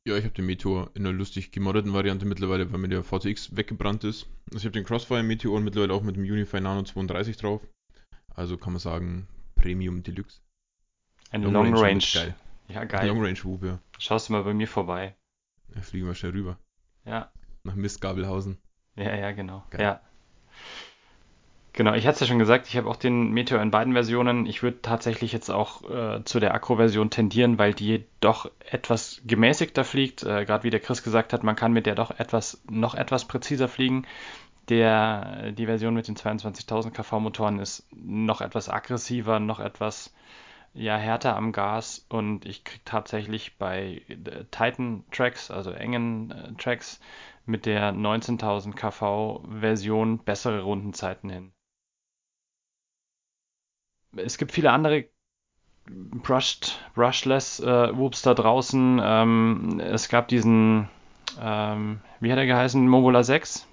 Ja, 0.07 0.15
ich 0.15 0.23
habe 0.23 0.33
den 0.33 0.45
Meteor 0.45 0.91
in 0.93 1.05
einer 1.05 1.13
lustig 1.13 1.51
gemoddeten 1.51 1.91
Variante 1.91 2.25
mittlerweile, 2.25 2.71
weil 2.71 2.79
mir 2.79 2.87
der 2.87 3.03
VTX 3.03 3.53
weggebrannt 3.57 4.05
ist. 4.05 4.27
Also 4.53 4.59
ich 4.59 4.65
habe 4.65 4.79
den 4.79 4.85
Crossfire 4.85 5.23
Meteor 5.23 5.59
mittlerweile 5.59 5.93
auch 5.93 6.03
mit 6.03 6.15
dem 6.15 6.23
Unify 6.23 6.61
Nano 6.61 6.83
32 6.83 7.35
drauf. 7.35 7.61
Also 8.33 8.55
kann 8.55 8.71
man 8.71 8.79
sagen, 8.79 9.27
Premium 9.55 10.03
Deluxe. 10.03 10.39
Ein 11.31 11.43
Long, 11.43 11.51
Long 11.51 11.73
Range. 11.73 12.03
Range. 12.13 12.35
Ja, 12.67 12.83
geil. 12.83 13.07
Long 13.07 13.23
Range 13.23 13.39
Whoop, 13.43 13.63
ja. 13.63 13.79
Schaust 13.99 14.29
du 14.29 14.33
mal 14.33 14.43
bei 14.43 14.53
mir 14.53 14.67
vorbei. 14.67 15.15
Ja, 15.75 15.81
fliegen 15.81 16.07
wir 16.07 16.15
schnell 16.15 16.31
rüber. 16.31 16.57
Ja. 17.05 17.31
Nach 17.63 17.75
Mistgabelhausen. 17.75 18.57
Ja, 18.95 19.15
ja, 19.15 19.31
genau. 19.31 19.63
Geil. 19.69 19.81
Ja. 19.81 20.01
Genau, 21.73 21.93
ich 21.93 22.07
hatte 22.07 22.15
es 22.15 22.19
ja 22.21 22.27
schon 22.27 22.39
gesagt, 22.39 22.67
ich 22.69 22.77
habe 22.77 22.89
auch 22.89 22.95
den 22.95 23.31
Meteor 23.31 23.61
in 23.61 23.69
beiden 23.69 23.91
Versionen. 23.91 24.45
Ich 24.45 24.63
würde 24.63 24.81
tatsächlich 24.81 25.33
jetzt 25.33 25.49
auch 25.49 25.83
äh, 25.89 26.23
zu 26.23 26.39
der 26.39 26.53
Akro-Version 26.53 27.09
tendieren, 27.09 27.57
weil 27.59 27.73
die 27.73 28.05
doch 28.21 28.49
etwas 28.69 29.21
gemäßigter 29.25 29.83
fliegt. 29.83 30.23
Äh, 30.23 30.45
Gerade 30.45 30.63
wie 30.63 30.69
der 30.69 30.79
Chris 30.79 31.03
gesagt 31.03 31.33
hat, 31.33 31.43
man 31.43 31.57
kann 31.57 31.73
mit 31.73 31.85
der 31.85 31.95
doch 31.95 32.17
etwas 32.17 32.61
noch 32.69 32.95
etwas 32.95 33.25
präziser 33.25 33.67
fliegen. 33.67 34.07
Der, 34.69 35.51
die 35.51 35.65
Version 35.65 35.93
mit 35.95 36.07
den 36.07 36.15
22.000 36.15 36.91
kV-Motoren 36.91 37.59
ist 37.59 37.85
noch 37.93 38.39
etwas 38.39 38.69
aggressiver, 38.69 39.41
noch 39.41 39.59
etwas 39.59 40.13
ja 40.75 40.97
härter 40.97 41.35
am 41.35 41.51
Gas 41.51 42.05
und 42.09 42.45
ich 42.45 42.63
kriege 42.63 42.83
tatsächlich 42.85 43.57
bei 43.57 44.01
äh, 44.07 44.43
Titan 44.51 45.05
Tracks, 45.11 45.49
also 45.49 45.71
engen 45.71 46.31
äh, 46.31 46.53
Tracks, 46.61 46.99
mit 47.45 47.65
der 47.65 47.93
19.000 47.93 48.73
kV 48.73 49.43
Version 49.59 50.19
bessere 50.19 50.61
Rundenzeiten 50.61 51.29
hin. 51.29 51.51
Es 54.15 54.37
gibt 54.37 54.51
viele 54.51 54.71
andere 54.71 55.05
brushed, 55.87 56.79
brushless 56.95 57.59
äh, 57.59 57.95
Whoops 57.95 58.23
da 58.23 58.33
draußen. 58.33 58.99
Ähm, 59.03 59.79
es 59.79 60.09
gab 60.09 60.27
diesen, 60.27 60.89
ähm, 61.39 62.01
wie 62.19 62.31
hat 62.31 62.39
er 62.39 62.47
geheißen, 62.47 62.87
Mobula 62.87 63.23
6, 63.23 63.67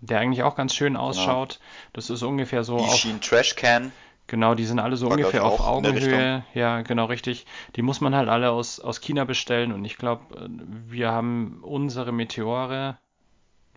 der 0.00 0.18
eigentlich 0.18 0.42
auch 0.42 0.56
ganz 0.56 0.74
schön 0.74 0.94
genau. 0.94 1.06
ausschaut. 1.06 1.54
Ja. 1.54 1.60
Das 1.92 2.10
ist 2.10 2.22
ungefähr 2.22 2.64
so. 2.64 2.78
Ishin 2.78 3.20
Trash 3.20 3.54
Can. 3.54 3.92
Genau, 4.26 4.54
die 4.54 4.64
sind 4.64 4.78
alle 4.78 4.96
so 4.96 5.06
War, 5.06 5.16
ungefähr 5.16 5.44
auf 5.44 5.60
Augenhöhe. 5.60 6.44
Ja, 6.54 6.80
genau, 6.82 7.06
richtig. 7.06 7.46
Die 7.76 7.82
muss 7.82 8.00
man 8.00 8.14
halt 8.14 8.28
alle 8.28 8.50
aus, 8.50 8.80
aus 8.80 9.00
China 9.00 9.24
bestellen 9.24 9.72
und 9.72 9.84
ich 9.84 9.98
glaube, 9.98 10.48
wir 10.86 11.10
haben 11.12 11.58
unsere 11.62 12.10
Meteore, 12.10 12.96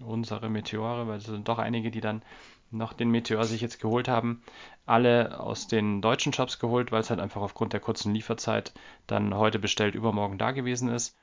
unsere 0.02 0.50
Meteore, 0.50 1.08
weil 1.08 1.18
es 1.18 1.26
sind 1.26 1.50
doch 1.50 1.58
einige, 1.58 1.92
die 1.92 2.02
dann 2.02 2.22
noch 2.72 2.94
den 2.94 3.10
Meteor 3.10 3.44
sich 3.46 3.62
jetzt 3.62 3.82
geholt 3.82 4.08
haben, 4.08 4.42
alle 4.86 5.40
aus 5.40 5.68
den 5.68 6.02
deutschen 6.02 6.34
Shops 6.34 6.60
geholt, 6.60 6.92
weil 6.92 7.02
es 7.02 7.10
halt 7.10 7.20
einfach 7.20 7.42
aufgrund 7.42 7.74
der 7.74 7.80
kurzen 7.80 8.14
Lieferzeit 8.14 8.74
dann 9.06 9.36
heute 9.36 9.60
bestellt, 9.60 9.96
übermorgen 9.96 10.38
da 10.38 10.52
gewesen 10.52 10.90
ist. 10.90 11.18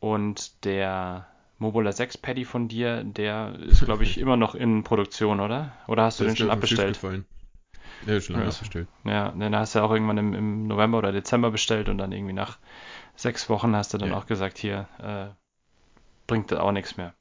Und 0.00 0.64
der 0.64 1.26
Mobula 1.58 1.92
6 1.92 2.18
Paddy 2.18 2.44
von 2.44 2.68
dir, 2.68 3.04
der 3.04 3.54
ist, 3.60 3.84
glaube 3.84 4.02
ich, 4.02 4.18
immer 4.20 4.36
noch 4.36 4.54
in 4.54 4.82
Produktion, 4.82 5.40
oder? 5.40 5.72
Oder 5.86 6.04
hast 6.04 6.20
du 6.20 6.24
den 6.24 6.36
schon 6.36 6.50
abbestellt? 6.50 6.98
Ja, 8.06 8.20
schon 8.20 8.36
lange 8.36 8.50
ja. 8.50 8.58
bestellt. 8.58 8.88
Ja, 9.04 9.30
dann 9.30 9.56
hast 9.56 9.74
du 9.74 9.80
auch 9.80 9.90
irgendwann 9.90 10.18
im, 10.18 10.34
im, 10.34 10.66
November 10.66 10.98
oder 10.98 11.12
Dezember 11.12 11.50
bestellt 11.50 11.88
und 11.88 11.98
dann 11.98 12.12
irgendwie 12.12 12.32
nach 12.32 12.58
sechs 13.14 13.48
Wochen 13.48 13.76
hast 13.76 13.94
du 13.94 13.98
dann 13.98 14.10
ja. 14.10 14.16
auch 14.16 14.26
gesagt, 14.26 14.58
hier, 14.58 14.88
äh, 14.98 15.28
bringt 16.26 16.52
auch 16.52 16.72
nichts 16.72 16.96
mehr. 16.96 17.14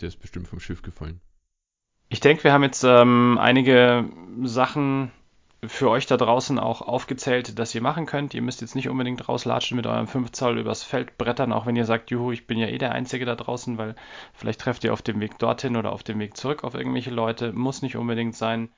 Der 0.00 0.08
ist 0.08 0.20
bestimmt 0.20 0.48
vom 0.48 0.60
Schiff 0.60 0.82
gefallen. 0.82 1.20
Ich 2.08 2.20
denke, 2.20 2.44
wir 2.44 2.52
haben 2.52 2.62
jetzt 2.62 2.84
ähm, 2.84 3.38
einige 3.40 4.08
Sachen 4.42 5.10
für 5.68 5.90
euch 5.90 6.06
da 6.06 6.16
draußen 6.16 6.58
auch 6.58 6.82
aufgezählt, 6.82 7.58
dass 7.58 7.74
ihr 7.74 7.82
machen 7.82 8.06
könnt. 8.06 8.34
Ihr 8.34 8.42
müsst 8.42 8.60
jetzt 8.60 8.74
nicht 8.74 8.88
unbedingt 8.88 9.28
rauslatschen 9.28 9.76
mit 9.76 9.86
eurem 9.86 10.06
5 10.06 10.32
Zoll 10.32 10.58
übers 10.58 10.82
Feld 10.82 11.18
brettern, 11.18 11.52
auch 11.52 11.66
wenn 11.66 11.76
ihr 11.76 11.84
sagt, 11.84 12.10
juhu, 12.10 12.32
ich 12.32 12.46
bin 12.46 12.58
ja 12.58 12.66
eh 12.66 12.78
der 12.78 12.92
Einzige 12.92 13.24
da 13.24 13.34
draußen, 13.34 13.78
weil 13.78 13.94
vielleicht 14.32 14.60
trefft 14.60 14.84
ihr 14.84 14.92
auf 14.92 15.02
dem 15.02 15.20
Weg 15.20 15.38
dorthin 15.38 15.76
oder 15.76 15.92
auf 15.92 16.02
dem 16.02 16.18
Weg 16.18 16.36
zurück 16.36 16.64
auf 16.64 16.74
irgendwelche 16.74 17.10
Leute. 17.10 17.52
Muss 17.52 17.82
nicht 17.82 17.96
unbedingt 17.96 18.36
sein. 18.36 18.68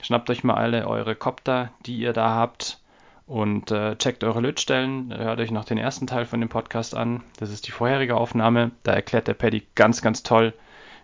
Schnappt 0.00 0.30
euch 0.30 0.44
mal 0.44 0.54
alle 0.54 0.86
eure 0.88 1.14
Copter, 1.14 1.70
die 1.86 1.96
ihr 1.96 2.12
da 2.12 2.30
habt 2.30 2.80
und 3.26 3.70
äh, 3.70 3.96
checkt 3.96 4.24
eure 4.24 4.40
Lötstellen. 4.40 5.16
Hört 5.16 5.40
euch 5.40 5.50
noch 5.50 5.64
den 5.64 5.78
ersten 5.78 6.06
Teil 6.06 6.26
von 6.26 6.40
dem 6.40 6.48
Podcast 6.48 6.94
an. 6.94 7.22
Das 7.38 7.50
ist 7.50 7.66
die 7.66 7.72
vorherige 7.72 8.16
Aufnahme. 8.16 8.72
Da 8.82 8.92
erklärt 8.92 9.28
der 9.28 9.34
Paddy 9.34 9.66
ganz, 9.74 10.02
ganz 10.02 10.22
toll, 10.22 10.54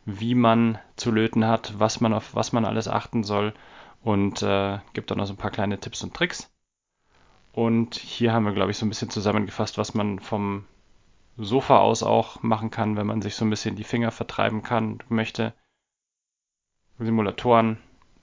wie 0.05 0.35
man 0.35 0.79
zu 0.97 1.11
löten 1.11 1.47
hat, 1.47 1.75
was 1.79 2.01
man 2.01 2.13
auf 2.13 2.35
was 2.35 2.53
man 2.53 2.65
alles 2.65 2.89
achten 2.89 3.25
soll 3.25 3.53
und 4.03 4.43
äh, 4.43 4.79
gibt 4.93 5.11
dann 5.11 5.19
noch 5.19 5.27
so 5.27 5.35
ein 5.35 5.39
paar 5.39 5.51
kleine 5.51 5.79
Tipps 5.79 6.03
und 6.03 6.15
Tricks. 6.15 6.51
Und 7.53 7.97
hier 7.97 8.33
haben 8.33 8.45
wir, 8.45 8.53
glaube 8.53 8.71
ich, 8.71 8.79
so 8.79 8.87
ein 8.87 8.89
bisschen 8.89 9.11
zusammengefasst, 9.11 9.79
was 9.79 9.95
man 9.95 10.21
vom 10.21 10.65
Sofa 11.37 11.79
aus 11.79 12.03
auch 12.03 12.43
machen 12.43 12.71
kann, 12.71 12.97
wenn 12.97 13.07
man 13.07 13.23
sich 13.23 13.35
so 13.35 13.45
ein 13.45 13.51
bisschen 13.51 13.77
die 13.77 13.85
Finger 13.85 14.11
vertreiben 14.11 14.63
kann, 14.63 14.99
möchte. 15.09 15.55
Simulatoren, 16.99 17.79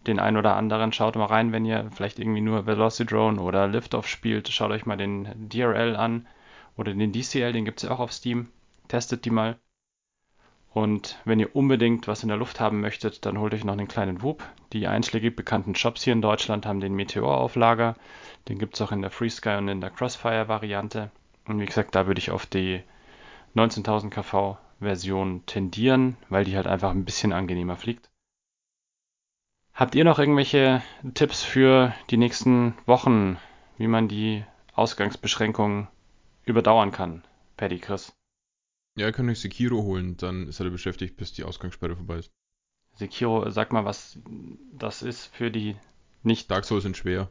den 0.06 0.20
ein 0.20 0.38
oder 0.38 0.56
anderen, 0.56 0.94
schaut 0.94 1.16
mal 1.16 1.26
rein, 1.26 1.52
wenn 1.52 1.66
ihr 1.66 1.90
vielleicht 1.92 2.20
irgendwie 2.20 2.42
nur 2.42 2.66
Velocidrone 2.66 3.42
oder 3.42 3.68
Liftoff 3.68 4.08
spielt, 4.08 4.50
schaut 4.50 4.72
euch 4.72 4.86
mal 4.86 4.98
den 4.98 5.50
DRL 5.50 5.96
an 5.96 6.28
oder 6.78 6.94
den 6.94 7.12
DCL, 7.12 7.54
den 7.54 7.66
gibt 7.66 7.80
es 7.80 7.90
ja 7.90 7.96
auch 7.96 8.00
auf 8.00 8.12
Steam. 8.14 8.50
Testet 8.88 9.26
die 9.26 9.32
mal. 9.32 9.58
Und 10.76 11.18
wenn 11.24 11.40
ihr 11.40 11.56
unbedingt 11.56 12.06
was 12.06 12.24
in 12.24 12.28
der 12.28 12.38
Luft 12.38 12.60
haben 12.60 12.82
möchtet, 12.82 13.26
dann 13.26 13.40
holt 13.40 13.54
euch 13.54 13.64
noch 13.64 13.72
einen 13.72 13.88
kleinen 13.88 14.22
Whoop. 14.22 14.44
Die 14.74 14.88
einschlägig 14.88 15.34
bekannten 15.34 15.74
Shops 15.74 16.04
hier 16.04 16.12
in 16.12 16.22
Deutschland 16.22 16.66
haben 16.66 16.82
den 16.82 16.94
Meteor 16.94 17.38
auf 17.38 17.56
Lager. 17.56 17.96
Den 18.50 18.60
gibt 18.60 18.76
es 18.76 18.82
auch 18.82 18.92
in 18.92 19.02
der 19.02 19.10
FreeSky 19.10 19.56
und 19.56 19.70
in 19.70 19.80
der 19.80 19.90
Crossfire-Variante. 19.90 21.12
Und 21.48 21.62
wie 21.62 21.66
gesagt, 21.66 21.96
da 21.96 22.08
würde 22.08 22.20
ich 22.20 22.30
auf 22.30 22.46
die 22.46 22.84
19.000 23.56 24.10
kV 24.10 24.58
Version 24.82 25.46
tendieren, 25.46 26.18
weil 26.28 26.44
die 26.44 26.58
halt 26.58 26.68
einfach 26.68 26.92
ein 26.92 27.06
bisschen 27.06 27.32
angenehmer 27.32 27.78
fliegt. 27.78 28.10
Habt 29.74 29.96
ihr 29.96 30.04
noch 30.04 30.20
irgendwelche 30.20 30.82
Tipps 31.14 31.42
für 31.42 31.94
die 32.10 32.18
nächsten 32.18 32.74
Wochen, 32.86 33.38
wie 33.78 33.88
man 33.88 34.10
die 34.10 34.44
Ausgangsbeschränkungen 34.74 35.88
überdauern 36.44 36.92
kann? 36.92 37.24
Paddy, 37.56 37.80
Chris. 37.80 38.14
Ja, 38.98 39.08
ihr 39.08 39.12
könnt 39.12 39.30
euch 39.30 39.40
Sekiro 39.40 39.84
holen, 39.84 40.18
dann 40.18 40.48
ist 40.48 40.60
er 40.60 40.70
beschäftigt, 40.70 41.18
bis 41.18 41.34
die 41.34 41.44
Ausgangssperre 41.44 41.96
vorbei 41.96 42.18
ist. 42.20 42.32
Sekiro, 42.94 43.50
sag 43.50 43.72
mal, 43.74 43.86
was 43.86 44.18
das 44.72 45.02
ist 45.02 45.26
für 45.28 45.52
die 45.52 45.76
nicht, 46.24 46.50
Dark 46.50 46.66
Souls 46.66 46.84
sind 46.84 46.98
schwer. 46.98 47.30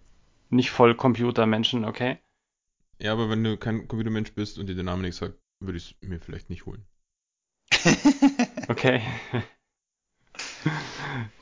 nicht 0.50 0.70
Vollcomputer-Menschen, 0.70 1.84
okay? 1.84 2.18
Ja, 2.98 3.12
aber 3.12 3.28
wenn 3.30 3.42
du 3.44 3.56
kein 3.56 3.86
Computermensch 3.88 4.32
bist 4.32 4.58
und 4.58 4.66
dir 4.68 4.74
der 4.74 4.84
Name 4.84 5.02
nichts 5.02 5.18
sagt, 5.18 5.38
würde 5.60 5.78
ich 5.78 5.96
es 6.00 6.08
mir 6.08 6.20
vielleicht 6.20 6.50
nicht 6.50 6.66
holen. 6.66 6.84
Okay. 8.68 9.02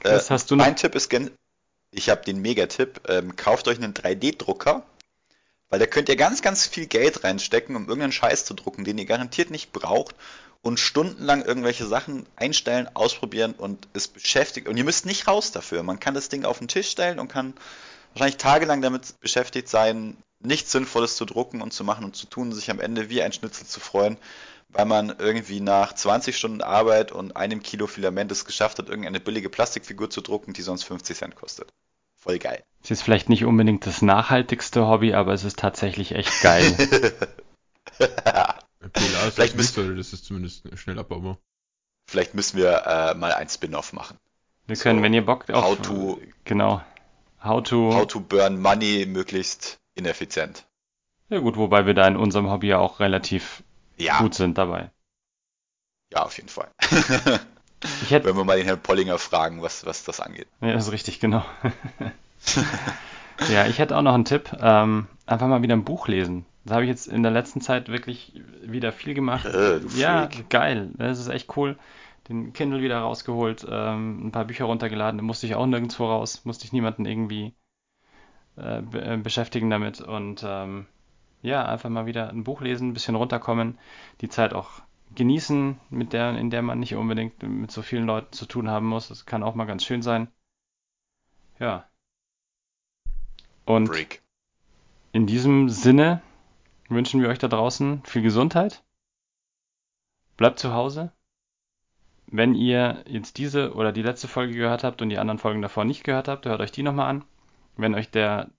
Chris, 0.01 0.31
hast 0.31 0.51
du 0.51 0.57
noch? 0.57 0.65
Mein 0.65 0.77
Tipp 0.77 0.95
ist, 0.95 1.09
gen 1.09 1.31
ich 1.95 2.09
habe 2.09 2.25
den 2.25 2.41
Megatipp, 2.41 3.03
ähm, 3.09 3.37
kauft 3.37 3.69
euch 3.69 3.77
einen 3.79 3.93
3D-Drucker, 3.93 4.87
weil 5.73 5.79
da 5.79 5.87
könnt 5.87 6.11
ihr 6.11 6.17
ganz, 6.17 6.43
ganz 6.43 6.67
viel 6.67 6.87
Geld 6.87 7.25
reinstecken, 7.25 7.77
um 7.77 7.85
irgendeinen 7.85 8.13
Scheiß 8.13 8.45
zu 8.45 8.53
drucken, 8.53 8.85
den 8.85 8.99
ihr 8.99 9.07
garantiert 9.07 9.51
nicht 9.51 9.73
braucht 9.73 10.15
und 10.61 10.79
stundenlang 10.79 11.43
irgendwelche 11.43 11.87
Sachen 11.87 12.27
einstellen, 12.37 12.91
ausprobieren 12.93 13.55
und 13.55 13.89
es 13.95 14.07
beschäftigt. 14.07 14.69
Und 14.69 14.77
ihr 14.77 14.85
müsst 14.85 15.07
nicht 15.07 15.27
raus 15.29 15.51
dafür. 15.51 15.83
Man 15.83 15.99
kann 15.99 16.13
das 16.13 16.29
Ding 16.29 16.45
auf 16.45 16.59
den 16.59 16.69
Tisch 16.69 16.91
stellen 16.91 17.19
und 17.19 17.29
kann 17.29 17.55
wahrscheinlich 18.13 18.37
tagelang 18.37 18.83
damit 18.83 19.19
beschäftigt 19.21 19.67
sein, 19.67 20.19
nichts 20.41 20.73
Sinnvolles 20.73 21.17
zu 21.17 21.25
drucken 21.25 21.63
und 21.63 21.73
zu 21.73 21.85
machen 21.85 22.05
und 22.05 22.17
zu 22.17 22.27
tun, 22.27 22.53
sich 22.53 22.71
am 22.71 22.79
Ende 22.79 23.09
wie 23.09 23.23
ein 23.23 23.33
Schnitzel 23.33 23.67
zu 23.67 23.81
freuen, 23.81 24.19
weil 24.69 24.85
man 24.85 25.17
irgendwie 25.19 25.61
nach 25.61 25.95
20 25.95 26.37
Stunden 26.37 26.61
Arbeit 26.61 27.13
und 27.13 27.35
einem 27.35 27.63
Kilo 27.63 27.87
Filament 27.87 28.31
es 28.31 28.45
geschafft 28.45 28.79
hat, 28.79 28.91
irgendeine 28.91 29.21
billige 29.21 29.49
Plastikfigur 29.49 30.11
zu 30.11 30.21
drucken, 30.21 30.53
die 30.53 30.61
sonst 30.61 30.85
50 30.85 31.17
Cent 31.17 31.35
kostet. 31.35 31.73
Voll 32.23 32.39
geil. 32.39 32.63
Es 32.85 32.91
ist 32.93 33.03
vielleicht 33.03 33.29
nicht 33.29 33.45
unbedingt 33.45 33.85
das 33.85 34.01
nachhaltigste 34.01 34.87
Hobby, 34.87 35.13
aber 35.15 35.33
es 35.33 35.43
ist 35.45 35.59
tatsächlich 35.59 36.13
echt 36.15 36.41
geil. 36.43 36.65
Ist 37.99 39.35
Vielleicht 39.35 39.57
müsst- 39.57 39.75
so, 39.75 39.95
das 39.95 40.13
ist 40.13 40.25
zumindest 40.25 40.65
schnell 40.77 40.99
abbaubar. 40.99 41.39
Vielleicht 42.11 42.35
müssen 42.35 42.57
wir 42.59 42.85
äh, 42.85 43.15
mal 43.15 43.33
ein 43.33 43.49
Spin-off 43.49 43.93
machen. 43.93 44.19
Wir 44.67 44.77
können, 44.77 44.99
So, 44.99 45.03
wenn 45.05 45.15
ihr 45.15 45.25
Bock 45.25 45.49
auf... 45.51 45.65
how 45.65 45.81
to- 45.81 46.21
Genau. 46.45 46.83
How 47.43 47.63
to... 47.63 47.95
How 47.95 48.07
to 48.07 48.19
burn 48.21 48.61
money 48.61 49.07
möglichst 49.07 49.79
ineffizient. 49.95 50.67
Ja 51.29 51.39
gut, 51.39 51.57
wobei 51.57 51.87
wir 51.87 51.95
da 51.95 52.07
in 52.09 52.17
unserem 52.17 52.51
Hobby 52.51 52.69
ja 52.69 52.79
auch 52.79 52.99
relativ 53.01 53.63
Ja, 53.97 54.19
gut 54.19 54.35
sind 54.35 54.59
dabei. 54.59 54.91
ja, 56.13 56.25
auf 56.25 56.37
jeden 56.37 56.49
Fall. 56.49 56.71
Hätte... 58.09 58.29
Wenn 58.29 58.37
wir 58.37 58.45
mal 58.45 58.57
den 58.57 58.67
Herrn 58.67 58.81
Pollinger 58.81 59.19
fragen, 59.19 59.63
was, 59.63 59.85
was 59.87 60.05
das 60.05 60.21
angeht. 60.21 60.47
Ja, 60.61 60.73
das 60.73 60.87
ist 60.87 60.93
richtig, 60.93 61.21
genau. 61.21 61.45
ja, 63.53 63.67
ich 63.67 63.79
hätte 63.79 63.97
auch 63.97 64.03
noch 64.03 64.15
einen 64.15 64.25
Tipp. 64.25 64.57
Ähm, 64.61 65.07
einfach 65.27 65.49
mal 65.49 65.63
wieder 65.63 65.75
ein 65.75 65.85
Buch 65.85 66.09
lesen. 66.09 66.47
Das 66.65 66.75
habe 66.75 66.85
ich 66.85 66.91
jetzt 66.91 67.09
in 67.09 67.23
der 67.23 67.33
letzten 67.33 67.61
Zeit 67.61 67.89
wirklich 67.89 68.41
wieder 68.63 68.93
viel 68.93 69.15
gemacht. 69.15 69.47
Äh, 69.47 69.81
du 69.81 69.89
ja, 69.97 70.29
Freak. 70.29 70.51
geil. 70.51 70.91
Das 70.97 71.19
ist 71.19 71.29
echt 71.29 71.57
cool. 71.57 71.77
Den 72.29 72.53
Kindle 72.53 72.83
wieder 72.83 73.01
rausgeholt, 73.01 73.67
ähm, 73.69 74.29
ein 74.29 74.33
paar 74.33 74.45
Bücher 74.45 74.67
runtergeladen. 74.67 75.19
Da 75.19 75.25
musste 75.25 75.47
ich 75.47 75.57
auch 75.57 75.67
nirgendwo 75.67 76.07
raus. 76.07 76.45
Musste 76.45 76.65
ich 76.65 76.73
niemanden 76.73 77.05
irgendwie 77.05 77.53
äh, 78.57 78.81
be 78.83 79.03
äh, 79.03 79.17
beschäftigen 79.17 79.71
damit. 79.71 80.01
Und 80.01 80.45
ähm, 80.47 80.87
ja, 81.43 81.65
einfach 81.65 81.91
mal 81.91 82.07
wieder 82.07 82.29
ein 82.29 82.45
Buch 82.45 82.61
lesen, 82.61 82.91
ein 82.91 82.95
bisschen 82.95 83.17
runterkommen. 83.17 83.77
Die 84.21 84.29
Zeit 84.29 84.55
auch 84.55 84.83
genießen, 85.15 85.79
mit 85.91 86.13
der, 86.13 86.37
in 86.37 86.51
der 86.51 86.63
man 86.63 86.81
nicht 86.81 86.95
unbedingt 86.95 87.43
mit 87.43 87.71
so 87.71 87.83
vielen 87.83 88.07
Leuten 88.07 88.33
zu 88.33 88.47
tun 88.47 88.69
haben 88.69 88.87
muss. 88.87 89.09
Das 89.09 89.27
kann 89.27 89.43
auch 89.43 89.55
mal 89.55 89.65
ganz 89.65 89.85
schön 89.85 90.03
sein. 90.03 90.29
Ja. 91.59 91.89
Und 93.65 93.89
Freak. 93.89 94.23
in 95.13 95.27
diesem 95.27 95.69
Sinne 95.69 96.23
wünschen 96.89 97.21
wir 97.21 97.29
euch 97.29 97.39
da 97.39 97.49
draußen 97.49 98.03
viel 98.05 98.23
Gesundheit. 98.23 98.83
Bleibt 100.37 100.59
zu 100.59 100.73
Hause. 100.73 101.13
Wenn 102.27 102.55
ihr 102.55 103.05
jetzt 103.07 103.37
diese 103.39 103.75
oder 103.75 103.93
die 103.93 104.03
letzte 104.03 104.27
Folge 104.27 104.55
gehört 104.55 104.85
habt 104.85 105.03
und 105.03 105.11
die 105.11 105.19
anderen 105.19 105.39
Folgen 105.39 105.63
davor 105.63 105.85
nicht 105.85 106.03
gehört 106.03 106.29
habt, 106.29 106.47
hört 106.47 106.61
euch 106.61 106.73
die 106.73 106.83
nochmal 106.83 107.11
an. 107.11 107.25
Wenn 107.77 107.95
euch 107.95 108.11
der 108.11 108.51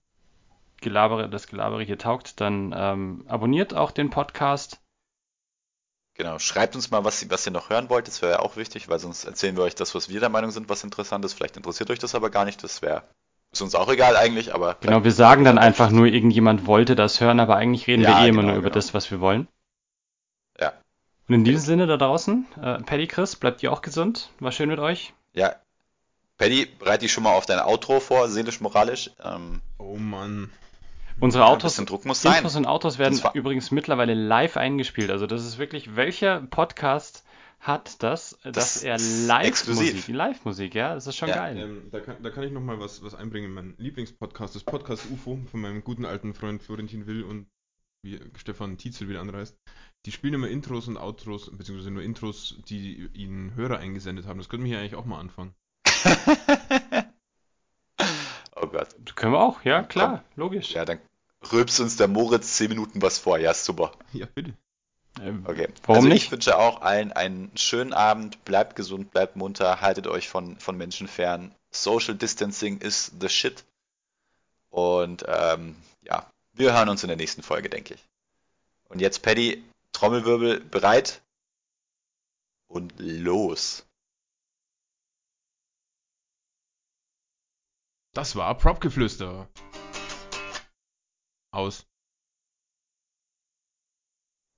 Gelabere, 0.81 1.29
das 1.29 1.47
Gelabere 1.47 1.83
hier 1.83 1.97
taugt, 1.97 2.39
dann 2.39 2.73
ähm, 2.77 3.23
abonniert 3.27 3.73
auch 3.73 3.91
den 3.91 4.09
Podcast. 4.09 4.82
Genau, 6.15 6.37
schreibt 6.37 6.75
uns 6.75 6.91
mal, 6.91 7.03
was, 7.03 7.21
ihr- 7.23 7.29
was 7.31 7.45
ihr 7.47 7.51
noch 7.51 7.69
hören 7.69 7.89
wollt. 7.89 8.07
Das 8.07 8.21
wäre 8.21 8.33
ja 8.33 8.39
auch 8.39 8.55
wichtig, 8.55 8.87
weil 8.87 8.99
sonst 8.99 9.23
erzählen 9.25 9.55
wir 9.57 9.63
euch 9.63 9.75
das, 9.75 9.95
was 9.95 10.09
wir 10.09 10.19
der 10.19 10.29
Meinung 10.29 10.51
sind, 10.51 10.69
was 10.69 10.83
interessant 10.83 11.25
ist. 11.25 11.33
Vielleicht 11.33 11.57
interessiert 11.57 11.89
euch 11.89 11.99
das 11.99 12.13
aber 12.15 12.29
gar 12.29 12.45
nicht. 12.45 12.63
Das 12.63 12.81
wäre 12.81 13.03
ist 13.51 13.61
uns 13.61 13.75
auch 13.75 13.87
egal 13.91 14.15
eigentlich, 14.17 14.53
aber 14.53 14.77
Genau, 14.81 15.03
wir 15.03 15.11
sagen 15.11 15.43
dann 15.45 15.59
einfach 15.59 15.91
nur, 15.91 16.07
irgendjemand 16.07 16.65
wollte 16.65 16.95
das 16.95 17.21
hören, 17.21 17.39
aber 17.39 17.55
eigentlich 17.55 17.85
reden 17.87 18.01
Ja, 18.03 18.17
wir 18.19 18.25
eh 18.25 18.29
immer 18.29 18.41
genau, 18.41 18.53
nur 18.53 18.59
über 18.59 18.69
genau. 18.69 18.75
das, 18.75 18.93
was 18.95 19.11
wir 19.11 19.19
wollen. 19.21 19.47
Ja. 20.59 20.73
Und 21.27 21.35
in 21.35 21.43
diesem 21.43 21.61
Sinne 21.63 21.85
da 21.87 21.97
draußen, 21.97 22.47
äh, 22.61 22.79
Paddy 22.79 23.07
Chris, 23.07 23.35
bleibt 23.35 23.61
ihr 23.63 23.71
auch 23.71 23.81
gesund. 23.83 24.29
War 24.39 24.51
schön 24.51 24.69
mit 24.69 24.79
euch. 24.79 25.13
ja. 25.33 25.55
Paddy, 26.39 26.65
bereite 26.79 27.01
dich 27.01 27.13
schon 27.13 27.23
mal 27.23 27.33
auf 27.33 27.45
dein 27.45 27.59
Outro 27.59 27.99
vor, 27.99 28.27
seelisch-moralisch. 28.27 29.11
Ähm, 29.23 29.61
Oh 29.77 29.97
Mann. 29.97 30.51
Unsere 31.19 31.45
ein 31.45 31.49
Autos, 31.51 31.73
bisschen 31.73 31.85
Druck 31.85 32.05
muss 32.05 32.21
sein. 32.21 32.35
Intros 32.35 32.55
und 32.55 32.65
Autos 32.65 32.97
werden 32.97 33.19
übrigens 33.33 33.71
mittlerweile 33.71 34.13
live 34.13 34.57
eingespielt. 34.57 35.09
Also 35.09 35.27
das 35.27 35.45
ist 35.45 35.57
wirklich, 35.57 35.95
welcher 35.95 36.41
Podcast 36.41 37.23
hat 37.59 38.03
das, 38.03 38.37
dass 38.43 38.53
Das 38.53 38.83
er 38.83 38.95
ist 38.95 39.25
Live-Musik. 39.25 40.07
Live-Musik, 40.09 40.75
ja, 40.75 40.93
das 40.93 41.07
ist 41.07 41.15
schon 41.15 41.29
Ja, 41.29 41.35
geil. 41.35 41.57
Ähm, 41.57 41.87
da, 41.91 42.01
kann, 42.01 42.21
da 42.21 42.29
kann 42.29 42.43
ich 42.43 42.51
noch 42.51 42.61
mal 42.61 42.79
was, 42.79 43.01
was 43.03 43.15
einbringen. 43.15 43.53
Mein 43.53 43.73
Lieblingspodcast, 43.77 44.55
das 44.55 44.63
Podcast 44.65 45.09
UFO 45.09 45.39
von 45.49 45.61
meinem 45.61 45.83
guten 45.83 46.05
alten 46.05 46.33
Freund 46.33 46.61
Florentin 46.61 47.07
Will 47.07 47.23
und 47.23 47.47
wie 48.05 48.19
Stefan 48.35 48.77
Tietzel 48.77 49.07
wieder 49.07 49.21
anreist. 49.21 49.57
Die 50.05 50.11
spielen 50.11 50.33
immer 50.33 50.49
Intros 50.49 50.89
und 50.89 50.97
Outros, 50.97 51.49
beziehungsweise 51.57 51.91
nur 51.91 52.03
Intros, 52.03 52.59
die 52.67 53.07
ihnen 53.13 53.55
Hörer 53.55 53.77
eingesendet 53.77 54.27
haben. 54.27 54.39
Das 54.39 54.49
könnten 54.49 54.65
wir 54.65 54.71
hier 54.71 54.79
eigentlich 54.79 54.95
auch 54.95 55.05
mal 55.05 55.19
anfangen. 55.19 55.53
Gott. 58.73 59.15
Können 59.15 59.33
wir 59.33 59.39
auch, 59.39 59.63
ja, 59.63 59.83
klar, 59.83 60.23
logisch. 60.35 60.73
Ja, 60.73 60.83
dann 60.83 60.99
rülpst 61.51 61.79
uns 61.79 61.95
der 61.95 62.07
Moritz 62.07 62.57
10 62.57 62.69
Minuten 62.69 63.01
was 63.01 63.19
vor. 63.19 63.37
Ja, 63.37 63.51
ist 63.51 63.65
super. 63.65 63.93
Ja, 64.11 64.25
bitte. 64.33 64.53
Ähm, 65.21 65.45
Okay. 65.47 65.69
Warum 65.83 65.97
also 65.97 66.07
nicht? 66.07 66.25
Ich 66.25 66.31
wünsche 66.31 66.57
auch 66.57 66.81
allen 66.81 67.11
einen 67.11 67.55
schönen 67.55 67.93
Abend. 67.93 68.43
Bleibt 68.45 68.75
gesund, 68.75 69.11
bleibt 69.11 69.35
munter, 69.35 69.81
haltet 69.81 70.07
euch 70.07 70.27
von, 70.27 70.57
von 70.57 70.75
Menschen 70.75 71.07
fern. 71.07 71.53
Social 71.71 72.15
Distancing 72.15 72.79
is 72.79 73.11
the 73.19 73.29
shit. 73.29 73.63
Und 74.69 75.23
ähm, 75.27 75.75
ja, 76.01 76.25
wir 76.53 76.73
hören 76.73 76.89
uns 76.89 77.03
in 77.03 77.09
der 77.09 77.17
nächsten 77.17 77.43
Folge, 77.43 77.69
denke 77.69 77.93
ich. 77.93 78.03
Und 78.89 79.01
jetzt, 79.01 79.21
Paddy, 79.21 79.63
Trommelwirbel 79.91 80.59
bereit 80.61 81.21
und 82.67 82.93
los. 82.97 83.85
Das 88.13 88.35
war 88.35 88.55
Propgeflüster. 88.55 89.49
Aus. 91.51 91.87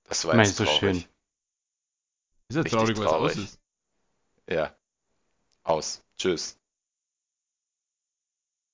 Das 0.04 0.24
war 0.26 0.36
jetzt 0.36 0.56
traurig. 0.56 0.78
schön. 0.78 0.96
Ist 2.48 2.56
ja 2.56 2.64
traurig, 2.64 2.98
was 2.98 3.06
aus 3.06 3.32
traurig. 3.32 3.38
ist. 3.38 3.60
Ja. 4.48 4.76
Aus. 5.62 6.04
Tschüss. 6.16 6.58